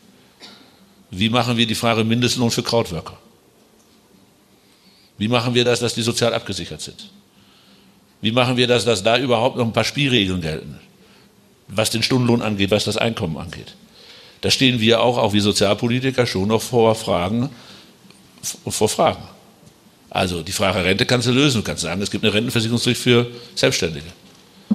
Wie 1.09 1.29
machen 1.29 1.57
wir 1.57 1.65
die 1.65 1.73
Frage 1.73 2.03
Mindestlohn 2.03 2.51
für 2.51 2.61
Krautworker? 2.61 3.17
Wie 5.17 5.27
machen 5.27 5.55
wir 5.55 5.65
das, 5.65 5.79
dass 5.79 5.95
die 5.95 6.03
sozial 6.03 6.35
abgesichert 6.35 6.81
sind? 6.81 7.09
Wie 8.21 8.31
machen 8.31 8.57
wir 8.57 8.67
das, 8.67 8.85
dass 8.85 9.01
da 9.01 9.17
überhaupt 9.17 9.57
noch 9.57 9.65
ein 9.65 9.73
paar 9.73 9.83
Spielregeln 9.83 10.41
gelten? 10.41 10.79
Was 11.67 11.89
den 11.89 12.03
Stundenlohn 12.03 12.43
angeht, 12.43 12.69
was 12.69 12.83
das 12.83 12.97
Einkommen 12.97 13.37
angeht. 13.37 13.73
Da 14.41 14.51
stehen 14.51 14.79
wir 14.79 15.01
auch, 15.01 15.17
auch 15.17 15.33
wie 15.33 15.39
Sozialpolitiker, 15.39 16.27
schon 16.27 16.49
noch 16.49 16.61
vor 16.61 16.93
Fragen, 16.93 17.49
vor 18.67 18.89
Fragen. 18.89 19.23
Also 20.11 20.43
die 20.43 20.51
Frage 20.51 20.83
Rente 20.83 21.07
kannst 21.07 21.27
du 21.27 21.31
lösen. 21.31 21.61
Du 21.61 21.63
kannst 21.63 21.81
sagen, 21.81 22.03
es 22.03 22.11
gibt 22.11 22.23
eine 22.23 22.33
Rentenversicherungspflicht 22.33 23.01
für 23.01 23.27
Selbstständige. 23.55 24.11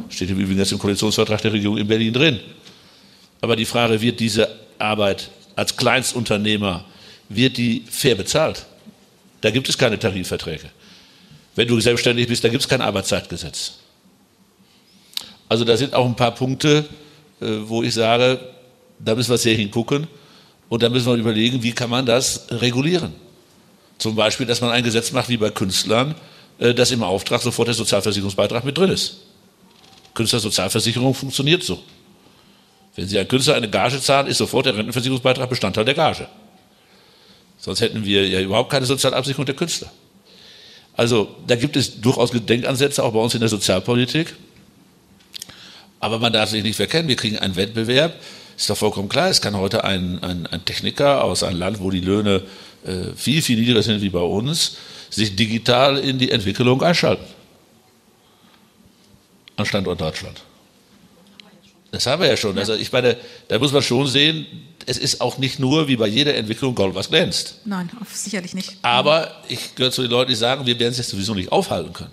Steht 0.09 0.31
im 0.31 0.39
Übrigen 0.39 0.59
jetzt 0.59 0.73
im 0.73 0.79
Koalitionsvertrag 0.79 1.41
der 1.43 1.53
Regierung 1.53 1.79
in 1.79 1.87
Berlin 1.87 2.13
drin. 2.13 2.41
Aber 3.41 3.57
die 3.57 3.65
Frage, 3.65 4.01
wird 4.01 4.21
diese 4.21 4.49
Arbeit 4.79 5.31
als 5.57 5.77
Kleinstunternehmer, 5.77 6.85
wird 7.29 7.57
die 7.57 7.85
fair 7.89 8.15
bezahlt? 8.15 8.67
Da 9.41 9.51
gibt 9.51 9.69
es 9.69 9.79
keine 9.79 9.99
Tarifverträge. 9.99 10.71
Wenn 11.55 11.69
du 11.69 11.81
selbstständig 11.81 12.29
bist, 12.29 12.45
da 12.45 12.49
gibt 12.49 12.63
es 12.63 12.69
kein 12.69 12.81
Arbeitszeitgesetz. 12.81 13.75
Also 15.49 15.65
da 15.65 15.77
sind 15.77 15.95
auch 15.95 16.07
ein 16.07 16.17
paar 16.17 16.35
Punkte, 16.35 16.85
äh, 17.41 17.47
wo 17.63 17.83
ich 17.83 17.95
sage, 17.95 18.41
da 18.99 19.15
müssen 19.15 19.31
wir 19.31 19.39
sehr 19.39 19.57
hingucken 19.57 20.07
und 20.69 20.83
da 20.83 20.89
müssen 20.89 21.07
wir 21.07 21.15
überlegen, 21.15 21.63
wie 21.63 21.73
kann 21.73 21.91
man 21.91 22.07
das 22.07 22.47
regulieren. 22.51 23.13
Zum 23.99 24.15
Beispiel, 24.15 24.47
dass 24.47 24.61
man 24.61 24.71
ein 24.71 24.85
Gesetz 24.85 25.13
macht 25.13 25.29
wie 25.29 25.37
bei 25.37 25.51
Künstlern, 25.51 26.15
äh, 26.59 26.73
dass 26.73 26.91
im 26.91 27.03
Auftrag 27.03 27.43
sofort 27.43 27.69
der 27.69 27.75
Sozialversicherungsbeitrag 27.75 28.65
mit 28.65 28.79
drin 28.79 28.91
ist. 28.91 29.17
Künstlersozialversicherung 30.15 31.15
funktioniert 31.15 31.63
so. 31.63 31.83
Wenn 32.97 33.07
Sie 33.07 33.19
einem 33.19 33.29
Künstler 33.29 33.55
eine 33.55 33.71
Gage 33.71 34.01
zahlen, 34.01 34.27
ist 34.27 34.39
sofort 34.39 34.67
der 34.67 34.77
Rentenversicherungsbeitrag 34.77 35.49
Bestandteil 35.49 35.85
der 35.85 35.95
Gage. 35.95 36.29
Sonst 37.59 37.81
hätten 37.81 38.05
wir 38.05 38.27
ja 38.27 38.41
überhaupt 38.41 38.71
keine 38.71 38.87
Sozialabsicherung 38.87 39.47
der 39.47 39.55
Künstler. 39.55 39.91
Also 40.97 41.37
da 41.47 41.57
gibt 41.57 41.77
es 41.77 42.01
durchaus 42.01 42.31
Denkansätze 42.31 43.03
auch 43.03 43.13
bei 43.13 43.21
uns 43.21 43.35
in 43.35 43.41
der 43.41 43.49
Sozialpolitik. 43.49 44.35
Aber 46.01 46.19
man 46.19 46.33
darf 46.33 46.51
sich 46.51 46.63
nicht 46.63 46.77
verkennen, 46.77 47.09
wir 47.09 47.17
kriegen 47.17 47.39
einen 47.39 47.57
Wettbewerb. 47.57 48.15
Ist 48.57 48.69
doch 48.69 48.77
vollkommen 48.77 49.09
klar, 49.09 49.29
es 49.29 49.41
kann 49.41 49.57
heute 49.57 49.85
ein, 49.85 50.23
ein, 50.23 50.47
ein 50.47 50.65
Techniker 50.65 51.25
aus 51.25 51.43
einem 51.43 51.59
Land, 51.59 51.81
wo 51.81 51.91
die 51.91 52.01
Löhne 52.01 52.43
äh, 52.85 53.15
viel, 53.17 53.41
viel 53.43 53.59
niedriger 53.59 53.83
sind 53.83 54.03
wie 54.03 54.11
bei 54.11 54.21
uns, 54.21 54.77
sich 55.11 55.37
digital 55.37 55.99
in 55.99 56.19
die 56.19 56.31
Entwicklung 56.31 56.83
einschalten. 56.83 57.25
An 59.61 59.67
Standort 59.67 60.01
Deutschland. 60.01 60.43
Das 61.93 62.07
haben 62.07 62.23
wir 62.23 62.29
ja 62.29 62.37
schon. 62.37 62.59
Also 62.59 62.75
ich 62.75 62.91
meine, 62.93 63.17
da 63.49 63.59
muss 63.59 63.73
man 63.73 63.83
schon 63.83 64.07
sehen, 64.07 64.47
es 64.87 64.97
ist 64.97 65.21
auch 65.21 65.39
nicht 65.39 65.59
nur 65.59 65.89
wie 65.89 65.97
bei 65.97 66.07
jeder 66.07 66.35
Entwicklung 66.35 66.75
Gold, 66.75 66.95
was 66.95 67.11
glänzt. 67.11 67.57
Nein, 67.65 67.91
sicherlich 68.13 68.55
nicht. 68.55 68.77
Aber 68.83 69.31
ich 69.49 69.75
gehöre 69.75 69.93
zu 69.93 70.03
den 70.03 70.11
Leuten, 70.11 70.31
die 70.31 70.37
sagen, 70.37 70.67
wir 70.67 70.79
werden 70.79 70.93
es 70.93 70.99
jetzt 70.99 71.11
sowieso 71.11 71.35
nicht 71.35 71.53
aufhalten 71.53 71.93
können. 71.93 72.13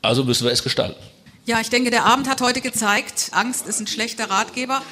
Also 0.00 0.24
müssen 0.24 0.44
wir 0.44 0.52
es 0.52 0.62
gestalten. 0.62 1.00
Ja, 1.44 1.60
ich 1.60 1.70
denke, 1.70 1.90
der 1.90 2.04
Abend 2.04 2.28
hat 2.28 2.40
heute 2.40 2.60
gezeigt, 2.60 3.30
Angst 3.32 3.66
ist 3.66 3.80
ein 3.80 3.86
schlechter 3.86 4.30
Ratgeber. 4.30 4.82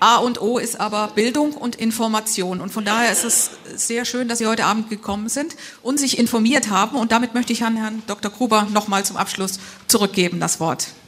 A 0.00 0.16
und 0.16 0.40
O 0.40 0.58
ist 0.58 0.80
aber 0.80 1.08
Bildung 1.14 1.52
und 1.52 1.76
Information. 1.76 2.60
Und 2.60 2.70
von 2.70 2.84
daher 2.84 3.12
ist 3.12 3.24
es 3.24 3.50
sehr 3.74 4.04
schön, 4.04 4.28
dass 4.28 4.38
Sie 4.38 4.46
heute 4.46 4.64
Abend 4.64 4.88
gekommen 4.88 5.28
sind 5.28 5.56
und 5.82 5.98
sich 5.98 6.18
informiert 6.18 6.70
haben. 6.70 6.96
Und 6.96 7.12
damit 7.12 7.34
möchte 7.34 7.52
ich 7.52 7.64
an 7.64 7.76
Herrn 7.76 8.02
Dr. 8.06 8.30
Gruber 8.30 8.66
nochmal 8.72 9.04
zum 9.04 9.16
Abschluss 9.16 9.60
zurückgeben, 9.88 10.40
das 10.40 10.58
Wort. 10.58 10.88